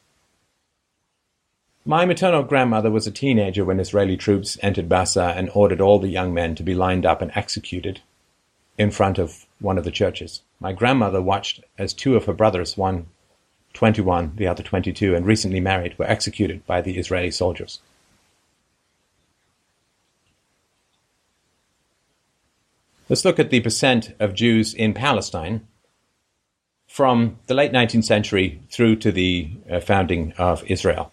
My 1.86 2.06
maternal 2.06 2.44
grandmother 2.44 2.90
was 2.90 3.06
a 3.06 3.12
teenager 3.12 3.66
when 3.66 3.82
Israeli 3.82 4.16
troops 4.16 4.58
entered 4.62 4.88
Bassa 4.88 5.34
and 5.36 5.50
ordered 5.54 5.82
all 5.82 6.00
the 6.00 6.08
young 6.08 6.34
men 6.34 6.56
to 6.56 6.64
be 6.64 6.74
lined 6.74 7.06
up 7.06 7.22
and 7.22 7.32
executed 7.36 8.00
in 8.78 8.92
front 8.92 9.20
of 9.20 9.46
one 9.60 9.78
of 9.78 9.84
the 9.84 9.92
churches. 9.92 10.42
My 10.62 10.72
grandmother 10.72 11.22
watched 11.22 11.62
as 11.78 11.94
two 11.94 12.16
of 12.16 12.24
her 12.24 12.34
brothers, 12.34 12.78
one 12.78 13.08
21, 13.74 14.34
the 14.36 14.48
other 14.48 14.64
22, 14.64 15.16
and 15.16 15.26
recently 15.26 15.60
married, 15.60 15.98
were 15.98 16.06
executed 16.06 16.66
by 16.66 16.82
the 16.82 16.98
Israeli 16.98 17.32
soldiers. 17.32 17.80
Let's 23.10 23.26
look 23.26 23.40
at 23.40 23.50
the 23.50 23.60
percent 23.60 24.16
of 24.20 24.34
Jews 24.34 24.74
in 24.74 24.94
Palestine 24.94 25.68
from 26.88 27.40
the 27.48 27.54
late 27.54 27.72
19th 27.72 28.06
century 28.06 28.62
through 28.70 28.96
to 28.98 29.12
the 29.12 29.50
uh, 29.70 29.80
founding 29.80 30.32
of 30.38 30.64
Israel. 30.68 31.12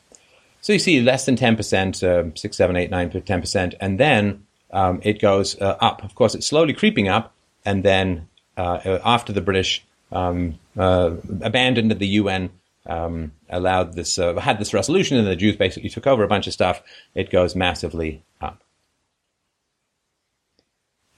So 0.61 0.73
you 0.75 0.79
see 0.79 1.01
less 1.01 1.25
than 1.27 1.37
10%, 1.37 2.03
uh, 2.03 2.37
6, 2.37 2.57
7, 2.57 2.77
8, 2.77 2.91
9, 2.91 3.11
10%, 3.11 3.75
and 3.81 3.99
then 3.99 4.47
um, 4.73 5.01
it 5.03 5.21
goes 5.21 5.61
uh, 5.61 5.79
up. 5.81 6.05
Of 6.05 6.15
course, 6.15 6.35
it's 6.35 6.47
slowly 6.47 6.75
creeping 6.75 7.09
up, 7.09 7.33
and 7.65 7.83
then 7.83 8.29
uh, 8.57 8.99
after 9.05 9.33
the 9.33 9.41
British 9.41 9.83
um, 10.13 10.60
uh, 10.81 11.15
abandoned 11.43 11.91
the 11.93 12.07
UN, 12.07 12.51
um, 12.87 13.33
allowed 13.51 13.93
this, 13.93 14.19
uh, 14.19 14.35
had 14.41 14.59
this 14.59 14.73
resolution, 14.73 15.19
and 15.19 15.27
the 15.27 15.37
Jews 15.37 15.57
basically 15.57 15.91
took 15.91 16.07
over 16.07 16.23
a 16.23 16.29
bunch 16.29 16.47
of 16.47 16.55
stuff, 16.55 16.83
it 17.15 17.31
goes 17.31 17.55
massively 17.55 18.23
up. 18.41 18.63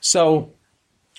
So, 0.01 0.53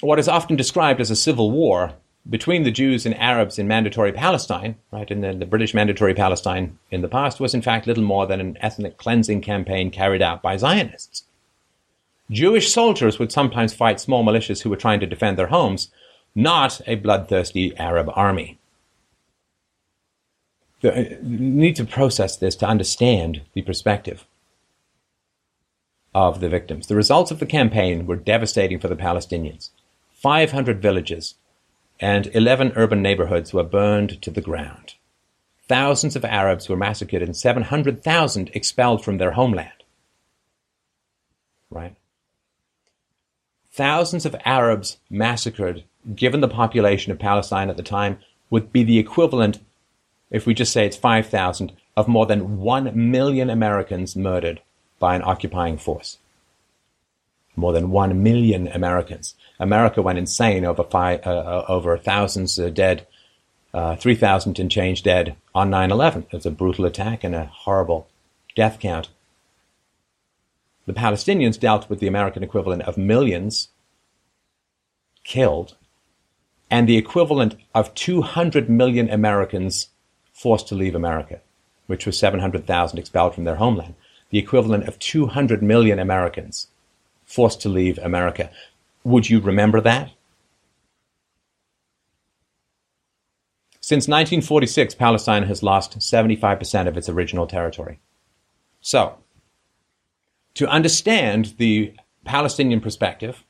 what 0.02 0.20
is 0.20 0.28
often 0.28 0.58
described 0.58 1.00
as 1.00 1.10
a 1.10 1.16
civil 1.16 1.52
war 1.52 1.94
between 2.30 2.64
the 2.64 2.72
Jews 2.72 3.06
and 3.06 3.18
Arabs 3.18 3.58
in 3.58 3.68
Mandatory 3.68 4.12
Palestine, 4.12 4.76
right, 4.92 5.10
in 5.10 5.22
the, 5.22 5.34
the, 5.34 5.46
British 5.46 5.74
Mandatory 5.74 6.14
Palestine 6.14 6.78
in 6.92 7.02
the 7.02 7.08
past, 7.08 7.40
was 7.40 7.54
in 7.54 7.62
fact 7.62 7.88
little 7.88 8.04
more 8.04 8.26
than 8.28 8.42
an 8.42 8.58
ethnic 8.60 8.98
cleansing 8.98 9.40
campaign 9.40 9.90
carried 9.90 10.22
out 10.22 10.42
by 10.42 10.58
Zionists. 10.58 11.24
Jewish 12.30 12.74
soldiers 12.74 13.20
would 13.20 13.32
sometimes 13.32 13.74
fight 13.74 14.02
small 14.02 14.24
militias 14.24 14.62
who 14.62 14.70
were 14.70 14.76
trying 14.76 15.00
to 15.00 15.06
defend 15.06 15.38
their 15.38 15.48
homes, 15.48 15.90
not 16.36 16.82
a 16.88 16.96
bloodthirsty 16.96 17.76
Arab 17.78 18.10
army. 18.14 18.60
The, 20.82 20.94
uh, 20.94 21.16
you 21.24 21.38
need 21.38 21.76
to 21.78 21.86
process 21.86 22.36
this 22.36 22.56
to 22.58 22.68
understand 22.68 23.42
the 23.54 23.62
perspective 23.62 24.26
of 26.14 26.40
the 26.40 26.50
victims. 26.50 26.88
The 26.88 26.96
results 26.96 27.32
of 27.32 27.40
the 27.40 27.46
campaign 27.46 28.06
were 28.06 28.16
devastating 28.16 28.80
for 28.80 28.88
the 28.88 28.96
Palestinians. 28.96 29.70
500 30.14 30.82
villages 30.82 31.36
and 32.00 32.28
11 32.34 32.74
urban 32.76 33.02
neighborhoods 33.02 33.54
were 33.54 33.64
burned 33.64 34.22
to 34.22 34.32
the 34.32 34.42
ground. 34.42 34.96
Thousands 35.68 36.16
of 36.16 36.26
Arabs 36.26 36.68
were 36.68 36.76
massacred 36.76 37.22
and 37.22 37.36
700,000 37.36 38.52
expelled 38.54 39.04
from 39.04 39.18
their 39.18 39.32
homeland. 39.32 39.84
Right? 41.70 41.96
Thousands 43.72 44.26
of 44.26 44.36
Arabs 44.46 44.98
massacred, 45.10 45.84
given 46.16 46.42
the 46.42 46.48
population 46.48 47.12
of 47.12 47.20
Palestine 47.20 47.70
at 47.70 47.78
the 47.78 47.84
time, 47.84 48.20
would 48.50 48.72
be 48.72 48.84
the 48.84 49.00
equivalent, 49.00 49.60
if 50.30 50.46
we 50.46 50.54
just 50.54 50.74
say 50.74 50.86
it's 50.86 50.98
5,000, 50.98 51.72
of 51.96 52.08
more 52.08 52.26
than 52.26 52.60
1 52.60 53.12
million 53.12 53.50
Americans 53.50 54.16
murdered 54.16 54.62
by 55.00 55.16
an 55.16 55.22
occupying 55.24 55.78
force 55.78 56.18
more 57.56 57.74
than 57.74 57.92
1 57.92 58.22
million 58.22 58.68
Americans. 58.68 59.36
America 59.60 60.02
went 60.02 60.20
insane 60.20 60.66
over, 60.66 60.84
five, 60.84 61.26
uh, 61.26 61.30
uh 61.30 61.66
over 61.68 61.98
thousands 61.98 62.60
uh, 62.60 62.70
dead, 62.70 63.08
uh, 63.74 63.96
3,000 63.96 64.60
and 64.60 64.72
change 64.72 65.04
dead 65.04 65.36
on 65.54 65.70
9 65.70 65.92
11. 65.92 66.24
It 66.32 66.34
was 66.34 66.46
a 66.46 66.52
brutal 66.52 66.86
attack 66.86 67.24
and 67.24 67.36
a 67.36 67.46
horrible 67.46 68.08
death 68.56 68.80
count. 68.80 69.10
The 70.86 70.94
Palestinians 70.94 71.60
dealt 71.60 71.90
with 71.90 72.00
the 72.00 72.08
American 72.08 72.44
equivalent 72.44 72.84
of 72.84 72.98
millions 72.98 73.70
killed 75.24 75.76
and 76.74 76.90
the 76.90 76.98
equivalent 76.98 77.56
of 77.76 77.94
200 77.94 78.68
million 78.68 79.08
Americans 79.08 79.90
forced 80.32 80.68
to 80.68 80.74
leave 80.74 80.96
America, 80.96 81.40
which 81.86 82.08
was 82.08 82.18
700,000 82.18 82.98
expelled 82.98 83.36
from 83.36 83.44
their 83.44 83.58
homeland. 83.58 83.94
The 84.32 84.40
equivalent 84.40 84.88
of 84.88 84.98
200 84.98 85.62
million 85.62 86.00
Americans 86.00 86.70
forced 87.26 87.62
to 87.62 87.70
leave 87.70 88.00
America. 88.00 88.50
Would 89.04 89.30
you 89.30 89.40
remember 89.40 89.82
that? 89.82 90.14
Since 93.80 94.08
1946, 94.08 94.96
Palestine 94.96 95.44
has 95.44 95.62
lost 95.62 96.00
75% 96.00 96.88
of 96.88 96.98
its 96.98 97.08
original 97.08 97.46
territory. 97.46 98.00
So, 98.82 99.20
to 100.56 100.68
understand 100.68 101.54
the 101.60 101.94
Palestinian 102.26 102.82
perspective, 102.82 103.44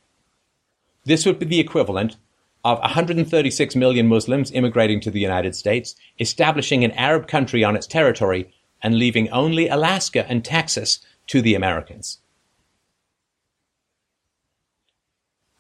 this 1.06 1.26
would 1.26 1.40
be 1.40 1.46
the 1.46 1.62
equivalent 1.62 2.18
of 2.64 2.80
136 2.80 3.76
million 3.76 4.08
Muslims 4.08 4.52
immigrating 4.52 5.00
to 5.02 5.12
the 5.12 5.20
United 5.20 5.56
States, 5.56 5.96
establishing 6.20 6.84
an 6.84 6.92
Arab 6.92 7.28
country 7.28 7.64
on 7.64 7.76
its 7.76 7.88
territory, 7.88 8.54
and 8.82 8.96
leaving 8.96 9.30
only 9.30 9.68
Alaska 9.68 10.26
and 10.30 10.44
Texas 10.44 11.00
to 11.28 11.42
the 11.42 11.56
Americans. 11.56 12.20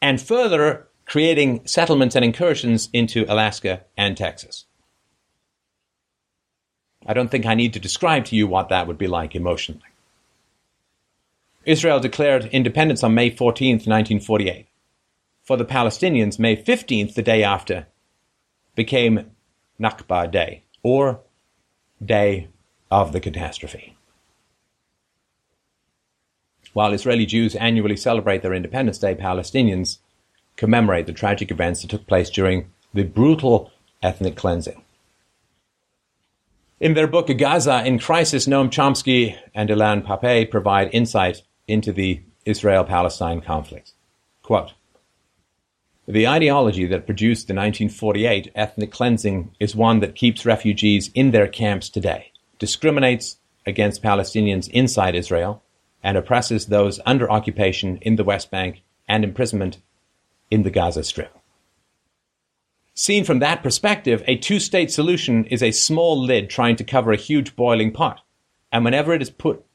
and 0.03 0.21
further 0.21 0.85
creating 1.05 1.65
settlements 1.65 2.13
and 2.13 2.25
incursions 2.25 2.89
into 2.91 3.25
Alaska 3.29 3.83
and 3.95 4.17
Texas. 4.17 4.65
I 7.05 7.13
don't 7.13 7.31
think 7.31 7.45
I 7.45 7.55
need 7.55 7.71
to 7.73 7.79
describe 7.79 8.25
to 8.25 8.35
you 8.35 8.45
what 8.45 8.67
that 8.67 8.85
would 8.85 8.97
be 8.97 9.07
like 9.07 9.33
emotionally. 9.33 9.81
Israel 11.63 12.01
declared 12.01 12.47
independence 12.47 13.01
on 13.01 13.13
May 13.13 13.29
14, 13.29 13.75
1948. 13.75 14.67
For 15.43 15.57
the 15.57 15.65
Palestinians, 15.65 16.39
May 16.39 16.55
15th, 16.55 17.15
the 17.15 17.21
day 17.21 17.43
after, 17.43 17.87
became 18.75 19.31
Nakba 19.79 20.31
Day, 20.31 20.63
or 20.81 21.19
Day 22.03 22.47
of 22.89 23.11
the 23.11 23.19
Catastrophe. 23.19 23.97
While 26.71 26.93
Israeli 26.93 27.25
Jews 27.25 27.55
annually 27.55 27.97
celebrate 27.97 28.41
their 28.41 28.53
Independence 28.53 28.97
Day, 28.97 29.15
Palestinians 29.15 29.97
commemorate 30.55 31.07
the 31.07 31.13
tragic 31.13 31.51
events 31.51 31.81
that 31.81 31.89
took 31.89 32.07
place 32.07 32.29
during 32.29 32.71
the 32.93 33.03
brutal 33.03 33.69
ethnic 34.01 34.37
cleansing. 34.37 34.81
In 36.79 36.93
their 36.93 37.07
book 37.07 37.27
Gaza 37.37 37.85
in 37.85 37.99
Crisis, 37.99 38.47
Noam 38.47 38.69
Chomsky 38.69 39.37
and 39.53 39.69
Ilan 39.69 40.05
Pappé 40.05 40.49
provide 40.49 40.89
insight 40.93 41.43
into 41.67 41.91
the 41.91 42.21
Israel-Palestine 42.45 43.41
conflict. 43.41 43.91
Quote, 44.41 44.73
the 46.07 46.27
ideology 46.27 46.85
that 46.87 47.05
produced 47.05 47.47
the 47.47 47.53
1948 47.53 48.51
ethnic 48.55 48.91
cleansing 48.91 49.55
is 49.59 49.75
one 49.75 49.99
that 50.01 50.15
keeps 50.15 50.45
refugees 50.45 51.09
in 51.13 51.31
their 51.31 51.47
camps 51.47 51.89
today, 51.89 52.31
discriminates 52.59 53.37
against 53.65 54.03
Palestinians 54.03 54.69
inside 54.69 55.15
Israel, 55.15 55.63
and 56.03 56.17
oppresses 56.17 56.65
those 56.65 56.99
under 57.05 57.31
occupation 57.31 57.97
in 58.01 58.17
the 58.17 58.23
West 58.25 58.51
Bank 58.51 58.81
and 59.07 59.23
imprisonment 59.23 59.77
in 60.51 60.63
the 60.63 60.69
Gaza 60.69 61.03
Strip. 61.03 61.37
Seen 62.93 63.23
from 63.23 63.39
that 63.39 63.63
perspective, 63.63 64.21
a 64.27 64.35
two 64.35 64.59
state 64.59 64.91
solution 64.91 65.45
is 65.45 65.63
a 65.63 65.71
small 65.71 66.21
lid 66.21 66.49
trying 66.49 66.75
to 66.75 66.83
cover 66.83 67.11
a 67.11 67.17
huge 67.17 67.55
boiling 67.55 67.91
pot. 67.91 68.21
And 68.71 68.83
whenever 68.83 69.13
it 69.13 69.21
is 69.21 69.29
put 69.29 69.65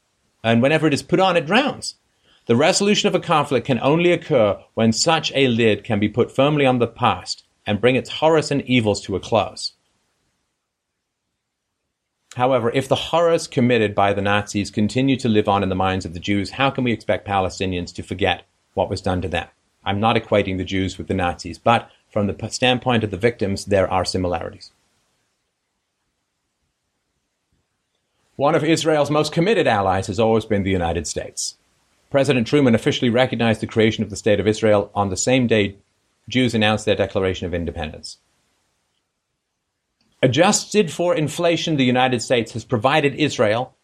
and 0.44 0.62
whenever 0.62 0.86
it 0.86 0.94
is 0.94 1.02
put 1.02 1.18
on, 1.18 1.36
it 1.36 1.46
drowns. 1.46 1.96
The 2.48 2.56
resolution 2.56 3.08
of 3.08 3.14
a 3.14 3.20
conflict 3.20 3.66
can 3.66 3.78
only 3.80 4.10
occur 4.10 4.58
when 4.72 4.94
such 4.94 5.30
a 5.34 5.48
lid 5.48 5.84
can 5.84 6.00
be 6.00 6.08
put 6.08 6.34
firmly 6.34 6.64
on 6.64 6.78
the 6.78 6.86
past 6.86 7.44
and 7.66 7.78
bring 7.78 7.94
its 7.94 8.08
horrors 8.08 8.50
and 8.50 8.62
evils 8.62 9.02
to 9.02 9.16
a 9.16 9.20
close. 9.20 9.74
However, 12.36 12.70
if 12.70 12.88
the 12.88 12.94
horrors 12.96 13.46
committed 13.46 13.94
by 13.94 14.14
the 14.14 14.22
Nazis 14.22 14.70
continue 14.70 15.16
to 15.16 15.28
live 15.28 15.46
on 15.46 15.62
in 15.62 15.68
the 15.68 15.74
minds 15.74 16.06
of 16.06 16.14
the 16.14 16.20
Jews, 16.20 16.52
how 16.52 16.70
can 16.70 16.84
we 16.84 16.92
expect 16.92 17.28
Palestinians 17.28 17.94
to 17.94 18.02
forget 18.02 18.44
what 18.72 18.88
was 18.88 19.02
done 19.02 19.20
to 19.20 19.28
them? 19.28 19.48
I'm 19.84 20.00
not 20.00 20.16
equating 20.16 20.56
the 20.56 20.64
Jews 20.64 20.96
with 20.96 21.08
the 21.08 21.12
Nazis, 21.14 21.58
but 21.58 21.90
from 22.10 22.28
the 22.28 22.48
standpoint 22.48 23.04
of 23.04 23.10
the 23.10 23.18
victims, 23.18 23.66
there 23.66 23.90
are 23.92 24.06
similarities. 24.06 24.72
One 28.36 28.54
of 28.54 28.64
Israel's 28.64 29.10
most 29.10 29.32
committed 29.32 29.66
allies 29.66 30.06
has 30.06 30.18
always 30.18 30.46
been 30.46 30.62
the 30.62 30.70
United 30.70 31.06
States. 31.06 31.57
President 32.10 32.46
Truman 32.46 32.74
officially 32.74 33.10
recognized 33.10 33.60
the 33.60 33.66
creation 33.66 34.02
of 34.02 34.10
the 34.10 34.16
State 34.16 34.40
of 34.40 34.46
Israel 34.46 34.90
on 34.94 35.10
the 35.10 35.16
same 35.16 35.46
day 35.46 35.76
Jews 36.28 36.54
announced 36.54 36.84
their 36.84 36.94
Declaration 36.94 37.46
of 37.46 37.54
Independence. 37.54 38.18
Adjusted 40.22 40.90
for 40.90 41.14
inflation, 41.14 41.76
the 41.76 41.84
United 41.84 42.22
States 42.22 42.52
has 42.52 42.64
provided 42.64 43.14
Israel 43.14 43.74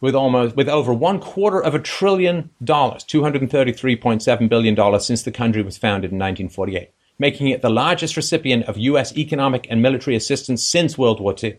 with 0.00 0.14
almost 0.14 0.56
with 0.56 0.68
over 0.68 0.92
one 0.92 1.20
quarter 1.20 1.62
of 1.62 1.74
a 1.74 1.78
trillion 1.78 2.50
dollars, 2.62 3.04
$233.7 3.04 4.48
billion 4.48 5.00
since 5.00 5.22
the 5.22 5.30
country 5.30 5.62
was 5.62 5.78
founded 5.78 6.10
in 6.10 6.18
1948, 6.18 6.90
making 7.18 7.48
it 7.48 7.62
the 7.62 7.70
largest 7.70 8.16
recipient 8.16 8.64
of 8.66 8.76
U.S. 8.78 9.16
economic 9.16 9.66
and 9.70 9.80
military 9.80 10.16
assistance 10.16 10.62
since 10.62 10.98
World 10.98 11.20
War 11.20 11.34
II. 11.40 11.58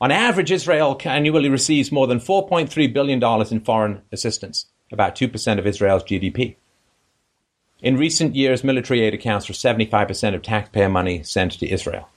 On 0.00 0.10
average, 0.10 0.52
Israel 0.52 1.00
annually 1.04 1.48
receives 1.48 1.90
more 1.90 2.06
than 2.06 2.20
$4.3 2.20 2.92
billion 2.92 3.22
in 3.50 3.60
foreign 3.60 4.02
assistance, 4.12 4.66
about 4.92 5.16
2% 5.16 5.58
of 5.58 5.66
Israel's 5.66 6.04
GDP. 6.04 6.56
In 7.80 7.96
recent 7.96 8.34
years, 8.34 8.64
military 8.64 9.00
aid 9.00 9.14
accounts 9.14 9.46
for 9.46 9.52
75% 9.52 10.34
of 10.34 10.42
taxpayer 10.42 10.88
money 10.88 11.22
sent 11.22 11.52
to 11.52 11.68
Israel. 11.68 12.08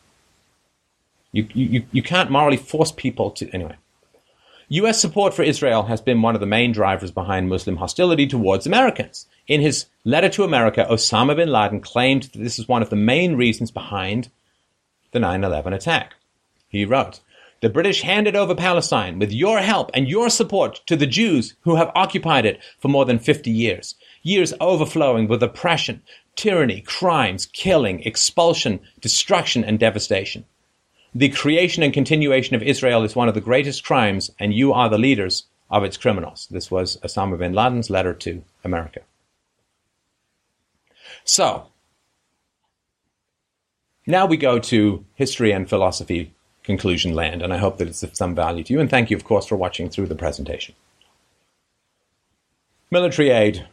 You, 1.32 1.48
you, 1.54 1.86
you 1.92 2.04
can't 2.04 2.32
morally 2.32 2.58
force 2.58 2.92
people 2.92 3.32
to. 3.32 3.50
Anyway. 3.52 3.76
U.S. 4.70 5.02
support 5.02 5.34
for 5.34 5.44
Israel 5.44 5.84
has 5.84 6.02
been 6.02 6.22
one 6.22 6.34
of 6.34 6.40
the 6.40 6.48
main 6.48 6.72
drivers 6.72 7.12
behind 7.12 7.50
Muslim 7.50 7.78
hostility 7.78 8.26
towards 8.26 8.66
Americans. 8.66 9.28
In 9.48 9.60
his 9.60 9.86
letter 10.06 10.30
to 10.30 10.44
America, 10.44 10.88
Osama 10.90 11.36
bin 11.36 11.50
Laden 11.50 11.82
claimed 11.82 12.24
that 12.24 12.40
this 12.40 12.58
is 12.58 12.68
one 12.68 12.82
of 12.82 12.90
the 12.90 12.96
main 12.96 13.36
reasons 13.36 13.70
behind 13.70 14.30
the 15.12 15.20
9 15.20 15.44
11 15.44 15.74
attack. 15.74 16.16
He 16.70 16.86
wrote, 16.86 17.20
The 17.62 17.70
British 17.70 18.02
handed 18.02 18.36
over 18.36 18.56
Palestine 18.56 19.20
with 19.20 19.32
your 19.32 19.60
help 19.60 19.92
and 19.94 20.10
your 20.10 20.32
support 20.32 20.82
to 20.88 20.96
the 20.96 21.06
Jews 21.06 21.54
who 21.62 21.76
have 21.76 21.92
occupied 21.94 22.44
it 22.44 22.60
for 22.80 22.88
more 22.88 23.06
than 23.06 23.20
50 23.20 23.52
years. 23.52 23.94
Years 24.24 24.52
overflowing 24.60 25.28
with 25.28 25.44
oppression, 25.44 26.02
tyranny, 26.36 26.82
crimes, 26.82 27.46
killing, 27.46 28.02
expulsion, 28.02 28.80
destruction, 29.00 29.64
and 29.64 29.80
devastation. 29.80 30.46
The 31.14 31.30
creation 31.30 31.84
and 31.84 31.94
continuation 31.94 32.56
of 32.56 32.64
Israel 32.64 33.04
is 33.04 33.16
one 33.16 33.28
of 33.28 33.36
the 33.36 33.42
greatest 33.42 33.84
crimes, 33.84 34.32
and 34.40 34.56
you 34.56 34.74
are 34.74 34.90
the 34.90 34.98
leaders 34.98 35.44
of 35.70 35.84
its 35.84 35.98
criminals. 35.98 36.48
This 36.50 36.72
was 36.72 36.98
Osama 37.04 37.38
bin 37.38 37.54
Laden's 37.54 37.92
letter 37.92 38.16
to 38.16 38.44
America. 38.64 39.02
So, 41.24 41.68
now 44.08 44.26
we 44.26 44.38
go 44.38 44.58
to 44.58 45.06
history 45.14 45.52
and 45.52 45.70
philosophy 45.70 46.34
conclusion 46.64 47.14
land, 47.14 47.42
and 47.42 47.54
I 47.54 47.58
hope 47.58 47.78
that 47.78 47.88
it's 47.88 48.04
of 48.04 48.16
some 48.16 48.36
value 48.36 48.64
to 48.64 48.74
you. 48.74 48.80
And 48.80 48.90
thank 48.90 49.10
you, 49.10 49.18
of 49.18 49.24
course, 49.24 49.46
for 49.46 49.56
watching 49.56 49.90
through 49.90 50.08
the 50.08 50.16
presentation. 50.16 50.76
Military 52.90 53.30
aid 53.30 53.68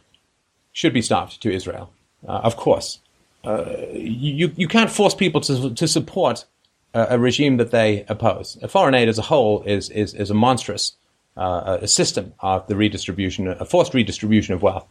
should 0.71 0.93
be 0.93 1.01
stopped 1.01 1.41
to 1.41 1.51
Israel, 1.51 1.91
uh, 2.27 2.41
of 2.43 2.55
course. 2.55 2.99
Uh, 3.43 3.75
you, 3.93 4.51
you 4.55 4.67
can't 4.67 4.89
force 4.89 5.15
people 5.15 5.41
to, 5.41 5.73
to 5.73 5.87
support 5.87 6.45
a 6.93 7.19
regime 7.19 7.57
that 7.57 7.71
they 7.71 8.03
oppose. 8.09 8.57
Foreign 8.67 8.95
aid 8.95 9.07
as 9.07 9.19
a 9.19 9.23
whole 9.23 9.61
is, 9.63 9.89
is, 9.91 10.13
is 10.13 10.31
a 10.31 10.33
monstrous 10.33 10.93
uh, 11.37 11.77
a 11.81 11.87
system 11.87 12.33
of 12.39 12.67
the 12.67 12.75
redistribution, 12.75 13.47
a 13.47 13.65
forced 13.65 13.93
redistribution 13.93 14.53
of 14.53 14.61
wealth. 14.61 14.85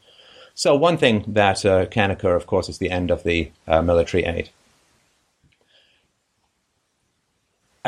So 0.55 0.75
one 0.75 0.97
thing 0.97 1.25
that 1.27 1.65
uh, 1.65 1.87
can 1.87 2.11
occur, 2.11 2.35
of 2.35 2.47
course, 2.47 2.69
is 2.69 2.79
the 2.79 2.91
end 2.91 3.11
of 3.11 3.23
the 3.23 3.51
uh, 3.67 3.83
military 3.83 4.25
aid. 4.25 4.51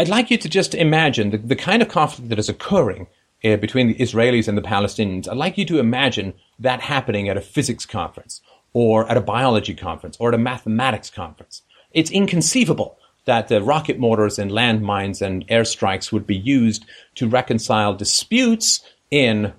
I'd 0.01 0.09
like 0.09 0.31
you 0.31 0.39
to 0.39 0.49
just 0.49 0.75
imagine 0.75 1.29
the, 1.29 1.37
the 1.37 1.55
kind 1.55 1.83
of 1.83 1.89
conflict 1.89 2.31
that 2.31 2.39
is 2.39 2.49
occurring 2.49 3.07
uh, 3.45 3.57
between 3.57 3.87
the 3.87 3.97
Israelis 3.97 4.49
and 4.49 4.57
the 4.57 4.63
Palestinians. 4.63 5.29
I'd 5.29 5.37
like 5.37 5.59
you 5.59 5.67
to 5.67 5.79
imagine 5.79 6.33
that 6.59 6.81
happening 6.81 7.29
at 7.29 7.37
a 7.37 7.43
physics 7.43 7.85
conference, 7.85 8.41
or 8.73 9.07
at 9.11 9.19
a 9.19 9.21
biology 9.21 9.75
conference, 9.75 10.17
or 10.19 10.29
at 10.29 10.35
a 10.35 10.39
mathematics 10.39 11.11
conference. 11.11 11.61
It's 11.93 12.11
inconceivable 12.11 12.97
that 13.27 13.49
the 13.49 13.61
rocket 13.61 13.99
mortars 13.99 14.39
and 14.39 14.51
landmines 14.51 15.21
and 15.21 15.47
airstrikes 15.49 16.11
would 16.11 16.27
be 16.27 16.37
used 16.39 16.87
to 17.17 17.29
reconcile 17.29 17.93
disputes 17.93 18.81
in 19.11 19.53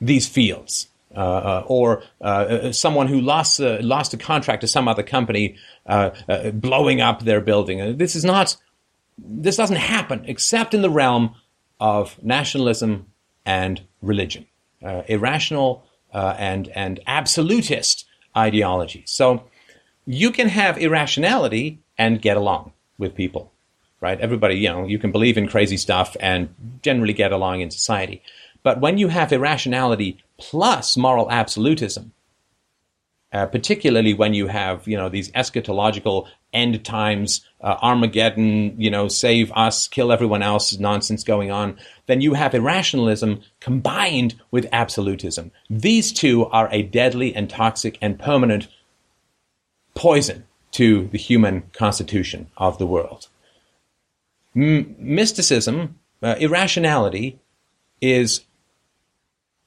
these 0.00 0.28
fields. 0.28 0.86
Uh, 1.16 1.18
uh, 1.20 1.64
or 1.66 2.02
uh, 2.20 2.24
uh 2.24 2.72
someone 2.72 3.06
who 3.06 3.20
lost 3.20 3.60
uh, 3.60 3.78
lost 3.80 4.14
a 4.14 4.16
contract 4.16 4.60
to 4.60 4.66
some 4.66 4.88
other 4.88 5.04
company 5.04 5.54
uh, 5.86 6.10
blowing 6.52 7.00
up 7.00 7.22
their 7.22 7.40
building. 7.40 7.96
This 7.98 8.14
is 8.14 8.24
not. 8.24 8.56
This 9.18 9.56
doesn't 9.56 9.76
happen 9.76 10.24
except 10.26 10.74
in 10.74 10.82
the 10.82 10.90
realm 10.90 11.34
of 11.80 12.22
nationalism 12.22 13.06
and 13.44 13.82
religion, 14.00 14.46
uh, 14.82 15.02
irrational 15.06 15.84
uh, 16.12 16.34
and 16.38 16.68
and 16.68 17.00
absolutist 17.06 18.06
ideology. 18.36 19.02
So 19.06 19.44
you 20.06 20.30
can 20.30 20.48
have 20.48 20.78
irrationality 20.78 21.80
and 21.98 22.20
get 22.20 22.36
along 22.36 22.72
with 22.98 23.14
people, 23.14 23.52
right? 24.00 24.20
Everybody, 24.20 24.56
you 24.56 24.68
know, 24.68 24.86
you 24.86 24.98
can 24.98 25.12
believe 25.12 25.38
in 25.38 25.48
crazy 25.48 25.76
stuff 25.76 26.16
and 26.20 26.54
generally 26.82 27.12
get 27.12 27.32
along 27.32 27.60
in 27.60 27.70
society. 27.70 28.22
But 28.62 28.80
when 28.80 28.98
you 28.98 29.08
have 29.08 29.32
irrationality 29.32 30.18
plus 30.38 30.96
moral 30.96 31.30
absolutism, 31.30 32.12
uh, 33.34 33.46
particularly 33.46 34.14
when 34.14 34.32
you 34.32 34.46
have, 34.46 34.86
you 34.86 34.96
know, 34.96 35.08
these 35.08 35.30
eschatological 35.32 36.28
end 36.52 36.84
times, 36.84 37.44
uh, 37.60 37.76
Armageddon, 37.82 38.80
you 38.80 38.88
know, 38.88 39.08
save 39.08 39.50
us, 39.52 39.88
kill 39.88 40.12
everyone 40.12 40.40
else 40.40 40.78
nonsense 40.78 41.24
going 41.24 41.50
on, 41.50 41.76
then 42.06 42.20
you 42.20 42.34
have 42.34 42.54
irrationalism 42.54 43.40
combined 43.58 44.36
with 44.52 44.68
absolutism. 44.72 45.50
These 45.68 46.12
two 46.12 46.46
are 46.46 46.68
a 46.70 46.82
deadly 46.82 47.34
and 47.34 47.50
toxic 47.50 47.98
and 48.00 48.20
permanent 48.20 48.68
poison 49.96 50.44
to 50.70 51.08
the 51.08 51.18
human 51.18 51.62
constitution 51.72 52.46
of 52.56 52.78
the 52.78 52.86
world. 52.86 53.26
M- 54.54 54.94
mysticism, 54.96 55.98
uh, 56.22 56.36
irrationality, 56.38 57.40
is 58.00 58.42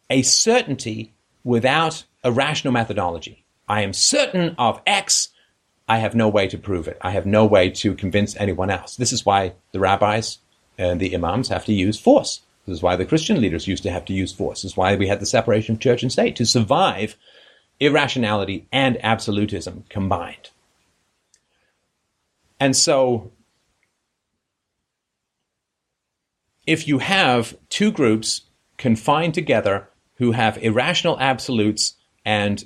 a 0.09 0.21
certainty 0.21 1.11
without 1.43 2.05
a 2.23 2.31
rational 2.31 2.71
methodology. 2.71 3.43
I 3.67 3.81
am 3.81 3.93
certain 3.93 4.55
of 4.57 4.81
X. 4.85 5.29
I 5.87 5.99
have 5.99 6.15
no 6.15 6.29
way 6.29 6.47
to 6.47 6.57
prove 6.57 6.87
it. 6.87 6.97
I 7.01 7.11
have 7.11 7.25
no 7.25 7.45
way 7.45 7.69
to 7.69 7.95
convince 7.95 8.35
anyone 8.37 8.69
else. 8.69 8.95
This 8.95 9.13
is 9.13 9.25
why 9.25 9.53
the 9.71 9.79
rabbis 9.79 10.39
and 10.77 10.99
the 10.99 11.13
imams 11.15 11.49
have 11.49 11.65
to 11.65 11.73
use 11.73 11.99
force. 11.99 12.41
This 12.65 12.77
is 12.77 12.83
why 12.83 12.95
the 12.95 13.05
Christian 13.05 13.39
leaders 13.39 13.67
used 13.67 13.83
to 13.83 13.91
have 13.91 14.05
to 14.05 14.13
use 14.13 14.33
force. 14.33 14.61
This 14.61 14.71
is 14.71 14.77
why 14.77 14.95
we 14.95 15.07
had 15.07 15.19
the 15.19 15.25
separation 15.25 15.75
of 15.75 15.81
church 15.81 16.03
and 16.03 16.11
state 16.11 16.35
to 16.35 16.45
survive 16.45 17.15
irrationality 17.79 18.67
and 18.71 18.97
absolutism 19.03 19.85
combined. 19.89 20.49
And 22.59 22.75
so 22.75 23.31
if 26.65 26.87
you 26.87 26.99
have 26.99 27.55
two 27.69 27.91
groups 27.91 28.41
confined 28.77 29.33
together 29.33 29.87
who 30.15 30.31
have 30.33 30.57
irrational 30.57 31.17
absolutes 31.19 31.95
and 32.25 32.65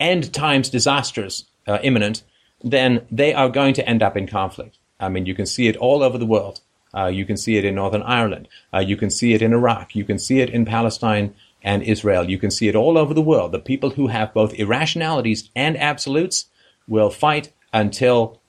end 0.00 0.32
times 0.32 0.70
disasters 0.70 1.46
uh, 1.66 1.78
imminent, 1.82 2.22
then 2.62 3.06
they 3.10 3.32
are 3.34 3.48
going 3.48 3.74
to 3.74 3.88
end 3.88 4.02
up 4.02 4.16
in 4.16 4.26
conflict. 4.26 4.78
I 5.00 5.08
mean, 5.08 5.26
you 5.26 5.34
can 5.34 5.46
see 5.46 5.68
it 5.68 5.76
all 5.76 6.02
over 6.02 6.18
the 6.18 6.26
world. 6.26 6.60
Uh, 6.94 7.06
you 7.06 7.24
can 7.24 7.36
see 7.36 7.56
it 7.56 7.64
in 7.64 7.74
Northern 7.74 8.02
Ireland. 8.02 8.48
Uh, 8.72 8.78
you 8.78 8.96
can 8.96 9.10
see 9.10 9.34
it 9.34 9.42
in 9.42 9.52
Iraq. 9.52 9.94
You 9.94 10.04
can 10.04 10.18
see 10.18 10.40
it 10.40 10.50
in 10.50 10.64
Palestine 10.64 11.34
and 11.62 11.82
Israel. 11.82 12.28
You 12.28 12.38
can 12.38 12.50
see 12.50 12.68
it 12.68 12.76
all 12.76 12.96
over 12.96 13.12
the 13.12 13.22
world. 13.22 13.52
The 13.52 13.58
people 13.58 13.90
who 13.90 14.08
have 14.08 14.32
both 14.32 14.54
irrationalities 14.54 15.50
and 15.54 15.76
absolutes 15.76 16.46
will 16.86 17.10
fight 17.10 17.52
until 17.72 18.40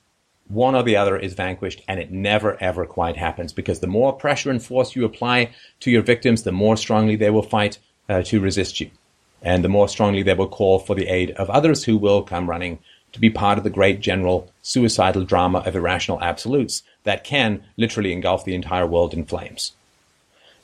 one 0.47 0.75
or 0.75 0.83
the 0.83 0.95
other 0.95 1.15
is 1.15 1.33
vanquished, 1.33 1.83
and 1.87 1.99
it 1.99 2.11
never 2.11 2.61
ever 2.61 2.85
quite 2.85 3.17
happens 3.17 3.53
because 3.53 3.81
the 3.81 3.87
more 3.87 4.13
pressure 4.13 4.49
and 4.49 4.63
force 4.63 4.95
you 4.95 5.05
apply 5.05 5.51
to 5.79 5.91
your 5.91 6.01
victims, 6.01 6.43
the 6.43 6.51
more 6.51 6.75
strongly 6.75 7.15
they 7.15 7.29
will 7.29 7.43
fight 7.43 7.77
uh, 8.09 8.23
to 8.23 8.39
resist 8.39 8.81
you, 8.81 8.89
and 9.41 9.63
the 9.63 9.69
more 9.69 9.87
strongly 9.87 10.23
they 10.23 10.33
will 10.33 10.47
call 10.47 10.79
for 10.79 10.95
the 10.95 11.07
aid 11.07 11.31
of 11.31 11.49
others 11.49 11.83
who 11.83 11.97
will 11.97 12.21
come 12.21 12.49
running 12.49 12.79
to 13.13 13.19
be 13.19 13.29
part 13.29 13.57
of 13.57 13.63
the 13.63 13.69
great 13.69 13.99
general 13.99 14.51
suicidal 14.61 15.23
drama 15.23 15.59
of 15.59 15.75
irrational 15.75 16.21
absolutes 16.21 16.83
that 17.03 17.23
can 17.23 17.63
literally 17.77 18.11
engulf 18.11 18.45
the 18.45 18.53
entire 18.53 18.85
world 18.85 19.13
in 19.13 19.25
flames. 19.25 19.71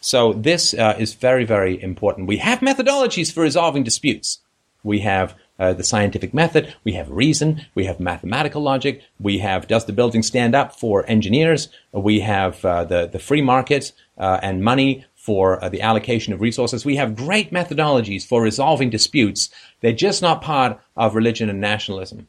So 0.01 0.34
this 0.34 0.73
uh, 0.76 0.95
is 0.99 1.15
very, 1.15 1.45
very 1.45 1.82
important. 1.82 2.28
We 2.28 2.38
have 2.38 2.59
methodologies 2.59 3.34
for 3.34 3.41
resolving 3.41 3.84
disputes. 3.84 4.39
We 4.84 4.99
have 4.99 5.34
uh, 5.57 5.73
the 5.73 5.84
scientific 5.84 6.34
method, 6.34 6.76
we 6.84 6.93
have 6.93 7.09
reason, 7.09 7.65
we 7.76 7.86
have 7.86 7.99
mathematical 7.99 8.61
logic, 8.61 9.01
we 9.19 9.39
have 9.39 9.67
does 9.67 9.86
the 9.86 9.93
building 9.93 10.21
stand 10.21 10.53
up 10.53 10.78
for 10.78 11.09
engineers, 11.09 11.69
we 11.93 12.19
have 12.19 12.63
uh, 12.65 12.84
the, 12.84 13.07
the 13.07 13.19
free 13.19 13.41
market 13.41 13.93
uh, 14.17 14.39
and 14.43 14.63
money 14.63 15.05
for 15.26 15.63
uh, 15.63 15.69
the 15.69 15.82
allocation 15.82 16.34
of 16.34 16.39
resources. 16.39 16.86
We 16.86 16.97
have 16.97 17.15
great 17.15 17.51
methodologies 17.51 18.28
for 18.28 18.43
resolving 18.43 18.91
disputes. 18.91 19.49
They're 19.82 19.91
just 19.91 20.21
not 20.21 20.43
part 20.43 20.80
of 20.95 21.15
religion 21.15 21.49
and 21.49 21.59
nationalism. 21.59 22.28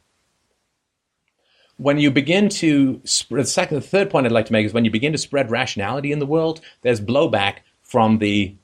When 1.77 1.99
you 1.99 2.09
begin 2.09 2.49
to 2.49 2.99
spread, 3.03 3.45
the 3.45 3.49
second, 3.49 3.75
the 3.75 3.81
third 3.81 4.09
point 4.09 4.25
I'd 4.25 4.31
like 4.31 4.47
to 4.47 4.51
make 4.53 4.65
is 4.65 4.73
when 4.73 4.83
you 4.83 4.89
begin 4.89 5.11
to 5.11 5.19
spread 5.19 5.51
rationality 5.51 6.11
in 6.11 6.17
the 6.17 6.25
world, 6.25 6.59
there's 6.81 6.99
blowback 6.99 7.57
from 7.83 8.17
the 8.17 8.55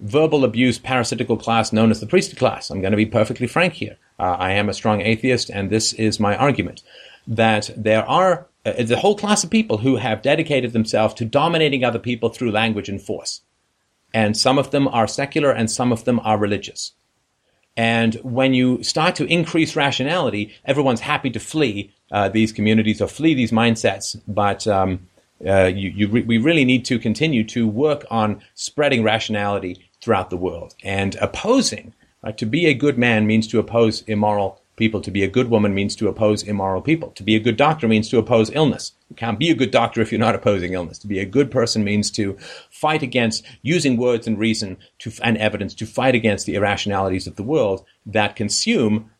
verbal 0.00 0.44
abuse 0.44 0.80
parasitical 0.80 1.36
class 1.36 1.72
known 1.72 1.92
as 1.92 2.00
the 2.00 2.08
priesthood 2.08 2.40
class. 2.40 2.68
I'm 2.68 2.80
going 2.80 2.90
to 2.90 2.96
be 2.96 3.06
perfectly 3.06 3.46
frank 3.46 3.74
here. 3.74 3.96
Uh, 4.18 4.36
I 4.40 4.54
am 4.54 4.68
a 4.68 4.74
strong 4.74 5.02
atheist, 5.02 5.50
and 5.50 5.70
this 5.70 5.92
is 5.92 6.18
my 6.18 6.34
argument 6.36 6.82
that 7.28 7.70
there 7.76 8.04
are 8.08 8.48
uh, 8.64 8.72
a 8.76 8.96
whole 8.96 9.16
class 9.16 9.44
of 9.44 9.50
people 9.50 9.78
who 9.78 9.96
have 9.96 10.22
dedicated 10.22 10.72
themselves 10.72 11.14
to 11.14 11.24
dominating 11.24 11.84
other 11.84 11.98
people 11.98 12.28
through 12.28 12.50
language 12.50 12.88
and 12.88 13.00
force. 13.00 13.42
And 14.12 14.36
some 14.36 14.58
of 14.58 14.70
them 14.70 14.86
are 14.88 15.06
secular 15.06 15.50
and 15.50 15.70
some 15.70 15.92
of 15.92 16.04
them 16.04 16.20
are 16.20 16.38
religious. 16.38 16.92
And 17.76 18.14
when 18.22 18.54
you 18.54 18.82
start 18.84 19.16
to 19.16 19.26
increase 19.26 19.74
rationality, 19.74 20.54
everyone's 20.64 21.00
happy 21.00 21.30
to 21.30 21.40
flee 21.40 21.92
uh, 22.12 22.28
these 22.28 22.52
communities 22.52 23.02
or 23.02 23.08
flee 23.08 23.34
these 23.34 23.50
mindsets. 23.50 24.20
But 24.28 24.66
um, 24.68 25.08
uh, 25.44 25.64
you, 25.64 25.90
you 25.90 26.08
re- 26.08 26.22
we 26.22 26.38
really 26.38 26.64
need 26.64 26.84
to 26.84 26.98
continue 27.00 27.42
to 27.44 27.66
work 27.66 28.04
on 28.10 28.40
spreading 28.54 29.02
rationality 29.02 29.90
throughout 30.00 30.30
the 30.30 30.36
world 30.36 30.74
and 30.84 31.16
opposing. 31.16 31.94
To 32.36 32.46
be 32.46 32.66
a 32.66 32.74
good 32.74 32.96
man 32.96 33.26
means 33.26 33.46
to 33.48 33.58
oppose 33.58 34.02
immoral 34.02 34.62
people. 34.76 35.00
To 35.00 35.10
be 35.10 35.22
a 35.22 35.28
good 35.28 35.50
woman 35.50 35.74
means 35.74 35.94
to 35.96 36.08
oppose 36.08 36.42
immoral 36.42 36.82
people. 36.82 37.10
To 37.12 37.22
be 37.22 37.36
a 37.36 37.40
good 37.40 37.56
doctor 37.56 37.86
means 37.86 38.08
to 38.10 38.18
oppose 38.18 38.50
illness. 38.50 38.92
You 39.08 39.16
can't 39.16 39.38
be 39.38 39.50
a 39.50 39.54
good 39.54 39.70
doctor 39.70 40.00
if 40.00 40.10
you're 40.10 40.18
not 40.18 40.34
opposing 40.34 40.72
illness. 40.72 40.98
To 41.00 41.06
be 41.06 41.18
a 41.18 41.24
good 41.24 41.50
person 41.50 41.84
means 41.84 42.10
to 42.12 42.36
fight 42.70 43.02
against 43.02 43.44
using 43.62 43.96
words 43.96 44.26
and 44.26 44.38
reason 44.38 44.76
to, 45.00 45.12
and 45.22 45.36
evidence 45.38 45.74
to 45.74 45.86
fight 45.86 46.14
against 46.14 46.46
the 46.46 46.54
irrationalities 46.54 47.26
of 47.26 47.36
the 47.36 47.42
world 47.42 47.84
that 48.06 48.36
consume 48.36 49.10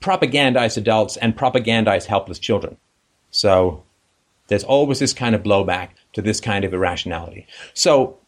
propagandize 0.00 0.76
adults 0.76 1.16
and 1.16 1.36
propagandize 1.36 2.06
helpless 2.06 2.38
children. 2.38 2.76
So 3.30 3.84
there's 4.48 4.64
always 4.64 4.98
this 4.98 5.12
kind 5.12 5.34
of 5.34 5.42
blowback 5.42 5.90
to 6.14 6.22
this 6.22 6.40
kind 6.40 6.64
of 6.64 6.74
irrationality. 6.74 7.46
So 7.74 8.18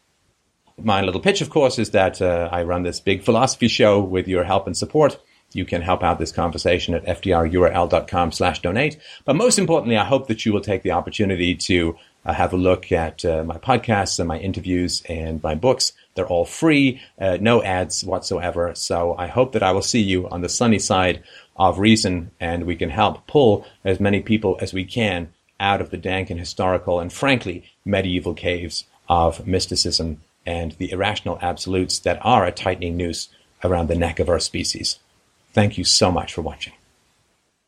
my 0.79 1.03
little 1.03 1.21
pitch, 1.21 1.41
of 1.41 1.51
course, 1.51 1.79
is 1.79 1.91
that 1.91 2.21
uh, 2.23 2.49
I 2.53 2.63
run 2.63 2.83
this 2.83 3.01
big 3.01 3.23
philosophy 3.23 3.69
show 3.69 4.01
with 4.01 4.29
your 4.29 4.45
help 4.45 4.67
and 4.67 4.77
support. 4.77 5.21
You 5.55 5.65
can 5.65 5.83
help 5.83 6.03
out 6.03 6.19
this 6.19 6.33
conversation 6.33 6.95
at 6.95 7.05
fdrurl.com 7.05 8.33
slash 8.33 8.63
donate. 8.63 8.99
But 9.25 9.37
most 9.37 9.59
importantly, 9.59 9.97
I 9.97 10.05
hope 10.05 10.29
that 10.29 10.45
you 10.45 10.53
will 10.53 10.61
take 10.61 10.83
the 10.83 10.93
opportunity 10.93 11.55
to 11.55 11.97
uh, 12.25 12.33
have 12.33 12.53
a 12.53 12.57
look 12.57 12.93
at 12.93 13.25
uh, 13.25 13.43
my 13.45 13.59
podcasts 13.59 14.19
and 14.19 14.29
my 14.29 14.39
interviews 14.39 15.03
and 15.09 15.43
my 15.43 15.55
books. 15.55 15.93
They're 16.15 16.27
all 16.27 16.45
free, 16.45 17.01
uh, 17.19 17.39
no 17.41 17.63
ads 17.63 18.05
whatsoever. 18.05 18.75
So 18.75 19.15
I 19.19 19.27
hope 19.27 19.53
that 19.53 19.63
I 19.63 19.73
will 19.73 19.83
see 19.83 20.01
you 20.01 20.29
on 20.29 20.41
the 20.41 20.49
sunny 20.49 20.79
side 20.79 21.23
of 21.57 21.79
reason 21.79 22.31
and 22.41 22.65
we 22.65 22.77
can 22.77 22.91
help 22.91 23.27
pull 23.27 23.67
as 23.85 24.01
many 24.01 24.21
people 24.21 24.59
as 24.61 24.73
we 24.73 24.85
can 24.85 25.33
out 25.61 25.81
of 25.81 25.91
the 25.91 25.97
dank 25.97 26.31
and 26.31 26.41
historical 26.41 27.01
and 27.01 27.13
frankly 27.13 27.65
medieval 27.85 28.35
caves 28.35 28.85
of 29.09 29.47
mysticism 29.47 30.21
and 30.45 30.73
the 30.73 30.91
irrational 30.91 31.39
absolutes 31.41 31.99
that 32.01 32.19
are 32.23 32.45
a 32.45 32.53
tightening 32.53 32.97
noose 32.97 33.29
around 33.63 33.89
the 33.89 33.95
neck 33.95 34.19
of 34.19 34.29
our 34.29 34.41
species. 34.41 34.99
Thank 35.53 35.77
you 35.79 35.85
so 35.85 36.11
much 36.11 36.33
for 36.33 36.43
watching. 36.43 36.73